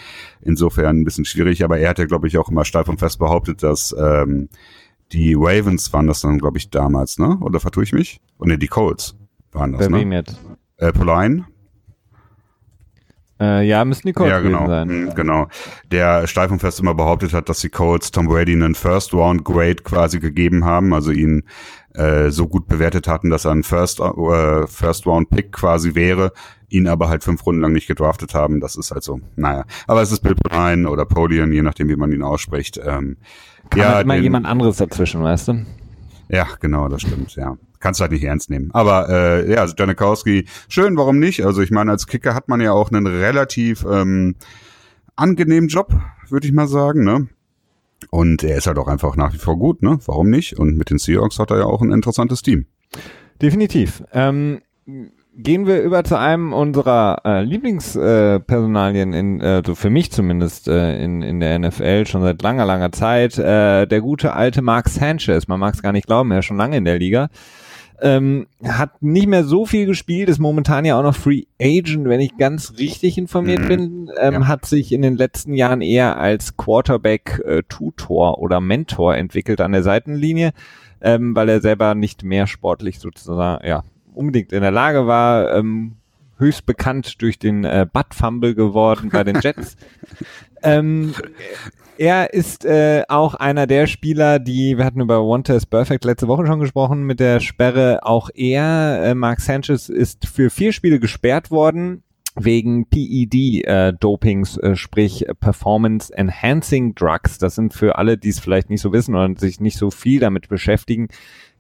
Insofern 0.43 1.01
ein 1.01 1.05
bisschen 1.05 1.25
schwierig, 1.25 1.65
aber 1.65 1.79
er 1.79 1.91
hat 1.91 1.99
ja, 1.99 2.05
glaube 2.05 2.29
ich, 2.29 2.39
auch 2.39 2.49
immer 2.49 2.65
steif 2.65 2.89
und 2.89 2.99
fest 2.99 3.19
behauptet, 3.19 3.63
dass 3.63 3.95
ähm, 3.99 4.49
die 5.13 5.35
Ravens 5.37 5.93
waren 5.93 6.07
das 6.07 6.21
dann, 6.21 6.39
glaube 6.39 6.59
ich, 6.59 6.71
damals, 6.71 7.19
ne? 7.19 7.39
Oder 7.41 7.61
vertue 7.61 7.85
ich 7.85 7.93
mich? 7.93 8.21
Oh 8.39 8.45
ne, 8.45 8.59
die 8.59 8.69
Colts 8.69 9.17
waren 9.53 9.73
das, 9.73 9.81
Bei 9.83 9.89
ne? 9.89 9.99
wem 9.99 10.13
jetzt? 10.13 10.41
Äh, 10.77 10.93
Poline? 10.93 11.47
Äh, 13.41 13.67
ja, 13.67 13.85
müssen 13.85 14.07
die 14.07 14.13
Colts 14.13 14.31
ja, 14.31 14.41
genau, 14.41 14.67
sein. 14.67 14.89
Mhm, 14.89 15.15
genau. 15.15 15.49
Der 15.91 16.27
steif 16.27 16.51
und 16.51 16.61
fest 16.61 16.79
immer 16.79 16.95
behauptet 16.95 17.33
hat, 17.33 17.49
dass 17.49 17.61
die 17.61 17.71
Colts 17.71 18.11
Tom 18.11 18.27
Brady 18.27 18.53
einen 18.53 18.75
First 18.75 19.15
Round 19.15 19.45
Grade 19.45 19.77
quasi 19.77 20.21
gegeben 20.21 20.65
haben, 20.65 20.93
also 20.93 21.11
ihn 21.11 21.45
äh, 21.95 22.31
so 22.31 22.47
gut 22.47 22.69
bewertet 22.69 23.09
hatten, 23.09 23.31
dass 23.31 23.47
er 23.47 23.53
ein 23.53 23.63
First, 23.63 24.01
äh, 24.01 24.67
First 24.67 25.07
Round 25.07 25.31
Pick 25.31 25.53
quasi 25.53 25.95
wäre, 25.95 26.33
ihn 26.69 26.87
aber 26.87 27.09
halt 27.09 27.25
fünf 27.25 27.45
Runden 27.47 27.63
lang 27.63 27.73
nicht 27.73 27.87
gedraftet 27.87 28.35
haben. 28.35 28.61
Das 28.61 28.77
ist 28.77 28.91
halt 28.91 29.03
so, 29.03 29.21
naja. 29.37 29.65
Aber 29.87 30.03
es 30.03 30.13
ist 30.13 30.21
Bill 30.21 30.35
Bryan 30.35 30.87
oder 30.87 31.07
Polian, 31.07 31.53
je 31.53 31.63
nachdem, 31.63 31.89
wie 31.89 31.97
man 31.97 32.13
ihn 32.13 32.23
ausspricht. 32.23 32.79
Ähm, 32.85 33.17
Kann 33.71 33.81
ja, 33.81 33.95
halt 33.95 34.07
mal 34.07 34.15
den- 34.17 34.25
jemand 34.25 34.47
anderes 34.47 34.77
dazwischen, 34.79 35.23
weißt 35.23 35.49
du? 35.49 35.67
Ja, 36.29 36.47
genau, 36.61 36.89
das 36.89 37.03
stimmt, 37.03 37.35
ja. 37.37 37.57
Kannst 37.81 37.99
du 37.99 38.03
halt 38.03 38.13
nicht 38.13 38.23
ernst 38.25 38.51
nehmen. 38.51 38.71
Aber 38.73 39.09
äh, 39.09 39.51
ja, 39.53 39.61
also 39.63 39.75
Janikowski, 39.77 40.47
schön, 40.69 40.97
warum 40.97 41.19
nicht? 41.19 41.45
Also 41.45 41.63
ich 41.63 41.71
meine, 41.71 41.91
als 41.91 42.07
Kicker 42.07 42.35
hat 42.35 42.49
man 42.49 42.61
ja 42.61 42.73
auch 42.73 42.91
einen 42.93 43.07
relativ 43.07 43.85
ähm, 43.91 44.37
angenehmen 45.17 45.69
Job, 45.69 45.93
würde 46.29 46.47
ich 46.47 46.53
mal 46.53 46.69
sagen, 46.69 47.05
ne? 47.05 47.29
Und 48.11 48.43
er 48.45 48.57
ist 48.59 48.67
halt 48.67 48.79
auch 48.79 48.89
einfach 48.89 49.17
nach 49.17 49.33
wie 49.35 49.39
vor 49.39 49.59
gut, 49.59 49.83
ne? 49.83 49.99
Warum 50.07 50.31
nicht? 50.31 50.59
Und 50.59 50.77
mit 50.77 50.91
den 50.91 50.99
Seahawks 50.99 51.39
hat 51.39 51.51
er 51.51 51.59
ja 51.59 51.65
auch 51.65 51.83
ein 51.83 51.91
interessantes 51.93 52.43
Team. 52.43 52.67
Definitiv. 53.43 54.03
Ähm, 54.13 54.61
gehen 55.37 55.67
wir 55.67 55.81
über 55.83 56.05
zu 56.05 56.19
einem 56.19 56.53
unserer 56.53 57.23
äh, 57.25 57.43
Lieblingspersonalien, 57.43 59.13
äh, 59.13 59.19
in, 59.19 59.41
äh, 59.41 59.63
so 59.65 59.75
für 59.75 59.91
mich 59.91 60.11
zumindest 60.13 60.69
äh, 60.69 61.03
in, 61.03 61.23
in 61.23 61.41
der 61.41 61.59
NFL 61.59 62.07
schon 62.07 62.23
seit 62.23 62.43
langer, 62.43 62.67
langer 62.67 62.93
Zeit. 62.93 63.39
Äh, 63.39 63.87
der 63.87 64.01
gute 64.01 64.35
alte 64.35 64.63
Mark 64.63 64.89
Sanchez, 64.89 65.49
man 65.49 65.61
mag 65.61 65.75
es 65.75 65.83
gar 65.83 65.93
nicht 65.93 66.07
glauben, 66.07 66.31
er 66.31 66.41
ist 66.41 66.47
schon 66.47 66.57
lange 66.57 66.77
in 66.77 66.85
der 66.85 66.99
Liga. 66.99 67.29
Ähm, 68.03 68.47
hat 68.65 69.03
nicht 69.03 69.27
mehr 69.27 69.45
so 69.45 69.67
viel 69.67 69.85
gespielt, 69.85 70.31
ist 70.31 70.39
momentan 70.39 70.87
ja 70.87 70.99
auch 70.99 71.03
noch 71.03 71.15
Free 71.15 71.43
Agent, 71.61 72.09
wenn 72.09 72.21
ich 72.21 72.39
ganz 72.39 72.79
richtig 72.79 73.19
informiert 73.19 73.61
Mhm. 73.61 73.69
bin, 73.69 74.11
ähm, 74.19 74.33
Ja. 74.35 74.49
hat 74.49 74.65
sich 74.65 74.91
in 74.93 75.03
den 75.03 75.17
letzten 75.19 75.53
Jahren 75.53 75.83
eher 75.83 76.17
als 76.19 76.57
Quarterback-Tutor 76.57 78.39
oder 78.39 78.61
Mentor 78.61 79.17
entwickelt 79.17 79.61
an 79.61 79.73
der 79.73 79.83
Seitenlinie, 79.83 80.53
ähm, 81.03 81.35
weil 81.37 81.51
er 81.51 81.61
selber 81.61 81.95
nicht 81.95 82.25
mehr 82.25 82.47
sportlich 82.47 82.99
sozusagen, 83.01 83.67
ja, 83.67 83.83
unbedingt 84.15 84.53
in 84.53 84.63
der 84.63 84.71
Lage 84.71 85.07
war, 85.07 85.55
ähm, 85.57 85.97
höchst 86.39 86.67
bekannt 86.67 87.21
durch 87.23 87.39
den 87.39 87.65
äh, 87.65 87.87
Butt 87.91 88.15
Fumble 88.15 88.55
geworden 88.55 89.11
bei 89.11 89.25
den 89.25 89.41
Jets. 89.41 89.77
ähm, 90.63 91.15
er 91.99 92.33
ist 92.33 92.65
äh, 92.65 93.03
auch 93.09 93.35
einer 93.35 93.67
der 93.67 93.87
Spieler, 93.87 94.39
die, 94.39 94.79
wir 94.79 94.87
hatten 94.87 95.03
über 95.03 95.23
One 95.23 95.43
Test 95.43 95.69
Perfect 95.69 96.05
letzte 96.07 96.29
Woche 96.29 96.47
schon 96.47 96.59
gesprochen, 96.59 97.03
mit 97.03 97.21
der 97.21 97.41
Sperre 97.41 98.01
auch 98.03 98.31
er, 98.35 99.03
äh, 99.05 99.15
Mark 99.15 99.41
Sanchez, 99.41 99.91
ist 99.91 100.27
für 100.27 100.49
vier 100.49 100.73
Spiele 100.73 100.99
gesperrt 100.99 101.51
worden 101.51 102.03
wegen 102.37 102.87
PED-Dopings, 102.87 104.57
äh, 104.57 104.77
sprich 104.77 105.27
Performance 105.41 106.17
Enhancing 106.17 106.95
Drugs. 106.95 107.37
Das 107.37 107.57
sind 107.57 107.75
für 107.75 107.99
alle, 107.99 108.17
die 108.17 108.31
es 108.31 108.41
vielleicht 108.41 108.71
nicht 108.71 108.81
so 108.81 108.93
wissen 108.93 109.15
oder 109.15 109.35
sich 109.37 109.61
nicht 109.61 109.77
so 109.77 109.91
viel 109.91 110.21
damit 110.21 110.49
beschäftigen, 110.49 111.09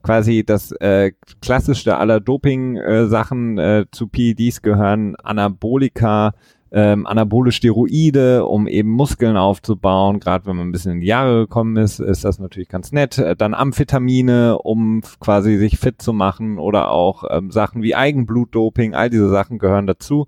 quasi 0.02 0.44
das 0.44 0.72
äh, 0.72 1.12
klassischste 1.40 1.96
aller 1.96 2.20
Doping-Sachen 2.20 3.58
äh, 3.58 3.86
zu 3.90 4.08
PEDs 4.08 4.62
gehören 4.62 5.16
Anabolika, 5.16 6.32
ähm, 6.72 7.06
anabole 7.06 7.50
Steroide, 7.50 8.46
um 8.46 8.66
eben 8.68 8.90
Muskeln 8.90 9.36
aufzubauen. 9.36 10.20
Gerade 10.20 10.46
wenn 10.46 10.56
man 10.56 10.68
ein 10.68 10.72
bisschen 10.72 10.92
in 10.92 11.00
die 11.00 11.08
Jahre 11.08 11.40
gekommen 11.40 11.76
ist, 11.76 11.98
ist 11.98 12.24
das 12.24 12.38
natürlich 12.38 12.68
ganz 12.68 12.92
nett. 12.92 13.18
Äh, 13.18 13.34
Dann 13.34 13.54
Amphetamine, 13.54 14.58
um 14.58 15.02
quasi 15.18 15.56
sich 15.56 15.78
fit 15.78 16.00
zu 16.00 16.12
machen 16.12 16.58
oder 16.58 16.90
auch 16.90 17.24
ähm, 17.28 17.50
Sachen 17.50 17.82
wie 17.82 17.96
Eigenblutdoping, 17.96 18.94
all 18.94 19.10
diese 19.10 19.28
Sachen 19.28 19.58
gehören 19.58 19.86
dazu. 19.86 20.26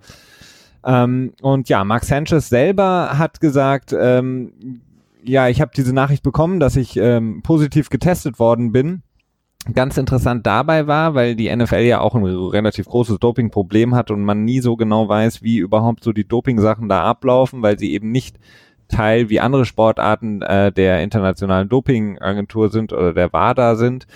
Ähm, 0.84 1.32
und 1.42 1.68
ja, 1.68 1.84
Mark 1.84 2.04
Sanchez 2.04 2.48
selber 2.48 3.18
hat 3.18 3.40
gesagt, 3.40 3.94
ähm, 3.96 4.80
ja, 5.24 5.48
ich 5.48 5.60
habe 5.60 5.70
diese 5.76 5.94
Nachricht 5.94 6.24
bekommen, 6.24 6.58
dass 6.58 6.74
ich 6.74 6.96
ähm, 6.96 7.42
positiv 7.42 7.88
getestet 7.88 8.40
worden 8.40 8.72
bin. 8.72 9.02
Ganz 9.74 9.96
interessant 9.96 10.44
dabei 10.44 10.88
war, 10.88 11.14
weil 11.14 11.36
die 11.36 11.54
NFL 11.54 11.82
ja 11.82 12.00
auch 12.00 12.16
ein 12.16 12.24
relativ 12.24 12.86
großes 12.86 13.20
Dopingproblem 13.20 13.94
hat 13.94 14.10
und 14.10 14.24
man 14.24 14.44
nie 14.44 14.60
so 14.60 14.74
genau 14.76 15.08
weiß, 15.08 15.42
wie 15.42 15.58
überhaupt 15.58 16.02
so 16.02 16.12
die 16.12 16.26
Doping-Sachen 16.26 16.88
da 16.88 17.04
ablaufen, 17.04 17.62
weil 17.62 17.78
sie 17.78 17.92
eben 17.92 18.10
nicht 18.10 18.36
Teil 18.88 19.30
wie 19.30 19.38
andere 19.38 19.64
Sportarten 19.64 20.42
äh, 20.42 20.72
der 20.72 21.00
internationalen 21.02 21.68
Dopingagentur 21.68 22.70
sind 22.70 22.92
oder 22.92 23.14
der 23.14 23.32
WADA 23.32 23.76
sind. 23.76 24.06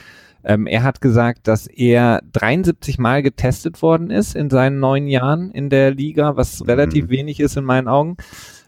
Ähm, 0.44 0.66
er 0.66 0.82
hat 0.82 1.00
gesagt, 1.00 1.46
dass 1.48 1.68
er 1.68 2.22
73 2.32 2.98
Mal 2.98 3.22
getestet 3.22 3.82
worden 3.82 4.10
ist 4.10 4.34
in 4.34 4.50
seinen 4.50 4.80
neun 4.80 5.06
Jahren 5.06 5.50
in 5.52 5.70
der 5.70 5.92
Liga, 5.92 6.36
was 6.36 6.66
relativ 6.66 7.04
Mhm. 7.06 7.10
wenig 7.10 7.40
ist 7.40 7.56
in 7.56 7.64
meinen 7.64 7.88
Augen. 7.88 8.16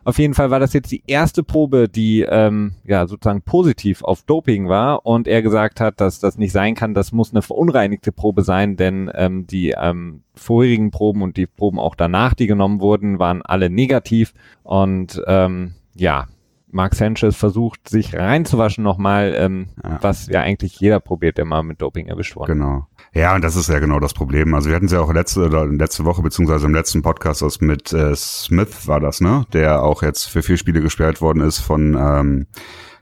Auf 0.09 0.19
jeden 0.19 0.33
Fall 0.33 0.51
war 0.51 0.59
das 0.59 0.73
jetzt 0.73 0.91
die 0.91 1.03
erste 1.07 1.43
Probe, 1.43 1.87
die 1.87 2.23
ähm, 2.27 2.73
ja 2.87 3.07
sozusagen 3.07 3.43
positiv 3.43 4.03
auf 4.03 4.23
Doping 4.23 4.67
war 4.67 5.05
und 5.05 5.29
er 5.29 5.43
gesagt 5.43 5.83
hat, 5.83 6.01
dass 6.01 6.19
das 6.19 6.39
nicht 6.39 6.53
sein 6.53 6.75
kann, 6.75 6.95
das 6.95 7.13
muss 7.13 7.33
eine 7.33 7.43
verunreinigte 7.43 8.11
Probe 8.11 8.41
sein, 8.41 8.77
denn 8.77 9.11
ähm, 9.15 9.47
die 9.47 9.75
ähm, 9.79 10.23
vorherigen 10.35 10.91
Proben 10.91 11.21
und 11.21 11.37
die 11.37 11.47
Proben 11.47 11.79
auch 11.79 11.95
danach, 11.95 12.33
die 12.33 12.47
genommen 12.47 12.81
wurden, 12.81 13.19
waren 13.19 13.43
alle 13.43 13.69
negativ 13.69 14.33
und 14.63 15.23
ähm, 15.27 15.75
ja, 15.95 16.27
Mark 16.71 16.95
Sanchez 16.95 17.35
versucht 17.37 17.89
sich 17.89 18.15
reinzuwaschen 18.15 18.85
nochmal, 18.85 19.35
ähm, 19.37 19.69
Ja. 19.83 19.99
was 20.03 20.27
ja 20.27 20.41
eigentlich 20.43 20.79
jeder 20.81 21.01
probiert, 21.01 21.39
der 21.39 21.45
mal 21.45 21.63
mit 21.63 21.81
Doping 21.81 22.07
erwischt 22.09 22.37
worden. 22.37 22.53
Genau. 22.59 22.87
Ja, 23.15 23.35
und 23.35 23.43
das 23.43 23.57
ist 23.57 23.69
ja 23.69 23.79
genau 23.79 24.01
das 24.01 24.13
Problem. 24.13 24.55
Also 24.55 24.69
wir 24.69 24.77
hatten 24.77 24.87
es 24.87 24.93
ja 24.93 25.01
auch 25.01 25.13
letzte 25.13 25.47
oder 25.47 25.67
letzte 25.67 26.05
Woche 26.05 26.21
beziehungsweise 26.23 26.67
im 26.67 26.75
letzten 26.75 27.01
Podcast 27.03 27.43
aus 27.43 27.61
mit 27.61 27.93
äh, 27.93 28.15
Smith 28.15 28.87
war 28.87 29.01
das, 29.01 29.21
ne? 29.21 29.47
Der 29.53 29.83
auch 29.83 30.03
jetzt 30.03 30.27
für 30.29 30.43
vier 30.43 30.59
Spiele 30.59 30.81
gesperrt 30.83 31.21
worden 31.23 31.41
ist 31.41 31.59
von 31.59 31.97
ähm, 31.99 32.47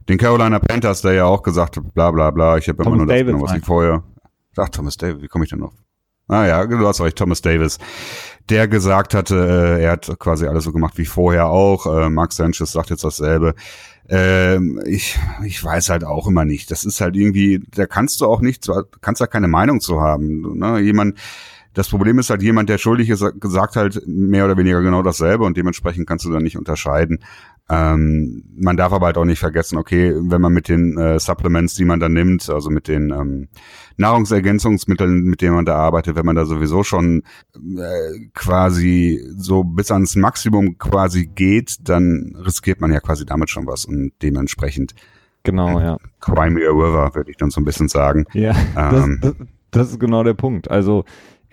den 0.08 0.18
Carolina 0.18 0.60
Panthers, 0.60 1.02
der 1.02 1.14
ja 1.14 1.24
auch 1.24 1.42
gesagt 1.42 1.76
hat, 1.76 1.92
bla 1.92 2.12
bla 2.12 2.30
bla, 2.30 2.56
ich 2.58 2.68
habe 2.68 2.82
immer 2.84 2.96
nur 2.96 3.06
das 3.06 3.14
Davis 3.16 3.26
genommen, 3.32 3.44
was 3.50 3.56
ich 3.58 3.64
vorher. 3.64 4.04
Ach, 4.56 4.68
Thomas 4.68 4.96
Davis, 4.96 5.20
wie 5.22 5.28
komme 5.28 5.44
ich 5.44 5.50
denn 5.50 5.58
noch? 5.58 5.72
Ah 6.28 6.46
ja, 6.46 6.64
du 6.66 6.86
hast 6.86 7.00
recht, 7.00 7.18
Thomas 7.18 7.40
Davis, 7.42 7.78
der 8.48 8.68
gesagt 8.68 9.14
hatte, 9.14 9.36
äh, 9.78 9.82
er 9.82 9.92
hat 9.92 10.18
quasi 10.18 10.46
alles 10.46 10.64
so 10.64 10.72
gemacht 10.72 10.98
wie 10.98 11.04
vorher 11.04 11.48
auch. 11.48 11.86
Äh, 11.86 12.10
Mark 12.10 12.32
Sanchez 12.32 12.72
sagt 12.72 12.90
jetzt 12.90 13.04
dasselbe. 13.04 13.54
Ähm, 14.08 14.80
ich, 14.86 15.18
ich 15.44 15.62
weiß 15.62 15.90
halt 15.90 16.04
auch 16.04 16.28
immer 16.28 16.44
nicht. 16.44 16.70
Das 16.70 16.84
ist 16.84 17.00
halt 17.00 17.16
irgendwie, 17.16 17.62
da 17.74 17.86
kannst 17.86 18.20
du 18.20 18.26
auch 18.26 18.40
nicht, 18.40 18.68
kannst 19.00 19.20
da 19.20 19.26
keine 19.26 19.48
Meinung 19.48 19.80
zu 19.80 20.00
haben. 20.00 20.58
Ne? 20.58 20.78
Jemand, 20.80 21.18
das 21.74 21.88
Problem 21.88 22.18
ist 22.18 22.30
halt, 22.30 22.42
jemand, 22.42 22.68
der 22.68 22.78
schuldig 22.78 23.10
ist, 23.10 23.24
sagt 23.42 23.76
halt 23.76 24.00
mehr 24.06 24.44
oder 24.44 24.56
weniger 24.56 24.80
genau 24.80 25.02
dasselbe 25.02 25.44
und 25.44 25.56
dementsprechend 25.56 26.06
kannst 26.06 26.24
du 26.24 26.32
dann 26.32 26.42
nicht 26.42 26.56
unterscheiden. 26.56 27.18
Ähm, 27.68 28.44
man 28.56 28.76
darf 28.76 28.92
aber 28.92 29.06
halt 29.06 29.18
auch 29.18 29.24
nicht 29.24 29.40
vergessen, 29.40 29.76
okay, 29.76 30.14
wenn 30.16 30.40
man 30.40 30.52
mit 30.52 30.68
den 30.68 30.96
äh, 30.98 31.18
Supplements, 31.18 31.74
die 31.74 31.84
man 31.84 31.98
da 31.98 32.08
nimmt, 32.08 32.48
also 32.48 32.70
mit 32.70 32.86
den 32.86 33.10
ähm, 33.10 33.48
Nahrungsergänzungsmitteln, 33.96 35.24
mit 35.24 35.40
denen 35.42 35.56
man 35.56 35.64
da 35.64 35.74
arbeitet, 35.74 36.14
wenn 36.14 36.26
man 36.26 36.36
da 36.36 36.44
sowieso 36.44 36.84
schon 36.84 37.22
äh, 37.56 38.28
quasi 38.34 39.20
so 39.36 39.64
bis 39.64 39.90
ans 39.90 40.14
Maximum 40.14 40.78
quasi 40.78 41.26
geht, 41.26 41.88
dann 41.88 42.36
riskiert 42.38 42.80
man 42.80 42.92
ja 42.92 43.00
quasi 43.00 43.26
damit 43.26 43.50
schon 43.50 43.66
was 43.66 43.84
und 43.84 44.12
dementsprechend 44.22 44.94
Genau, 45.46 45.78
ja. 45.78 45.96
Crimea 46.20 46.70
River, 46.70 47.14
würde 47.14 47.30
ich 47.30 47.36
dann 47.36 47.50
so 47.50 47.60
ein 47.60 47.64
bisschen 47.64 47.86
sagen. 47.86 48.24
Ja, 48.32 48.50
ähm, 48.76 49.20
das, 49.22 49.36
das, 49.36 49.46
das 49.70 49.90
ist 49.90 50.00
genau 50.00 50.24
der 50.24 50.34
Punkt. 50.34 50.68
Also 50.68 51.04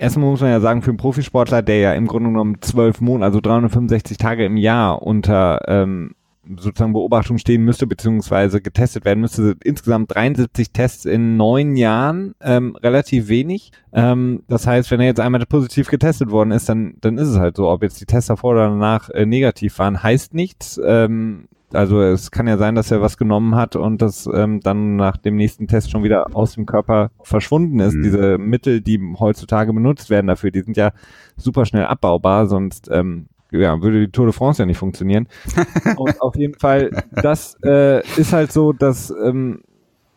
erstmal 0.04 0.30
muss 0.30 0.42
man 0.42 0.52
ja 0.52 0.60
sagen, 0.60 0.82
für 0.82 0.92
einen 0.92 0.98
Profisportler, 0.98 1.62
der 1.62 1.80
ja 1.80 1.94
im 1.94 2.08
Grunde 2.08 2.30
genommen 2.30 2.58
zwölf 2.62 3.02
Monate, 3.02 3.26
also 3.26 3.42
365 3.42 4.18
Tage 4.18 4.46
im 4.46 4.58
Jahr 4.58 5.02
unter 5.02 5.62
ähm, 5.68 6.12
sozusagen 6.58 6.92
Beobachtung 6.92 7.38
stehen 7.38 7.64
müsste, 7.64 7.88
beziehungsweise 7.88 8.60
getestet 8.60 9.06
werden 9.06 9.22
müsste, 9.22 9.56
insgesamt 9.64 10.14
73 10.14 10.72
Tests 10.72 11.06
in 11.06 11.38
neun 11.38 11.78
Jahren, 11.78 12.36
ähm, 12.42 12.76
relativ 12.76 13.30
wenig. 13.30 13.72
Ähm, 13.94 14.44
das 14.50 14.68
heißt, 14.68 14.92
wenn 14.92 15.00
er 15.00 15.06
jetzt 15.06 15.22
einmal 15.22 15.46
positiv 15.46 15.88
getestet 15.88 16.32
worden 16.32 16.52
ist, 16.52 16.68
dann, 16.68 16.96
dann 17.00 17.18
ist 17.18 17.30
es 17.30 17.38
halt 17.38 17.56
so. 17.56 17.70
Ob 17.70 17.82
jetzt 17.82 18.02
die 18.02 18.06
Tests 18.06 18.28
davor 18.28 18.52
oder 18.52 18.68
danach 18.68 19.10
äh, 19.10 19.26
negativ 19.26 19.80
waren, 19.80 20.04
heißt 20.04 20.34
nichts. 20.34 20.80
Ähm, 20.86 21.48
also 21.74 22.02
es 22.02 22.32
kann 22.32 22.48
ja 22.48 22.58
sein, 22.58 22.76
dass 22.76 22.92
er 22.92 23.02
was 23.02 23.18
genommen 23.18 23.56
hat 23.56 23.76
und 23.76 24.02
das 24.02 24.30
ähm, 24.34 24.60
dann 24.62 24.96
nach 24.96 25.18
dem 25.18 25.36
nächsten 25.36 25.68
Test 25.68 25.92
schon 25.92 26.04
wieder 26.04 26.36
aus 26.36 26.54
dem 26.54 26.66
Körper 26.66 27.12
verschwunden 27.22 27.80
ist. 27.80 27.96
Mhm. 27.96 28.04
Diese 28.04 28.38
Mittel, 28.38 28.82
die 28.82 29.00
heutzutage 29.20 29.74
benutzt 29.74 30.10
werden 30.10 30.28
dafür, 30.28 30.52
die 30.52 30.62
sind 30.62 30.78
ja 30.78 30.92
super 31.38 31.66
schnell 31.66 31.86
abbaubar, 31.86 32.48
sonst 32.48 32.90
ähm, 32.92 33.28
ja, 33.52 33.82
würde 33.82 34.02
die 34.02 34.12
Tour 34.12 34.26
de 34.26 34.34
France 34.34 34.62
ja 34.62 34.66
nicht 34.66 34.78
funktionieren. 34.78 35.28
und 35.98 36.22
auf 36.22 36.36
jeden 36.36 36.58
Fall, 36.60 36.92
das 37.12 37.58
äh, 37.64 38.00
ist 38.18 38.34
halt 38.34 38.52
so, 38.52 38.74
dass 38.74 39.14
ähm, 39.24 39.62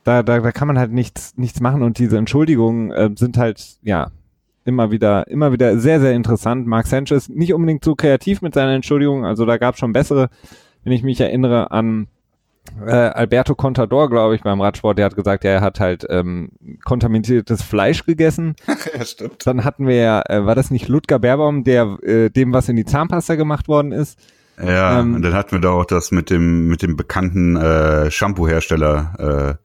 da, 0.04 0.22
da, 0.22 0.40
da 0.40 0.52
kann 0.52 0.68
man 0.68 0.78
halt 0.78 0.92
nichts, 0.92 1.36
nichts 1.36 1.61
machen 1.61 1.82
und 1.82 1.98
diese 1.98 2.16
Entschuldigungen 2.16 2.90
äh, 2.92 3.11
sind 3.14 3.36
halt, 3.36 3.78
ja, 3.82 4.11
immer 4.64 4.90
wieder, 4.90 5.28
immer 5.28 5.52
wieder 5.52 5.78
sehr, 5.78 6.00
sehr 6.00 6.12
interessant. 6.12 6.66
Mark 6.66 6.86
Sanchez 6.86 7.28
nicht 7.28 7.54
unbedingt 7.54 7.84
so 7.84 7.94
kreativ 7.94 8.42
mit 8.42 8.54
seiner 8.54 8.72
Entschuldigung, 8.72 9.24
also 9.24 9.46
da 9.46 9.59
gab 9.59 9.74
es 9.74 9.80
schon 9.80 9.92
bessere 9.92 10.28
wenn 10.87 10.93
ich 10.93 11.03
mich 11.03 11.20
erinnere 11.20 11.72
an 11.72 12.07
äh, 12.87 12.93
Alberto 12.93 13.57
Contador, 13.57 14.09
glaube 14.09 14.37
ich, 14.37 14.43
beim 14.43 14.61
Radsport, 14.61 14.97
der 14.97 15.07
hat 15.07 15.16
gesagt, 15.16 15.43
ja, 15.43 15.51
er 15.51 15.61
hat 15.61 15.80
halt 15.80 16.07
ähm, 16.09 16.51
kontaminiertes 16.84 17.61
Fleisch 17.61 18.07
gegessen. 18.07 18.55
ja, 18.97 19.05
stimmt. 19.05 19.45
Dann 19.49 19.64
hatten 19.64 19.89
wir 19.89 19.97
ja, 19.97 20.22
äh, 20.28 20.47
war 20.47 20.55
das 20.55 20.70
nicht 20.70 20.87
Ludger 20.87 21.18
Berbaum, 21.18 21.64
der 21.64 21.99
äh, 22.05 22.30
dem 22.30 22.53
was 22.53 22.68
in 22.68 22.76
die 22.76 22.84
Zahnpasta 22.84 23.34
gemacht 23.34 23.66
worden 23.66 23.91
ist? 23.91 24.16
Ja, 24.64 25.01
ähm, 25.01 25.16
und 25.16 25.22
dann 25.22 25.34
hatten 25.34 25.51
wir 25.53 25.59
da 25.59 25.70
auch 25.70 25.87
das 25.87 26.12
mit 26.12 26.30
dem 26.30 26.68
mit 26.68 26.82
dem 26.82 26.95
bekannten 26.97 27.57
äh, 27.57 28.09
Shampoo-Hersteller, 28.09 29.59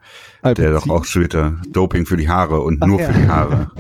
äh, 0.44 0.56
der 0.56 0.72
doch 0.72 0.90
auch 0.90 1.06
später 1.06 1.62
Doping 1.70 2.08
für 2.08 2.18
die 2.18 2.30
Haare 2.30 2.62
und 2.62 2.80
Ach, 2.82 2.88
nur 2.88 3.00
ja. 3.00 3.12
für 3.12 3.20
die 3.20 3.28
Haare. 3.28 3.72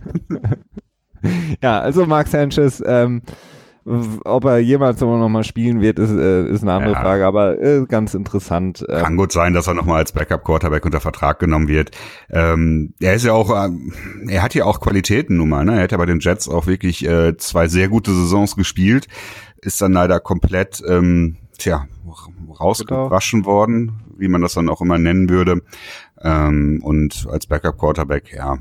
ja, 1.64 1.80
also 1.80 2.06
Mark 2.06 2.28
Sanchez, 2.28 2.84
ähm, 2.86 3.24
ob 3.84 4.45
er 4.45 4.59
jemals 4.59 5.01
noch 5.01 5.27
mal 5.27 5.43
spielen 5.43 5.82
wird, 5.82 5.97
ist, 5.97 6.11
äh, 6.11 6.47
ist 6.47 6.61
eine 6.61 6.73
andere 6.73 6.93
ja. 6.93 7.01
Frage, 7.01 7.25
aber 7.25 7.59
äh, 7.59 7.86
ganz 7.88 8.13
interessant. 8.13 8.86
Ähm. 8.88 8.99
Kann 8.99 9.17
gut 9.17 9.32
sein, 9.32 9.53
dass 9.53 9.67
er 9.67 9.73
noch 9.73 9.86
mal 9.86 9.97
als 9.97 10.11
Backup-Quarterback 10.11 10.86
unter 10.86 10.99
Vertrag 10.99 11.39
genommen 11.39 11.67
wird. 11.67 11.91
Ähm, 12.29 12.93
er 12.99 13.15
ist 13.15 13.25
ja 13.25 13.34
auch, 13.34 13.49
äh, 13.49 13.69
er 14.27 14.43
hat 14.43 14.53
ja 14.53 14.65
auch 14.65 14.82
Qualitäten 14.82 15.38
nun 15.38 15.49
mal. 15.49 15.65
Ne? 15.65 15.77
Er 15.77 15.84
hat 15.84 15.91
ja 15.91 15.97
bei 15.97 16.05
den 16.05 16.19
Jets 16.19 16.47
auch 16.47 16.67
wirklich 16.67 17.07
äh, 17.07 17.36
zwei 17.38 17.67
sehr 17.67 17.88
gute 17.89 18.11
Saisons 18.13 18.55
gespielt, 18.55 19.07
ist 19.61 19.82
dann 19.82 19.93
leider 19.93 20.19
komplett, 20.19 20.84
ähm, 20.88 21.38
tja, 21.57 21.88
rausgewaschen 22.59 23.45
worden, 23.45 24.03
wie 24.17 24.27
man 24.27 24.41
das 24.41 24.53
dann 24.53 24.69
auch 24.69 24.82
immer 24.82 24.99
nennen 24.99 25.29
würde. 25.29 25.61
Ähm, 26.21 26.82
und 26.84 27.27
als 27.32 27.47
Backup-Quarterback, 27.47 28.32
ja. 28.34 28.59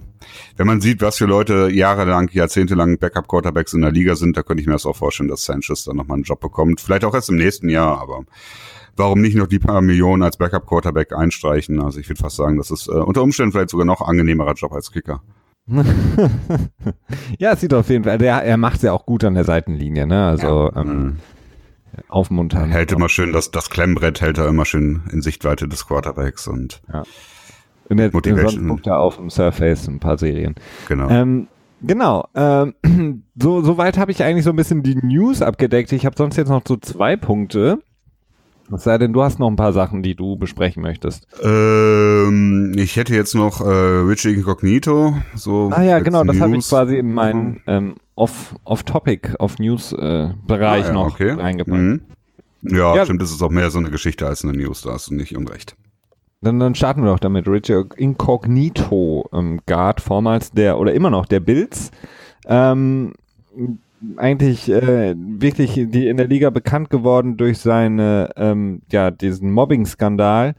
Wenn 0.56 0.66
man 0.66 0.80
sieht, 0.80 1.00
was 1.02 1.18
für 1.18 1.26
Leute 1.26 1.70
jahrelang, 1.70 2.30
jahrzehntelang 2.32 2.98
Backup-Quarterbacks 2.98 3.72
in 3.72 3.82
der 3.82 3.92
Liga 3.92 4.16
sind, 4.16 4.36
da 4.36 4.42
könnte 4.42 4.60
ich 4.60 4.66
mir 4.66 4.74
das 4.74 4.86
auch 4.86 4.96
vorstellen, 4.96 5.28
dass 5.28 5.44
Sanchez 5.44 5.84
dann 5.84 5.96
nochmal 5.96 6.16
einen 6.16 6.24
Job 6.24 6.40
bekommt. 6.40 6.80
Vielleicht 6.80 7.04
auch 7.04 7.14
erst 7.14 7.30
im 7.30 7.36
nächsten 7.36 7.68
Jahr, 7.68 8.00
aber 8.00 8.24
warum 8.96 9.20
nicht 9.20 9.36
noch 9.36 9.46
die 9.46 9.58
paar 9.58 9.80
Millionen 9.80 10.22
als 10.22 10.36
Backup-Quarterback 10.36 11.12
einstreichen? 11.12 11.80
Also 11.82 11.98
ich 12.00 12.08
würde 12.08 12.20
fast 12.20 12.36
sagen, 12.36 12.56
das 12.58 12.70
ist 12.70 12.88
äh, 12.88 12.92
unter 12.92 13.22
Umständen 13.22 13.52
vielleicht 13.52 13.70
sogar 13.70 13.86
noch 13.86 14.00
angenehmerer 14.02 14.54
Job 14.54 14.72
als 14.72 14.92
Kicker. 14.92 15.22
ja, 17.38 17.52
es 17.52 17.60
sieht 17.60 17.72
auf 17.74 17.88
jeden 17.88 18.04
Fall, 18.04 18.18
der, 18.18 18.42
er 18.42 18.56
macht 18.56 18.82
ja 18.82 18.92
auch 18.92 19.06
gut 19.06 19.24
an 19.24 19.34
der 19.34 19.44
Seitenlinie, 19.44 20.06
ne? 20.06 20.26
Also 20.26 20.70
ja. 20.74 20.80
ähm, 20.80 21.02
mhm. 21.02 21.16
aufmuntern. 22.08 22.70
Er 22.70 22.78
hält 22.78 22.92
immer 22.92 23.08
schön, 23.08 23.32
das, 23.32 23.50
das 23.50 23.70
Klemmbrett 23.70 24.20
hält 24.20 24.38
er 24.38 24.48
immer 24.48 24.64
schön 24.64 25.02
in 25.12 25.22
Sichtweite 25.22 25.68
des 25.68 25.86
Quarterbacks 25.86 26.48
und 26.48 26.82
ja. 26.92 27.04
In 27.90 27.96
der 27.96 28.10
Motivation. 28.12 28.80
da 28.82 28.98
auf 28.98 29.16
dem 29.16 29.30
Surface 29.30 29.88
ein 29.88 29.98
paar 29.98 30.16
Serien. 30.16 30.54
Genau. 30.88 31.10
Ähm, 31.10 31.48
genau. 31.82 32.26
Ähm, 32.34 32.74
so, 33.36 33.62
so 33.62 33.76
weit 33.78 33.98
habe 33.98 34.12
ich 34.12 34.22
eigentlich 34.22 34.44
so 34.44 34.50
ein 34.50 34.56
bisschen 34.56 34.82
die 34.82 34.94
News 34.94 35.42
abgedeckt. 35.42 35.92
Ich 35.92 36.06
habe 36.06 36.16
sonst 36.16 36.36
jetzt 36.36 36.48
noch 36.48 36.62
so 36.66 36.76
zwei 36.76 37.16
Punkte. 37.16 37.80
Es 38.72 38.84
sei 38.84 38.98
denn, 38.98 39.12
du 39.12 39.22
hast 39.22 39.40
noch 39.40 39.48
ein 39.48 39.56
paar 39.56 39.72
Sachen, 39.72 40.04
die 40.04 40.14
du 40.14 40.36
besprechen 40.36 40.82
möchtest. 40.82 41.26
Ähm, 41.42 42.72
ich 42.76 42.94
hätte 42.96 43.14
jetzt 43.14 43.34
noch 43.34 43.60
äh, 43.60 43.64
Richie 43.64 44.32
Incognito. 44.34 45.14
So 45.34 45.70
ah 45.74 45.82
ja, 45.82 45.98
genau, 45.98 46.22
das 46.22 46.40
habe 46.40 46.56
ich 46.56 46.68
quasi 46.68 46.96
in 46.96 47.12
meinen 47.12 47.60
ähm, 47.66 47.96
Off-Topic, 48.14 49.30
Off 49.32 49.54
Off-News-Bereich 49.54 50.84
äh, 50.84 50.84
ah, 50.84 50.86
ja, 50.86 50.92
noch 50.92 51.14
okay. 51.14 51.32
reingepackt. 51.32 51.76
Mhm. 51.76 52.00
Ja, 52.62 52.94
ja, 52.94 53.04
stimmt, 53.04 53.22
das 53.22 53.32
ist 53.32 53.42
auch 53.42 53.50
mehr 53.50 53.70
so 53.70 53.78
eine 53.78 53.90
Geschichte 53.90 54.26
als 54.26 54.44
eine 54.44 54.52
News, 54.52 54.82
da 54.82 54.92
hast 54.92 55.10
du 55.10 55.14
nicht 55.14 55.36
unrecht. 55.36 55.76
Dann, 56.42 56.58
dann 56.58 56.74
starten 56.74 57.02
wir 57.02 57.10
doch 57.10 57.18
damit. 57.18 57.46
Richard 57.46 57.94
Incognito, 57.94 59.28
ähm, 59.32 59.60
Guard, 59.66 60.00
vormals 60.00 60.52
der, 60.52 60.78
oder 60.78 60.94
immer 60.94 61.10
noch 61.10 61.26
der 61.26 61.40
Bills. 61.40 61.90
Ähm, 62.46 63.12
eigentlich 64.16 64.70
äh, 64.70 65.14
wirklich 65.16 65.74
die 65.74 66.08
in 66.08 66.16
der 66.16 66.28
Liga 66.28 66.48
bekannt 66.48 66.88
geworden 66.88 67.36
durch 67.36 67.58
seine, 67.58 68.30
ähm, 68.36 68.80
ja, 68.90 69.10
diesen 69.10 69.52
Mobbing-Skandal, 69.52 70.54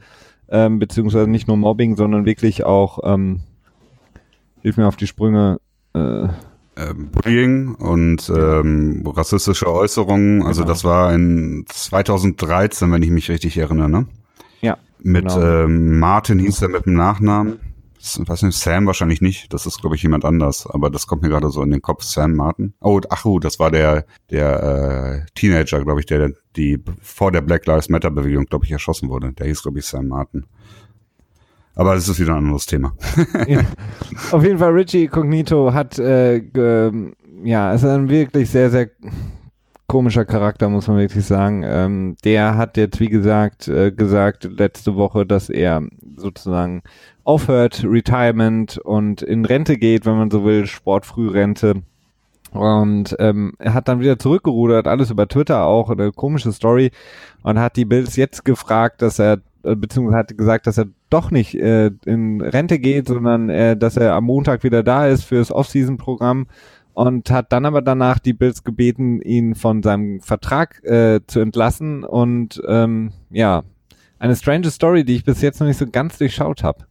ähm, 0.48 0.78
beziehungsweise 0.78 1.28
nicht 1.28 1.48
nur 1.48 1.56
Mobbing, 1.56 1.96
sondern 1.96 2.26
wirklich 2.26 2.62
auch, 2.64 3.00
ähm, 3.02 3.40
hilf 4.60 4.76
mir 4.76 4.86
auf 4.86 4.96
die 4.96 5.08
Sprünge, 5.08 5.58
äh, 5.94 6.28
ähm, 6.74 7.10
Bullying 7.10 7.74
und 7.74 8.32
ähm, 8.34 9.02
rassistische 9.04 9.70
Äußerungen. 9.70 10.42
Also 10.44 10.62
genau. 10.62 10.72
das 10.72 10.84
war 10.84 11.12
in 11.12 11.64
2013, 11.68 12.90
wenn 12.92 13.02
ich 13.02 13.10
mich 13.10 13.28
richtig 13.28 13.58
erinnere, 13.58 13.90
ne? 13.90 14.06
Mit 15.02 15.28
genau. 15.28 15.64
ähm, 15.64 15.98
Martin 15.98 16.38
hieß 16.38 16.62
er 16.62 16.68
mit 16.68 16.86
dem 16.86 16.94
Nachnamen. 16.94 17.58
Was 18.26 18.42
nicht, 18.42 18.58
Sam 18.58 18.86
wahrscheinlich 18.86 19.20
nicht. 19.20 19.52
Das 19.52 19.64
ist, 19.64 19.80
glaube 19.80 19.94
ich, 19.94 20.02
jemand 20.02 20.24
anders. 20.24 20.66
Aber 20.66 20.90
das 20.90 21.06
kommt 21.06 21.22
mir 21.22 21.28
gerade 21.28 21.50
so 21.50 21.62
in 21.62 21.70
den 21.70 21.82
Kopf. 21.82 22.02
Sam 22.02 22.34
Martin. 22.34 22.74
Oh, 22.80 23.00
ach, 23.10 23.24
oh, 23.24 23.38
das 23.38 23.60
war 23.60 23.70
der, 23.70 24.06
der 24.30 25.24
äh, 25.24 25.30
Teenager, 25.34 25.84
glaube 25.84 26.00
ich, 26.00 26.06
der, 26.06 26.32
die 26.56 26.82
vor 27.00 27.30
der 27.30 27.42
Black 27.42 27.64
Lives 27.66 27.88
Matter 27.88 28.10
Bewegung, 28.10 28.46
glaube 28.46 28.64
ich, 28.64 28.72
erschossen 28.72 29.08
wurde. 29.08 29.32
Der 29.32 29.46
hieß, 29.46 29.62
glaube 29.62 29.78
ich, 29.78 29.86
Sam 29.86 30.08
Martin. 30.08 30.46
Aber 31.74 31.94
das 31.94 32.08
ist 32.08 32.18
wieder 32.18 32.32
ein 32.32 32.44
anderes 32.44 32.66
Thema. 32.66 32.94
ja. 33.46 33.60
Auf 34.32 34.42
jeden 34.42 34.58
Fall, 34.58 34.72
Richie 34.72 35.06
Cognito 35.06 35.72
hat, 35.72 35.98
äh, 35.98 36.42
ja, 37.44 37.72
es 37.72 37.82
ist 37.82 37.88
ein 37.88 38.08
wirklich 38.08 38.50
sehr, 38.50 38.70
sehr 38.70 38.90
komischer 39.92 40.24
Charakter, 40.24 40.70
muss 40.70 40.88
man 40.88 40.96
wirklich 40.96 41.26
sagen. 41.26 41.64
Ähm, 41.66 42.16
der 42.24 42.56
hat 42.56 42.78
jetzt, 42.78 42.98
wie 42.98 43.10
gesagt, 43.10 43.68
äh, 43.68 43.92
gesagt 43.92 44.44
letzte 44.44 44.96
Woche, 44.96 45.26
dass 45.26 45.50
er 45.50 45.82
sozusagen 46.16 46.82
aufhört, 47.24 47.84
Retirement 47.84 48.78
und 48.78 49.20
in 49.20 49.44
Rente 49.44 49.76
geht, 49.76 50.06
wenn 50.06 50.16
man 50.16 50.30
so 50.30 50.46
will, 50.46 50.64
Sportfrührente. 50.64 51.82
Und 52.52 53.14
ähm, 53.18 53.52
er 53.58 53.74
hat 53.74 53.86
dann 53.88 54.00
wieder 54.00 54.18
zurückgerudert, 54.18 54.88
alles 54.88 55.10
über 55.10 55.28
Twitter 55.28 55.66
auch, 55.66 55.90
eine 55.90 56.10
komische 56.10 56.52
Story, 56.52 56.90
und 57.42 57.58
hat 57.58 57.76
die 57.76 57.84
Bills 57.84 58.16
jetzt 58.16 58.46
gefragt, 58.46 59.02
dass 59.02 59.18
er, 59.18 59.40
äh, 59.62 59.76
beziehungsweise 59.76 60.16
hat 60.16 60.38
gesagt, 60.38 60.66
dass 60.66 60.78
er 60.78 60.86
doch 61.10 61.30
nicht 61.30 61.54
äh, 61.54 61.90
in 62.06 62.40
Rente 62.40 62.78
geht, 62.78 63.08
sondern 63.08 63.50
äh, 63.50 63.76
dass 63.76 63.98
er 63.98 64.14
am 64.14 64.24
Montag 64.24 64.64
wieder 64.64 64.82
da 64.82 65.06
ist 65.06 65.24
fürs 65.24 65.52
Off-Season-Programm 65.52 66.46
und 66.94 67.30
hat 67.30 67.52
dann 67.52 67.66
aber 67.66 67.82
danach 67.82 68.18
die 68.18 68.32
Bills 68.32 68.64
gebeten, 68.64 69.20
ihn 69.20 69.54
von 69.54 69.82
seinem 69.82 70.20
Vertrag 70.20 70.82
äh, 70.84 71.20
zu 71.26 71.40
entlassen 71.40 72.04
und 72.04 72.60
ähm, 72.66 73.12
ja, 73.30 73.62
eine 74.18 74.36
strange 74.36 74.70
Story, 74.70 75.04
die 75.04 75.16
ich 75.16 75.24
bis 75.24 75.40
jetzt 75.42 75.60
noch 75.60 75.66
nicht 75.66 75.78
so 75.78 75.86
ganz 75.86 76.18
durchschaut 76.18 76.62
habe. 76.62 76.86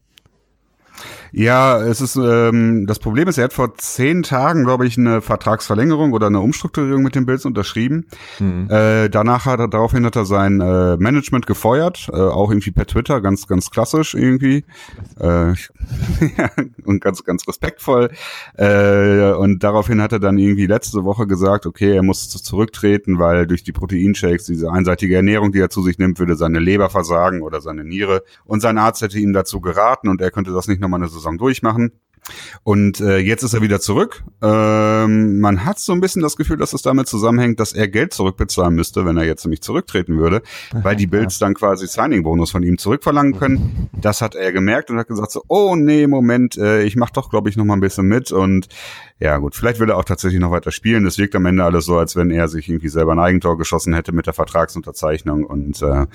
Ja, 1.32 1.82
es 1.82 2.02
ist 2.02 2.18
ähm, 2.18 2.86
das 2.88 3.00
Problem 3.00 3.28
ist, 3.28 3.38
er 3.38 3.46
hat 3.46 3.54
vor 3.54 3.76
zehn 3.76 4.24
Tagen, 4.24 4.66
glaube 4.66 4.86
ich, 4.86 4.98
eine 4.98 5.22
Vertragsverlängerung 5.22 6.12
oder 6.12 6.28
eine 6.28 6.42
Umstrukturierung 6.42 7.04
mit 7.04 7.16
den 7.16 7.26
Bills 7.26 7.46
unterschrieben. 7.46 8.06
Mhm. 8.40 8.70
Äh, 8.70 9.10
danach 9.10 9.46
hat 9.46 9.60
er 9.60 9.68
daraufhin 9.70 10.06
hat 10.06 10.16
er 10.18 10.26
sein 10.26 10.60
äh, 10.60 10.98
Management 10.98 11.48
gefeuert, 11.48 12.10
äh, 12.12 12.18
auch 12.18 12.52
irgendwie 12.52 12.72
per 12.72 12.86
Twitter, 12.86 13.22
ganz 13.22 13.48
ganz 13.48 13.72
klassisch 13.72 14.14
irgendwie 14.14 14.66
äh, 15.20 15.54
und 16.86 17.02
ganz 17.02 17.24
ganz 17.24 17.48
respektvoll. 17.48 18.10
Äh, 18.58 19.32
und 19.32 19.64
daraufhin 19.64 20.02
hat 20.02 20.12
er 20.12 20.20
dann 20.20 20.38
irgendwie 20.38 20.66
letzte 20.66 21.06
Woche 21.06 21.28
gesagt, 21.28 21.66
okay, 21.66 21.96
er 21.96 22.04
muss 22.04 22.30
zurücktreten, 22.30 23.20
weil 23.20 23.48
durch 23.48 23.64
die 23.64 23.72
Proteinshakes, 23.72 24.46
diese 24.46 24.72
einseitige 24.72 25.16
Ernährung, 25.16 25.52
die 25.52 25.60
er 25.60 25.70
zu 25.70 25.82
sich 25.82 25.98
nimmt, 25.98 26.20
würde 26.20 26.36
seine 26.36 26.60
Leber 26.60 26.90
versagen 26.90 27.42
oder 27.42 27.62
seine 27.62 27.86
Niere. 27.86 28.24
Und 28.44 28.62
sein 28.62 28.78
Arzt 28.78 29.02
hätte 29.02 29.20
ihm 29.20 29.34
dazu 29.34 29.62
geraten 29.62 30.10
und 30.10 30.22
er 30.22 30.32
könnte 30.32 30.52
das 30.52 30.68
nicht 30.68 30.82
nochmal 30.82 31.00
eine 31.00 31.10
Saison 31.22 31.38
durchmachen. 31.38 31.92
Und 32.64 33.00
äh, 33.02 33.18
jetzt 33.18 33.44
ist 33.44 33.54
er 33.54 33.62
wieder 33.62 33.80
zurück. 33.80 34.24
Ähm, 34.42 35.40
man 35.40 35.66
hat 35.66 35.80
so 35.80 35.92
ein 35.92 36.02
bisschen 36.02 36.22
das 36.22 36.38
Gefühl, 36.38 36.58
dass 36.58 36.74
es 36.74 36.84
damit 36.84 37.08
zusammenhängt, 37.08 37.60
dass 37.60 37.74
er 37.74 37.88
Geld 37.88 38.14
zurückbezahlen 38.14 38.76
müsste, 38.76 39.06
wenn 39.06 39.18
er 39.18 39.26
jetzt 39.26 39.44
nämlich 39.44 39.62
zurücktreten 39.62 40.18
würde, 40.18 40.44
weil 40.72 40.96
die 40.96 41.08
Bills 41.08 41.40
dann 41.40 41.56
quasi 41.56 41.88
Signing-Bonus 41.88 42.52
von 42.52 42.64
ihm 42.64 42.78
zurückverlangen 42.78 43.38
können. 43.38 43.90
Das 43.92 44.22
hat 44.22 44.36
er 44.36 44.52
gemerkt 44.52 44.92
und 44.92 44.98
hat 44.98 45.08
gesagt 45.08 45.32
so, 45.32 45.44
oh 45.48 45.76
nee, 45.76 46.06
Moment, 46.06 46.58
äh, 46.58 46.84
ich 46.84 46.96
mach 46.96 47.10
doch, 47.10 47.30
glaube 47.30 47.50
ich, 47.50 47.58
noch 47.58 47.66
mal 47.66 47.74
ein 47.74 47.82
bisschen 47.82 48.06
mit. 48.06 48.32
Und 48.32 48.68
ja 49.20 49.38
gut, 49.38 49.56
vielleicht 49.56 49.80
will 49.80 49.90
er 49.90 49.98
auch 49.98 50.06
tatsächlich 50.06 50.40
noch 50.40 50.52
weiter 50.52 50.72
spielen. 50.72 51.04
Das 51.04 51.18
wirkt 51.18 51.36
am 51.36 51.46
Ende 51.48 51.64
alles 51.64 51.86
so, 51.86 51.98
als 51.98 52.16
wenn 52.16 52.30
er 52.30 52.48
sich 52.48 52.70
irgendwie 52.70 52.90
selber 52.90 53.14
ein 53.14 53.20
Eigentor 53.20 53.58
geschossen 53.58 53.94
hätte 53.96 54.12
mit 54.12 54.28
der 54.28 54.34
Vertragsunterzeichnung. 54.34 55.44
Und 55.44 55.82
äh, 55.82 56.06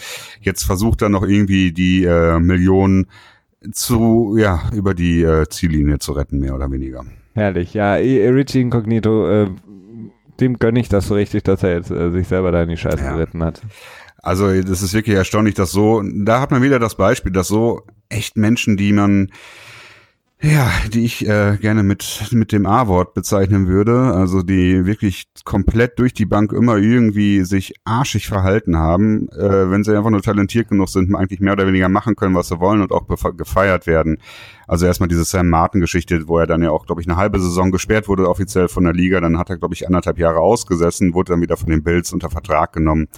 jetzt 0.41 0.63
versucht 0.63 1.03
er 1.03 1.09
noch 1.09 1.25
irgendwie 1.25 1.73
die 1.73 2.05
äh, 2.05 2.39
Millionen 2.39 3.09
zu, 3.73 4.37
ja, 4.39 4.63
über 4.73 4.95
die 4.95 5.23
äh, 5.23 5.49
Ziellinie 5.49 5.99
zu 5.99 6.13
retten, 6.13 6.39
mehr 6.39 6.55
oder 6.55 6.71
weniger. 6.71 7.05
Herrlich, 7.35 7.75
ja, 7.75 7.95
Richie 7.95 8.61
Incognito, 8.61 9.29
äh, 9.29 9.51
dem 10.41 10.59
gönne 10.59 10.81
ich 10.81 10.89
das 10.89 11.09
so 11.09 11.15
richtig, 11.15 11.45
dass 11.45 11.63
er 11.63 11.75
jetzt 11.75 11.91
äh, 11.91 12.11
sich 12.11 12.29
selber 12.29 12.53
da 12.53 12.63
in 12.63 12.69
die 12.69 12.77
Scheiße 12.77 13.05
ja. 13.05 13.13
geritten 13.13 13.43
hat. 13.43 13.63
Also, 14.19 14.61
das 14.63 14.83
ist 14.83 14.93
wirklich 14.95 15.17
erstaunlich, 15.17 15.55
dass 15.55 15.71
so, 15.71 16.03
da 16.03 16.41
hat 16.41 16.51
man 16.51 16.63
wieder 16.63 16.79
das 16.79 16.97
Beispiel, 16.97 17.33
dass 17.33 17.49
so 17.49 17.83
echt 18.09 18.37
Menschen, 18.37 18.77
die 18.77 18.93
man 18.93 19.31
ja, 20.43 20.71
die 20.93 21.05
ich 21.05 21.27
äh, 21.27 21.57
gerne 21.59 21.83
mit 21.83 22.29
mit 22.33 22.53
dem 22.53 22.67
A-Wort 22.67 23.15
bezeichnen 23.15 23.69
würde, 23.69 24.13
also 24.13 24.43
die 24.43 24.85
wirklich 24.85 25.25
komplett 25.45 25.99
durch 25.99 26.13
die 26.13 26.27
Bank 26.27 26.53
immer 26.53 26.77
irgendwie 26.77 27.43
sich 27.43 27.75
arschig 27.85 28.27
verhalten 28.27 28.77
haben, 28.77 29.31
äh, 29.31 29.71
wenn 29.71 29.83
sie 29.83 29.97
einfach 29.97 30.11
nur 30.11 30.21
talentiert 30.21 30.69
genug 30.69 30.91
sind, 30.91 31.15
eigentlich 31.15 31.41
mehr 31.41 31.55
oder 31.55 31.67
weniger 31.67 31.89
machen 31.89 32.17
können, 32.17 32.35
was 32.35 32.49
sie 32.49 32.61
wollen 32.61 32.83
und 32.83 32.93
auch 32.93 33.07
gefeiert 33.37 33.87
werden. 33.87 34.19
Also 34.69 34.85
erstmal 34.85 35.09
diese 35.09 35.25
Sam 35.25 35.49
Martin-Geschichte, 35.49 36.29
wo 36.29 36.39
er 36.39 36.47
dann 36.47 36.63
ja 36.63 36.71
auch, 36.71 36.85
glaube 36.85 37.01
ich, 37.01 37.09
eine 37.09 37.17
halbe 37.17 37.41
Saison 37.41 37.71
gesperrt 37.71 38.07
wurde 38.07 38.29
offiziell 38.29 38.69
von 38.69 38.85
der 38.85 38.93
Liga, 38.93 39.21
dann 39.21 39.39
hat 39.39 39.49
er, 39.49 39.57
glaube 39.57 39.75
ich, 39.75 39.87
anderthalb 39.87 40.19
Jahre 40.19 40.41
ausgesessen, 40.41 41.15
wurde 41.15 41.33
dann 41.33 41.41
wieder 41.41 41.57
von 41.57 41.71
den 41.71 41.83
Bills 41.83 42.13
unter 42.13 42.29
Vertrag 42.29 42.75
genommen. 42.75 43.09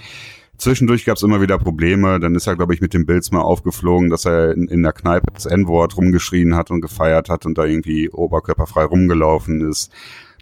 Zwischendurch 0.59 1.05
gab 1.05 1.17
es 1.17 1.23
immer 1.23 1.41
wieder 1.41 1.57
Probleme. 1.59 2.19
Dann 2.19 2.35
ist 2.35 2.49
er, 2.49 2.57
glaube 2.57 2.75
ich, 2.75 2.81
mit 2.81 2.93
dem 2.93 3.07
Bills 3.07 3.31
mal 3.31 3.41
aufgeflogen, 3.41 4.11
dass 4.11 4.25
er 4.25 4.53
in, 4.53 4.67
in 4.69 4.83
der 4.83 4.93
Kneipe 4.93 5.33
das 5.33 5.47
N-Wort 5.47 5.97
rumgeschrien 5.97 6.57
hat 6.57 6.71
und 6.71 6.81
gefeiert 6.81 7.29
hat 7.29 7.47
und 7.47 7.57
da 7.57 7.65
irgendwie 7.65 8.11
oberkörperfrei 8.11 8.85
rumgelaufen 8.85 9.61
ist. 9.69 9.93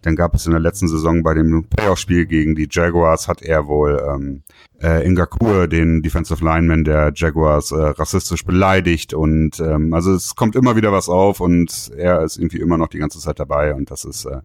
Dann 0.03 0.17
gab 0.17 0.35
es 0.35 0.47
in 0.47 0.53
der 0.53 0.61
letzten 0.61 0.89
Saison 0.89 1.23
bei 1.23 1.35
dem 1.35 1.65
Playoff-Spiel 1.65 2.27
gegen 2.27 2.55
die 2.55 2.69
Jaguars 2.71 3.29
hat 3.29 3.43
er 3.43 3.67
wohl 3.67 4.01
ähm, 4.09 4.43
äh, 4.81 5.05
Ingakur, 5.05 5.67
den 5.67 6.01
Defensive 6.01 6.45
Lineman 6.45 6.85
der 6.85 7.13
Jaguars, 7.15 7.73
äh, 7.73 7.77
rassistisch 7.77 8.45
beleidigt 8.45 9.15
und 9.15 9.59
ähm, 9.59 9.93
also 9.95 10.15
es 10.15 10.37
kommt 10.37 10.55
immer 10.55 10.77
wieder 10.77 10.93
was 10.93 11.09
auf 11.09 11.41
und 11.41 11.91
er 11.97 12.23
ist 12.23 12.37
irgendwie 12.37 12.61
immer 12.61 12.79
noch 12.79 12.89
die 12.89 12.99
ganze 12.99 13.19
Zeit 13.19 13.41
dabei 13.41 13.75
und 13.75 13.91
das 13.91 14.05
ist 14.05 14.27
äh, 14.27 14.43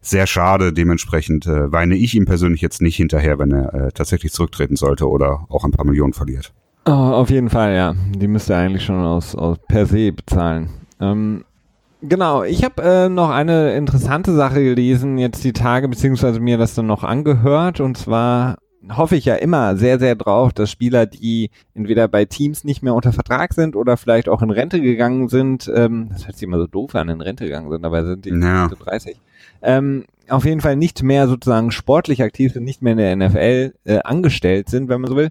sehr 0.00 0.26
schade. 0.26 0.72
Dementsprechend 0.72 1.46
äh, 1.46 1.70
weine 1.70 1.96
ich 1.96 2.14
ihm 2.14 2.24
persönlich 2.24 2.60
jetzt 2.60 2.82
nicht 2.82 2.96
hinterher, 2.96 3.38
wenn 3.38 3.52
er 3.52 3.74
äh, 3.74 3.92
tatsächlich 3.92 4.32
zurücktreten 4.32 4.76
sollte 4.76 5.08
oder 5.08 5.46
auch 5.48 5.64
ein 5.64 5.72
paar 5.72 5.84
Millionen 5.84 6.12
verliert. 6.12 6.52
Oh, 6.86 6.92
auf 6.92 7.30
jeden 7.30 7.50
Fall, 7.50 7.74
ja. 7.74 7.94
Die 8.16 8.28
müsste 8.28 8.54
er 8.54 8.60
eigentlich 8.60 8.84
schon 8.84 9.04
aus, 9.04 9.34
aus 9.34 9.58
per 9.68 9.86
se 9.86 10.12
bezahlen. 10.12 10.70
Ähm, 10.98 11.44
genau, 12.00 12.42
ich 12.42 12.64
habe 12.64 12.82
äh, 12.82 13.08
noch 13.08 13.30
eine 13.30 13.74
interessante 13.74 14.34
Sache 14.34 14.62
gelesen, 14.62 15.18
jetzt 15.18 15.44
die 15.44 15.52
Tage, 15.52 15.88
beziehungsweise 15.88 16.40
mir 16.40 16.56
das 16.56 16.74
dann 16.74 16.86
noch 16.86 17.04
angehört. 17.04 17.80
Und 17.80 17.98
zwar 17.98 18.56
hoffe 18.88 19.16
ich 19.16 19.26
ja 19.26 19.34
immer 19.34 19.76
sehr, 19.76 19.98
sehr 19.98 20.14
drauf, 20.14 20.52
dass 20.52 20.70
Spieler, 20.70 21.06
die 21.06 21.50
entweder 21.74 22.08
bei 22.08 22.24
Teams 22.24 22.64
nicht 22.64 22.82
mehr 22.82 22.94
unter 22.94 23.12
Vertrag 23.12 23.52
sind 23.52 23.76
oder 23.76 23.96
vielleicht 23.96 24.28
auch 24.28 24.40
in 24.40 24.50
Rente 24.50 24.80
gegangen 24.80 25.28
sind, 25.28 25.70
ähm, 25.74 26.08
das 26.10 26.26
hört 26.26 26.36
sich 26.36 26.44
immer 26.44 26.58
so 26.58 26.66
doof 26.66 26.94
an, 26.94 27.10
in 27.10 27.20
Rente 27.20 27.44
gegangen 27.44 27.70
sind, 27.70 27.82
dabei 27.82 28.04
sind 28.04 28.24
die 28.24 28.30
ja. 28.30 28.68
30, 28.68 29.20
ähm, 29.62 30.04
auf 30.28 30.44
jeden 30.44 30.60
Fall 30.60 30.76
nicht 30.76 31.02
mehr 31.02 31.28
sozusagen 31.28 31.70
sportlich 31.70 32.22
aktiv 32.22 32.52
sind, 32.52 32.64
nicht 32.64 32.82
mehr 32.82 32.92
in 32.92 32.98
der 32.98 33.16
NFL 33.16 33.74
äh, 33.84 33.98
angestellt 34.04 34.68
sind, 34.68 34.88
wenn 34.88 35.00
man 35.00 35.10
so 35.10 35.16
will. 35.16 35.30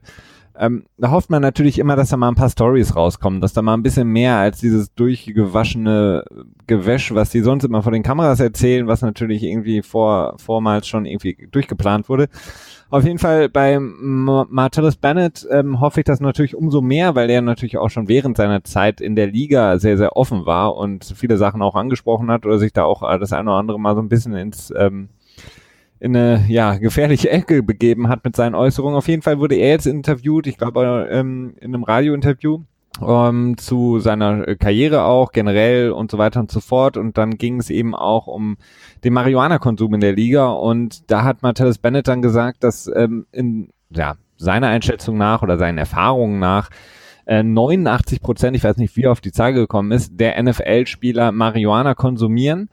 Ähm, 0.59 0.83
da 0.97 1.11
hofft 1.11 1.29
man 1.29 1.41
natürlich 1.41 1.79
immer, 1.79 1.95
dass 1.95 2.09
da 2.09 2.17
mal 2.17 2.27
ein 2.27 2.35
paar 2.35 2.49
Stories 2.49 2.95
rauskommen, 2.95 3.39
dass 3.39 3.53
da 3.53 3.61
mal 3.61 3.75
ein 3.75 3.83
bisschen 3.83 4.09
mehr 4.09 4.35
als 4.35 4.59
dieses 4.59 4.93
durchgewaschene 4.93 6.25
Gewäsch, 6.67 7.13
was 7.13 7.29
die 7.29 7.39
sonst 7.39 7.63
immer 7.63 7.81
vor 7.81 7.93
den 7.93 8.03
Kameras 8.03 8.41
erzählen, 8.41 8.85
was 8.85 9.01
natürlich 9.01 9.43
irgendwie 9.43 9.81
vor, 9.81 10.35
vormals 10.37 10.87
schon 10.87 11.05
irgendwie 11.05 11.47
durchgeplant 11.49 12.09
wurde, 12.09 12.27
auf 12.91 13.05
jeden 13.05 13.19
Fall 13.19 13.49
bei 13.49 13.79
Martellus 13.79 14.97
Bennett 14.97 15.47
ähm, 15.51 15.79
hoffe 15.79 15.99
ich 16.01 16.05
das 16.05 16.19
natürlich 16.21 16.55
umso 16.55 16.81
mehr, 16.81 17.13
weil 17.13 17.29
er 17.29 17.41
natürlich 17.41 17.77
auch 17.77 17.89
schon 17.89 18.07
während 18.07 18.35
seiner 18.35 18.63
Zeit 18.63 18.99
in 18.99 19.15
der 19.15 19.27
Liga 19.27 19.77
sehr, 19.77 19.95
sehr 19.97 20.17
offen 20.17 20.47
war 20.47 20.75
und 20.75 21.05
viele 21.15 21.37
Sachen 21.37 21.61
auch 21.61 21.75
angesprochen 21.75 22.31
hat 22.31 22.47
oder 22.47 22.57
sich 22.57 22.73
da 22.73 22.85
auch 22.85 23.01
das 23.19 23.31
eine 23.31 23.51
oder 23.51 23.59
andere 23.59 23.79
mal 23.79 23.93
so 23.93 24.01
ein 24.01 24.09
bisschen 24.09 24.33
ins 24.33 24.73
ähm, 24.75 25.09
in 25.99 26.15
eine 26.15 26.45
ja, 26.47 26.75
gefährliche 26.75 27.29
Ecke 27.29 27.61
begeben 27.61 28.07
hat 28.07 28.23
mit 28.23 28.35
seinen 28.35 28.55
Äußerungen. 28.55 28.97
Auf 28.97 29.07
jeden 29.07 29.21
Fall 29.21 29.39
wurde 29.39 29.55
er 29.55 29.69
jetzt 29.69 29.85
interviewt, 29.85 30.47
ich 30.47 30.57
glaube 30.57 31.07
ähm, 31.11 31.55
in 31.59 31.73
einem 31.73 31.83
Radiointerview 31.83 32.61
ähm, 33.05 33.57
zu 33.57 33.99
seiner 33.99 34.47
äh, 34.47 34.55
Karriere 34.55 35.03
auch 35.03 35.31
generell 35.31 35.91
und 35.91 36.09
so 36.09 36.17
weiter 36.17 36.39
und 36.39 36.51
so 36.51 36.59
fort. 36.61 36.97
Und 36.97 37.17
dann 37.17 37.37
ging 37.37 37.59
es 37.59 37.69
eben 37.69 37.95
auch 37.95 38.27
um 38.27 38.57
den 39.03 39.13
Marihuana-Konsum 39.13 39.93
in 39.93 40.01
der 40.01 40.13
Liga. 40.13 40.47
Und 40.47 41.11
da 41.11 41.23
hat 41.23 41.41
Martellus 41.41 41.77
Bennett 41.77 42.07
dann 42.07 42.21
gesagt, 42.21 42.63
dass 42.63 42.89
ähm, 42.93 43.25
in 43.31 43.69
ja, 43.89 44.15
seiner 44.37 44.67
Einschätzung 44.67 45.17
nach 45.17 45.41
oder 45.41 45.57
seinen 45.57 45.77
Erfahrungen 45.77 46.39
nach 46.39 46.69
89 47.27 48.17
äh, 48.17 48.21
Prozent, 48.21 48.55
ich 48.55 48.63
weiß 48.63 48.77
nicht, 48.77 48.95
wie 48.95 49.03
er 49.03 49.11
auf 49.11 49.21
die 49.21 49.31
Zahl 49.31 49.53
gekommen 49.53 49.91
ist, 49.91 50.19
der 50.19 50.41
NFL-Spieler 50.41 51.31
Marihuana 51.31 51.93
konsumieren 51.93 52.69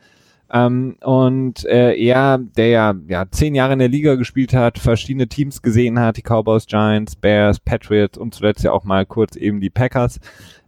ähm, 0.53 0.97
und 1.03 1.65
äh, 1.65 1.95
er, 1.97 2.39
der 2.39 2.69
ja, 2.69 2.95
ja 3.09 3.25
zehn 3.31 3.55
Jahre 3.55 3.73
in 3.73 3.81
der 3.81 3.89
Liga 3.89 4.15
gespielt 4.15 4.55
hat, 4.55 4.79
verschiedene 4.79 5.29
Teams 5.29 5.63
gesehen 5.63 5.99
hat, 5.99 6.17
die 6.17 6.23
Cowboys, 6.23 6.67
Giants, 6.67 7.17
Bears, 7.17 7.59
Patriots 7.59 8.17
und 8.17 8.35
zuletzt 8.35 8.63
ja 8.63 8.73
auch 8.73 8.85
mal 8.85 9.07
kurz 9.07 9.37
eben 9.37 9.61
die 9.61 9.71
Packers, 9.71 10.21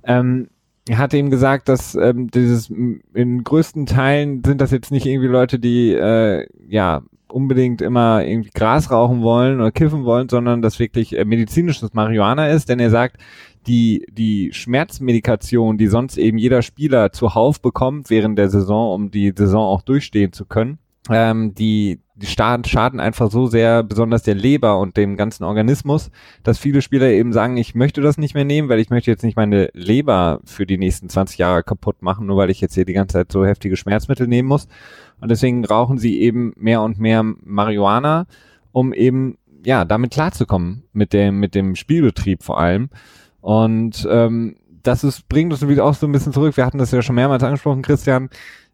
ähm, 0.05 0.49
hat 0.91 1.13
ihm 1.15 1.31
gesagt, 1.31 1.69
dass 1.69 1.95
ähm, 1.95 2.31
dieses 2.31 2.71
in 2.71 3.45
größten 3.45 3.87
Teilen 3.87 4.43
sind 4.45 4.61
das 4.61 4.71
jetzt 4.71 4.91
nicht 4.91 5.07
irgendwie 5.07 5.29
Leute, 5.29 5.59
die 5.59 5.93
äh, 5.93 6.47
ja 6.67 7.03
unbedingt 7.33 7.83
immer 7.83 8.25
irgendwie 8.25 8.51
Gras 8.55 8.91
rauchen 8.91 9.23
wollen 9.23 9.61
oder 9.61 9.71
kiffen 9.71 10.05
wollen, 10.05 10.29
sondern 10.29 10.63
dass 10.63 10.79
wirklich 10.79 11.17
äh, 11.17 11.25
medizinisches 11.25 11.93
Marihuana 11.95 12.49
ist, 12.49 12.69
denn 12.69 12.81
er 12.81 12.91
sagt, 12.91 13.19
die, 13.67 14.07
die 14.11 14.51
Schmerzmedikation, 14.53 15.77
die 15.77 15.89
sonst 15.89 16.17
eben 16.17 16.39
jeder 16.39 16.63
Spieler 16.63 17.13
zuhauf 17.13 17.61
bekommt 17.61 18.11
während 18.11 18.39
der 18.39 18.49
Saison, 18.49 18.95
um 18.95 19.11
die 19.11 19.33
Saison 19.37 19.63
auch 19.63 19.83
durchstehen 19.83 20.33
zu 20.33 20.47
können, 20.47 20.79
ähm, 21.11 21.55
die, 21.55 22.01
die 22.21 22.27
schaden 22.27 23.01
einfach 23.01 23.31
so 23.31 23.47
sehr, 23.47 23.85
besonders 23.85 24.25
der 24.25 24.35
Leber 24.35 24.79
und 24.81 24.97
dem 24.97 25.17
ganzen 25.17 25.45
Organismus, 25.45 26.11
dass 26.43 26.59
viele 26.59 26.83
Spieler 26.83 27.07
eben 27.07 27.33
sagen, 27.33 27.57
ich 27.57 27.77
möchte 27.77 28.01
das 28.01 28.19
nicht 28.19 28.35
mehr 28.35 28.45
nehmen, 28.45 28.69
weil 28.69 28.81
ich 28.81 28.91
möchte 28.91 29.11
jetzt 29.11 29.23
nicht 29.23 29.37
meine 29.37 29.71
Leber 29.73 30.41
für 30.45 30.67
die 30.67 30.79
nächsten 30.79 31.09
20 31.09 31.39
Jahre 31.39 31.63
kaputt 31.63 32.03
machen, 32.03 32.27
nur 32.27 32.37
weil 32.37 32.51
ich 32.51 32.61
jetzt 32.61 32.75
hier 32.75 32.85
die 32.85 32.93
ganze 32.93 33.15
Zeit 33.15 33.31
so 33.31 33.47
heftige 33.47 33.77
Schmerzmittel 33.77 34.27
nehmen 34.27 34.49
muss. 34.49 34.67
Und 35.21 35.31
deswegen 35.31 35.65
rauchen 35.65 35.99
sie 35.99 36.21
eben 36.21 36.53
mehr 36.57 36.83
und 36.83 36.99
mehr 36.99 37.23
Marihuana, 37.23 38.27
um 38.73 38.93
eben 38.93 39.39
ja 39.65 39.85
damit 39.85 40.13
klarzukommen 40.13 40.85
mit 40.93 41.13
dem 41.13 41.39
mit 41.39 41.55
dem 41.55 41.77
Spielbetrieb 41.77 42.43
vor 42.43 42.59
allem. 42.59 42.91
Und 43.41 44.07
ähm, 44.11 44.57
das 44.83 45.05
ist, 45.05 45.29
bringt 45.29 45.53
uns 45.53 45.67
wieder 45.67 45.85
auch 45.85 45.95
so 45.95 46.07
ein 46.07 46.13
bisschen 46.13 46.33
zurück. 46.33 46.57
Wir 46.57 46.67
hatten 46.67 46.79
das 46.79 46.91
ja 46.91 47.03
schon 47.03 47.15
mehrmals 47.15 47.43
angesprochen, 47.43 47.83
Christian. 47.83 48.29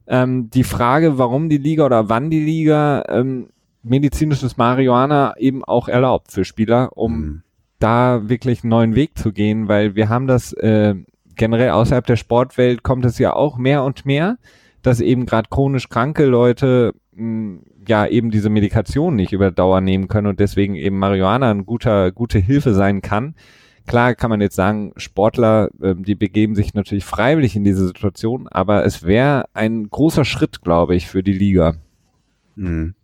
Ähm, 0.07 0.51
die 0.51 0.65
Frage, 0.65 1.19
warum 1.19 1.49
die 1.49 1.59
Liga 1.59 1.87
oder 1.87 2.09
wann 2.09 2.31
die 2.31 2.45
Liga 2.45 3.05
ähm, 3.09 3.49
medizinisches 3.83 4.57
Marihuana 4.57 5.35
eben 5.39 5.65
auch 5.65 5.89
erlaubt 5.89 6.33
für 6.33 6.45
Spieler, 6.45 6.97
um 6.97 7.17
mhm. 7.17 7.43
da 7.79 8.29
wirklich 8.29 8.63
einen 8.63 8.71
neuen 8.71 8.95
Weg 8.95 9.17
zu 9.19 9.33
gehen, 9.33 9.69
weil 9.69 9.95
wir 9.95 10.09
haben 10.09 10.27
das 10.27 10.53
äh, 10.55 10.95
generell 11.37 11.71
außerhalb 11.71 12.07
der 12.07 12.17
Sportwelt 12.17 12.83
kommt 12.83 13.05
es 13.05 13.19
ja 13.19 13.35
auch 13.35 13.57
mehr 13.57 13.83
und 13.83 14.07
mehr, 14.07 14.39
dass 14.83 15.01
eben 15.01 15.27
gerade 15.27 15.49
chronisch 15.51 15.89
kranke 15.89 16.25
Leute 16.25 16.95
mh, 17.13 17.61
ja 17.87 18.07
eben 18.07 18.31
diese 18.31 18.51
Medikation 18.51 19.17
nicht 19.17 19.33
über 19.33 19.51
Dauer 19.51 19.81
nehmen 19.81 20.09
können 20.09 20.27
und 20.27 20.41
deswegen 20.41 20.75
eben 20.75 20.99
Marihuana 20.99 21.51
ein 21.51 21.67
guter, 21.67 22.13
gute 22.13 22.39
Hilfe 22.39 22.75
sein 22.75 23.03
kann 23.03 23.35
klar 23.87 24.15
kann 24.15 24.31
man 24.31 24.41
jetzt 24.41 24.57
sagen, 24.57 24.93
Sportler, 24.97 25.69
äh, 25.81 25.95
die 25.95 26.15
begeben 26.15 26.55
sich 26.55 26.75
natürlich 26.75 27.05
freiwillig 27.05 27.57
in 27.57 27.65
diese 27.65 27.87
Situation, 27.87 28.49
aber 28.49 28.85
es 28.85 29.03
wäre 29.03 29.47
ein 29.55 29.89
großer 29.89 30.25
Schritt, 30.25 30.63
glaube 30.63 30.95
ich, 30.95 31.09
für 31.09 31.23
die 31.23 31.33
Liga. 31.33 31.75
Mhm. 32.57 32.95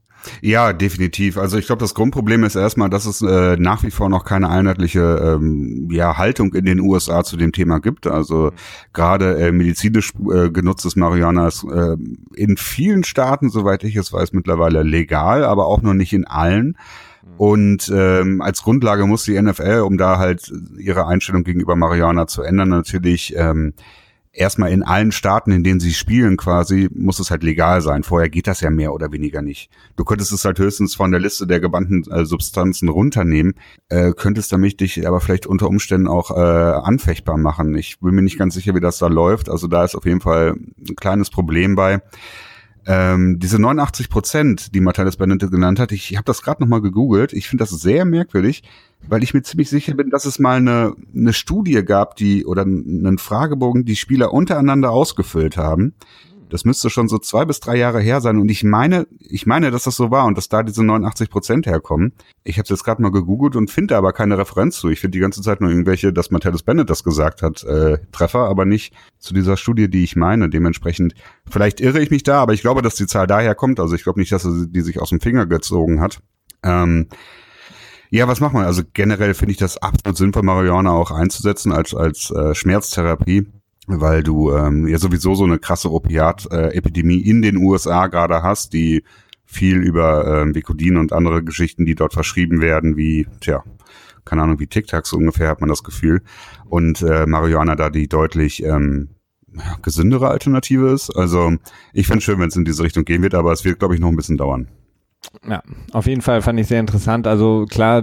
Ja, 0.42 0.72
definitiv. 0.72 1.38
Also 1.38 1.58
ich 1.58 1.66
glaube, 1.66 1.80
das 1.80 1.94
Grundproblem 1.94 2.44
ist 2.44 2.54
erstmal, 2.54 2.90
dass 2.90 3.06
es 3.06 3.22
äh, 3.22 3.56
nach 3.56 3.82
wie 3.82 3.90
vor 3.90 4.08
noch 4.08 4.24
keine 4.24 4.48
einheitliche 4.48 5.00
ähm, 5.00 5.88
ja, 5.90 6.18
Haltung 6.18 6.54
in 6.54 6.66
den 6.66 6.80
USA 6.80 7.24
zu 7.24 7.36
dem 7.36 7.52
Thema 7.52 7.78
gibt. 7.78 8.06
Also 8.06 8.50
mhm. 8.50 8.50
gerade 8.92 9.38
äh, 9.38 9.52
medizinisch 9.52 10.12
äh, 10.30 10.50
genutztes 10.50 10.96
Marihuana 10.96 11.48
ist 11.48 11.64
äh, 11.64 11.96
in 12.34 12.56
vielen 12.56 13.04
Staaten, 13.04 13.50
soweit 13.50 13.84
ich 13.84 13.96
es 13.96 14.12
weiß, 14.12 14.32
mittlerweile 14.32 14.82
legal, 14.82 15.44
aber 15.44 15.66
auch 15.66 15.82
noch 15.82 15.94
nicht 15.94 16.12
in 16.12 16.26
allen. 16.26 16.76
Mhm. 17.22 17.36
Und 17.36 17.92
ähm, 17.94 18.40
als 18.40 18.62
Grundlage 18.62 19.06
muss 19.06 19.24
die 19.24 19.40
NFL, 19.40 19.82
um 19.84 19.98
da 19.98 20.18
halt 20.18 20.52
ihre 20.78 21.06
Einstellung 21.06 21.44
gegenüber 21.44 21.76
Marihuana 21.76 22.26
zu 22.26 22.42
ändern, 22.42 22.68
natürlich 22.68 23.34
ähm, 23.36 23.74
erstmal 24.32 24.70
in 24.70 24.82
allen 24.82 25.12
Staaten, 25.12 25.50
in 25.50 25.64
denen 25.64 25.80
sie 25.80 25.92
spielen 25.92 26.36
quasi, 26.36 26.88
muss 26.94 27.18
es 27.18 27.30
halt 27.30 27.42
legal 27.42 27.80
sein. 27.80 28.02
Vorher 28.02 28.28
geht 28.28 28.46
das 28.46 28.60
ja 28.60 28.70
mehr 28.70 28.92
oder 28.92 29.12
weniger 29.12 29.42
nicht. 29.42 29.70
Du 29.96 30.04
könntest 30.04 30.32
es 30.32 30.44
halt 30.44 30.58
höchstens 30.58 30.94
von 30.94 31.10
der 31.10 31.20
Liste 31.20 31.46
der 31.46 31.60
gebannten 31.60 32.08
äh, 32.10 32.24
Substanzen 32.24 32.88
runternehmen, 32.88 33.54
äh, 33.88 34.12
könntest 34.12 34.52
damit 34.52 34.80
dich 34.80 35.06
aber 35.06 35.20
vielleicht 35.20 35.46
unter 35.46 35.68
Umständen 35.68 36.08
auch 36.08 36.30
äh, 36.30 36.40
anfechtbar 36.40 37.38
machen. 37.38 37.74
Ich 37.74 37.98
bin 38.00 38.14
mir 38.14 38.22
nicht 38.22 38.38
ganz 38.38 38.54
sicher, 38.54 38.74
wie 38.74 38.80
das 38.80 38.98
da 38.98 39.08
läuft. 39.08 39.48
Also 39.48 39.66
da 39.66 39.84
ist 39.84 39.96
auf 39.96 40.04
jeden 40.04 40.20
Fall 40.20 40.54
ein 40.78 40.96
kleines 40.96 41.30
Problem 41.30 41.74
bei. 41.74 42.00
Ähm, 42.86 43.38
diese 43.38 43.58
89 43.58 44.08
Prozent, 44.08 44.74
die 44.74 44.80
Matthias 44.80 45.16
Bennett 45.16 45.50
genannt 45.50 45.78
hat, 45.78 45.92
ich, 45.92 46.10
ich 46.10 46.16
habe 46.16 46.24
das 46.24 46.42
gerade 46.42 46.62
nochmal 46.62 46.80
gegoogelt. 46.80 47.32
Ich 47.32 47.48
finde 47.48 47.62
das 47.62 47.70
sehr 47.70 48.04
merkwürdig, 48.04 48.62
weil 49.06 49.22
ich 49.22 49.34
mir 49.34 49.42
ziemlich 49.42 49.68
sicher 49.68 49.94
bin, 49.94 50.10
dass 50.10 50.24
es 50.24 50.38
mal 50.38 50.56
eine, 50.56 50.94
eine 51.14 51.32
Studie 51.32 51.84
gab, 51.84 52.16
die 52.16 52.46
oder 52.46 52.62
einen 52.62 53.18
Fragebogen, 53.18 53.84
die 53.84 53.96
Spieler 53.96 54.32
untereinander 54.32 54.90
ausgefüllt 54.90 55.56
haben. 55.56 55.94
Das 56.52 56.64
müsste 56.64 56.90
schon 56.90 57.08
so 57.08 57.18
zwei 57.18 57.44
bis 57.44 57.60
drei 57.60 57.76
Jahre 57.76 58.00
her 58.00 58.20
sein. 58.20 58.38
Und 58.38 58.50
ich 58.50 58.64
meine, 58.64 59.06
ich 59.18 59.46
meine, 59.46 59.70
dass 59.70 59.84
das 59.84 59.96
so 59.96 60.10
war 60.10 60.26
und 60.26 60.36
dass 60.36 60.48
da 60.48 60.62
diese 60.62 60.84
89 60.84 61.30
Prozent 61.30 61.66
herkommen. 61.66 62.12
Ich 62.44 62.58
habe 62.58 62.68
jetzt 62.68 62.84
gerade 62.84 63.00
mal 63.00 63.10
gegoogelt 63.10 63.56
und 63.56 63.70
finde 63.70 63.96
aber 63.96 64.12
keine 64.12 64.36
Referenz 64.36 64.78
zu. 64.78 64.88
Ich 64.88 65.00
finde 65.00 65.16
die 65.16 65.20
ganze 65.20 65.42
Zeit 65.42 65.60
nur 65.60 65.70
irgendwelche, 65.70 66.12
dass 66.12 66.30
Matthäus 66.30 66.62
Bennett 66.62 66.90
das 66.90 67.04
gesagt 67.04 67.42
hat, 67.42 67.64
äh, 67.64 67.98
Treffer, 68.12 68.48
aber 68.48 68.64
nicht 68.64 68.94
zu 69.18 69.32
dieser 69.32 69.56
Studie, 69.56 69.88
die 69.88 70.04
ich 70.04 70.16
meine. 70.16 70.48
Dementsprechend, 70.48 71.14
vielleicht 71.48 71.80
irre 71.80 72.00
ich 72.00 72.10
mich 72.10 72.22
da, 72.22 72.40
aber 72.42 72.52
ich 72.52 72.62
glaube, 72.62 72.82
dass 72.82 72.96
die 72.96 73.06
Zahl 73.06 73.26
daher 73.26 73.54
kommt. 73.54 73.80
Also 73.80 73.94
ich 73.94 74.02
glaube 74.02 74.20
nicht, 74.20 74.32
dass 74.32 74.42
sie 74.42 74.68
die 74.68 74.80
sich 74.82 75.00
aus 75.00 75.10
dem 75.10 75.20
Finger 75.20 75.46
gezogen 75.46 76.00
hat. 76.00 76.20
Ähm, 76.62 77.08
ja, 78.10 78.26
was 78.26 78.40
macht 78.40 78.54
man? 78.54 78.64
Also 78.64 78.82
generell 78.92 79.34
finde 79.34 79.52
ich 79.52 79.58
das 79.58 79.78
absolut 79.78 80.16
sinnvoll, 80.16 80.42
Marihuana 80.42 80.90
auch 80.90 81.12
einzusetzen 81.12 81.72
als, 81.72 81.94
als 81.94 82.30
äh, 82.32 82.54
Schmerztherapie 82.56 83.46
weil 83.98 84.22
du 84.22 84.52
ähm, 84.52 84.86
ja 84.86 84.98
sowieso 84.98 85.34
so 85.34 85.44
eine 85.44 85.58
krasse 85.58 85.90
Opiat-Epidemie 85.90 87.20
in 87.20 87.42
den 87.42 87.56
USA 87.56 88.06
gerade 88.06 88.42
hast, 88.42 88.72
die 88.72 89.04
viel 89.44 89.78
über 89.78 90.42
ähm, 90.42 90.54
Vicodin 90.54 90.96
und 90.96 91.12
andere 91.12 91.42
Geschichten, 91.42 91.84
die 91.84 91.96
dort 91.96 92.12
verschrieben 92.12 92.60
werden, 92.60 92.96
wie, 92.96 93.26
tja, 93.40 93.64
keine 94.24 94.42
Ahnung, 94.42 94.60
wie 94.60 94.68
Tic-Tacs 94.68 95.12
ungefähr, 95.12 95.48
hat 95.48 95.60
man 95.60 95.68
das 95.68 95.82
Gefühl. 95.82 96.22
Und 96.66 97.02
äh, 97.02 97.26
Marihuana 97.26 97.74
da 97.74 97.90
die 97.90 98.06
deutlich 98.06 98.62
ähm, 98.62 99.08
gesündere 99.82 100.28
Alternative 100.28 100.90
ist. 100.92 101.10
Also 101.10 101.54
ich 101.92 102.06
finde 102.06 102.20
schön, 102.20 102.38
wenn 102.38 102.48
es 102.48 102.56
in 102.56 102.64
diese 102.64 102.84
Richtung 102.84 103.04
gehen 103.04 103.22
wird, 103.22 103.34
aber 103.34 103.52
es 103.52 103.64
wird, 103.64 103.80
glaube 103.80 103.94
ich, 103.94 104.00
noch 104.00 104.08
ein 104.08 104.16
bisschen 104.16 104.36
dauern. 104.36 104.68
Ja, 105.46 105.62
auf 105.92 106.06
jeden 106.06 106.22
Fall 106.22 106.42
fand 106.42 106.58
ich 106.60 106.66
sehr 106.66 106.80
interessant. 106.80 107.26
Also 107.26 107.66
klar, 107.68 108.02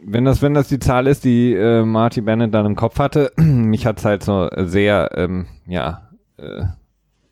wenn 0.00 0.24
das, 0.24 0.42
wenn 0.42 0.54
das 0.54 0.68
die 0.68 0.78
Zahl 0.78 1.06
ist, 1.06 1.24
die 1.24 1.54
äh, 1.54 1.84
Marty 1.84 2.20
Bennett 2.20 2.54
dann 2.54 2.66
im 2.66 2.76
Kopf 2.76 2.98
hatte, 2.98 3.32
mich 3.36 3.86
hat's 3.86 4.04
halt 4.04 4.22
so 4.22 4.48
sehr, 4.56 5.10
ähm, 5.14 5.46
ja, 5.66 6.08
äh, 6.36 6.64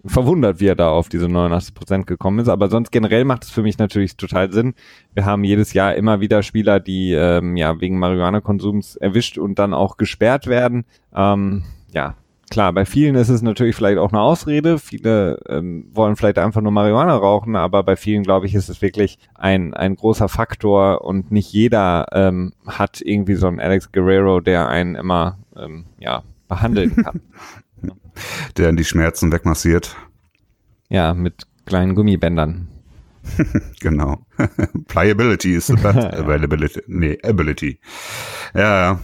verwundert, 0.08 0.60
wie 0.60 0.68
er 0.68 0.76
da 0.76 0.90
auf 0.90 1.08
diese 1.08 1.28
89 1.28 1.74
Prozent 1.74 2.06
gekommen 2.06 2.38
ist. 2.38 2.48
Aber 2.48 2.68
sonst 2.68 2.90
generell 2.90 3.24
macht 3.24 3.44
es 3.44 3.50
für 3.50 3.62
mich 3.62 3.78
natürlich 3.78 4.16
total 4.16 4.52
Sinn. 4.52 4.74
Wir 5.14 5.24
haben 5.24 5.44
jedes 5.44 5.72
Jahr 5.72 5.94
immer 5.94 6.20
wieder 6.20 6.42
Spieler, 6.42 6.80
die 6.80 7.12
ähm, 7.12 7.56
ja 7.56 7.80
wegen 7.80 7.98
Marihuana-Konsums 7.98 8.96
erwischt 8.96 9.38
und 9.38 9.58
dann 9.58 9.74
auch 9.74 9.96
gesperrt 9.96 10.46
werden. 10.46 10.84
Ähm, 11.14 11.64
ja, 11.92 12.14
klar, 12.50 12.72
bei 12.72 12.84
vielen 12.84 13.14
ist 13.14 13.28
es 13.28 13.42
natürlich 13.42 13.76
vielleicht 13.76 13.98
auch 13.98 14.12
eine 14.12 14.20
Ausrede. 14.20 14.78
Viele 14.78 15.40
ähm, 15.48 15.90
wollen 15.92 16.16
vielleicht 16.16 16.38
einfach 16.38 16.60
nur 16.60 16.72
Marihuana 16.72 17.16
rauchen, 17.16 17.56
aber 17.56 17.82
bei 17.82 17.96
vielen, 17.96 18.22
glaube 18.22 18.46
ich, 18.46 18.54
ist 18.54 18.68
es 18.68 18.82
wirklich 18.82 19.18
ein, 19.34 19.74
ein 19.74 19.96
großer 19.96 20.28
Faktor 20.28 21.04
und 21.04 21.30
nicht 21.30 21.52
jeder 21.52 22.06
ähm, 22.12 22.52
hat 22.66 23.00
irgendwie 23.00 23.34
so 23.34 23.46
einen 23.46 23.60
Alex 23.60 23.92
Guerrero, 23.92 24.40
der 24.40 24.68
einen 24.68 24.94
immer 24.94 25.38
ähm, 25.56 25.86
ja, 25.98 26.22
behandeln 26.48 26.96
kann. 27.04 27.20
der 28.56 28.72
die 28.72 28.84
Schmerzen 28.84 29.32
wegmassiert. 29.32 29.96
Ja, 30.88 31.14
mit 31.14 31.46
kleinen 31.66 31.94
Gummibändern. 31.94 32.68
genau. 33.80 34.26
Pliability 34.88 35.54
ist 35.54 35.70
Availability. 35.84 36.80
Nee, 36.86 37.18
Ability. 37.22 37.80
Ja, 38.54 38.60
ja. 38.60 39.00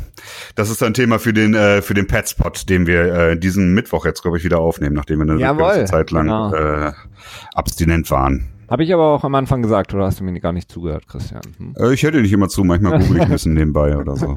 Das 0.54 0.70
ist 0.70 0.82
ein 0.82 0.94
Thema 0.94 1.18
für 1.18 1.32
den, 1.32 1.54
äh, 1.54 1.82
für 1.82 1.94
den 1.94 2.06
Petspot, 2.06 2.68
den 2.68 2.86
wir 2.86 3.14
äh, 3.14 3.38
diesen 3.38 3.74
Mittwoch 3.74 4.06
jetzt, 4.06 4.22
glaube 4.22 4.38
ich, 4.38 4.44
wieder 4.44 4.58
aufnehmen, 4.58 4.94
nachdem 4.94 5.18
wir 5.18 5.30
eine 5.30 5.40
Jawohl, 5.40 5.68
ganze 5.68 5.84
Zeit 5.86 6.10
lang 6.10 6.26
genau. 6.26 6.54
äh, 6.54 6.92
abstinent 7.54 8.10
waren. 8.10 8.48
Habe 8.70 8.84
ich 8.84 8.94
aber 8.94 9.08
auch 9.08 9.24
am 9.24 9.34
Anfang 9.34 9.60
gesagt, 9.60 9.92
oder 9.92 10.06
hast 10.06 10.20
du 10.20 10.24
mir 10.24 10.38
gar 10.40 10.52
nicht 10.52 10.70
zugehört, 10.70 11.06
Christian? 11.06 11.42
Hm? 11.58 11.74
Äh, 11.78 11.92
ich 11.92 12.02
hätte 12.02 12.22
nicht 12.22 12.32
immer 12.32 12.48
zu, 12.48 12.64
manchmal 12.64 13.00
google 13.00 13.18
ich 13.18 13.22
ein 13.24 13.30
bisschen 13.30 13.54
nebenbei 13.54 13.96
oder 13.96 14.16
so. 14.16 14.34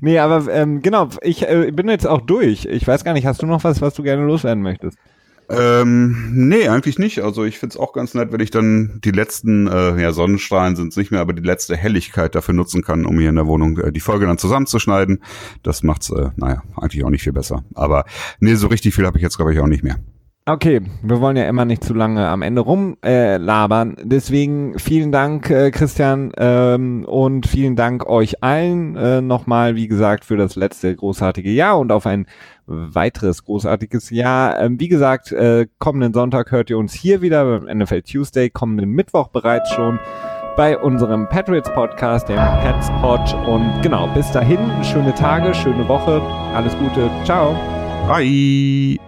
nee, 0.00 0.18
aber 0.18 0.52
ähm, 0.52 0.82
genau, 0.82 1.08
ich 1.22 1.48
äh, 1.48 1.70
bin 1.72 1.88
jetzt 1.88 2.06
auch 2.06 2.20
durch. 2.20 2.66
Ich 2.66 2.86
weiß 2.86 3.04
gar 3.04 3.14
nicht, 3.14 3.26
hast 3.26 3.40
du 3.40 3.46
noch 3.46 3.64
was, 3.64 3.80
was 3.80 3.94
du 3.94 4.02
gerne 4.02 4.24
loswerden 4.24 4.62
möchtest? 4.62 4.98
Ähm, 5.48 6.30
nee, 6.32 6.68
eigentlich 6.68 6.98
nicht. 6.98 7.22
Also 7.22 7.44
ich 7.44 7.58
find's 7.58 7.76
auch 7.76 7.92
ganz 7.92 8.14
nett, 8.14 8.32
wenn 8.32 8.40
ich 8.40 8.50
dann 8.50 9.00
die 9.04 9.10
letzten, 9.10 9.66
äh, 9.66 10.00
ja, 10.00 10.12
Sonnenstrahlen 10.12 10.76
sind 10.76 10.96
nicht 10.96 11.10
mehr, 11.10 11.20
aber 11.20 11.32
die 11.32 11.42
letzte 11.42 11.76
Helligkeit 11.76 12.34
dafür 12.34 12.54
nutzen 12.54 12.82
kann, 12.82 13.04
um 13.04 13.18
hier 13.18 13.28
in 13.28 13.36
der 13.36 13.46
Wohnung 13.46 13.78
äh, 13.78 13.92
die 13.92 14.00
Folge 14.00 14.26
dann 14.26 14.38
zusammenzuschneiden. 14.38 15.22
Das 15.62 15.82
macht's, 15.82 16.10
äh, 16.10 16.30
naja, 16.36 16.62
eigentlich 16.76 17.04
auch 17.04 17.10
nicht 17.10 17.22
viel 17.22 17.32
besser. 17.32 17.64
Aber 17.74 18.04
nee, 18.40 18.54
so 18.54 18.68
richtig 18.68 18.94
viel 18.94 19.06
habe 19.06 19.18
ich 19.18 19.22
jetzt, 19.22 19.36
glaube 19.36 19.52
ich, 19.52 19.60
auch 19.60 19.66
nicht 19.66 19.84
mehr. 19.84 19.98
Okay, 20.44 20.80
wir 21.04 21.20
wollen 21.20 21.36
ja 21.36 21.44
immer 21.44 21.64
nicht 21.64 21.84
zu 21.84 21.94
lange 21.94 22.26
am 22.26 22.42
Ende 22.42 22.62
rumlabern. 22.62 23.96
Äh, 23.96 24.02
Deswegen 24.02 24.76
vielen 24.76 25.12
Dank, 25.12 25.48
äh, 25.50 25.70
Christian, 25.70 26.32
ähm, 26.36 27.04
und 27.04 27.46
vielen 27.46 27.76
Dank 27.76 28.06
euch 28.06 28.42
allen 28.42 28.96
äh, 28.96 29.20
nochmal, 29.20 29.76
wie 29.76 29.86
gesagt, 29.86 30.24
für 30.24 30.36
das 30.36 30.56
letzte 30.56 30.96
großartige 30.96 31.50
Jahr 31.50 31.78
und 31.78 31.92
auf 31.92 32.06
ein 32.06 32.26
weiteres 32.66 33.44
großartiges 33.44 34.10
Jahr. 34.10 34.58
Ähm, 34.60 34.78
wie 34.80 34.88
gesagt, 34.88 35.32
äh, 35.32 35.66
kommenden 35.78 36.14
Sonntag 36.14 36.50
hört 36.50 36.70
ihr 36.70 36.78
uns 36.78 36.92
hier 36.92 37.22
wieder 37.22 37.44
beim 37.44 37.78
NFL 37.78 38.02
Tuesday, 38.02 38.50
kommenden 38.50 38.90
Mittwoch 38.90 39.28
bereits 39.28 39.70
schon 39.72 39.98
bei 40.56 40.76
unserem 40.78 41.28
Patriots 41.28 41.70
Podcast, 41.72 42.28
dem 42.28 42.36
Pets 42.36 42.90
Pod. 43.00 43.20
Und 43.46 43.82
genau, 43.82 44.06
bis 44.08 44.30
dahin, 44.32 44.58
schöne 44.84 45.14
Tage, 45.14 45.54
schöne 45.54 45.88
Woche, 45.88 46.20
alles 46.54 46.76
Gute, 46.78 47.10
ciao. 47.24 47.56
Bye. 48.06 48.98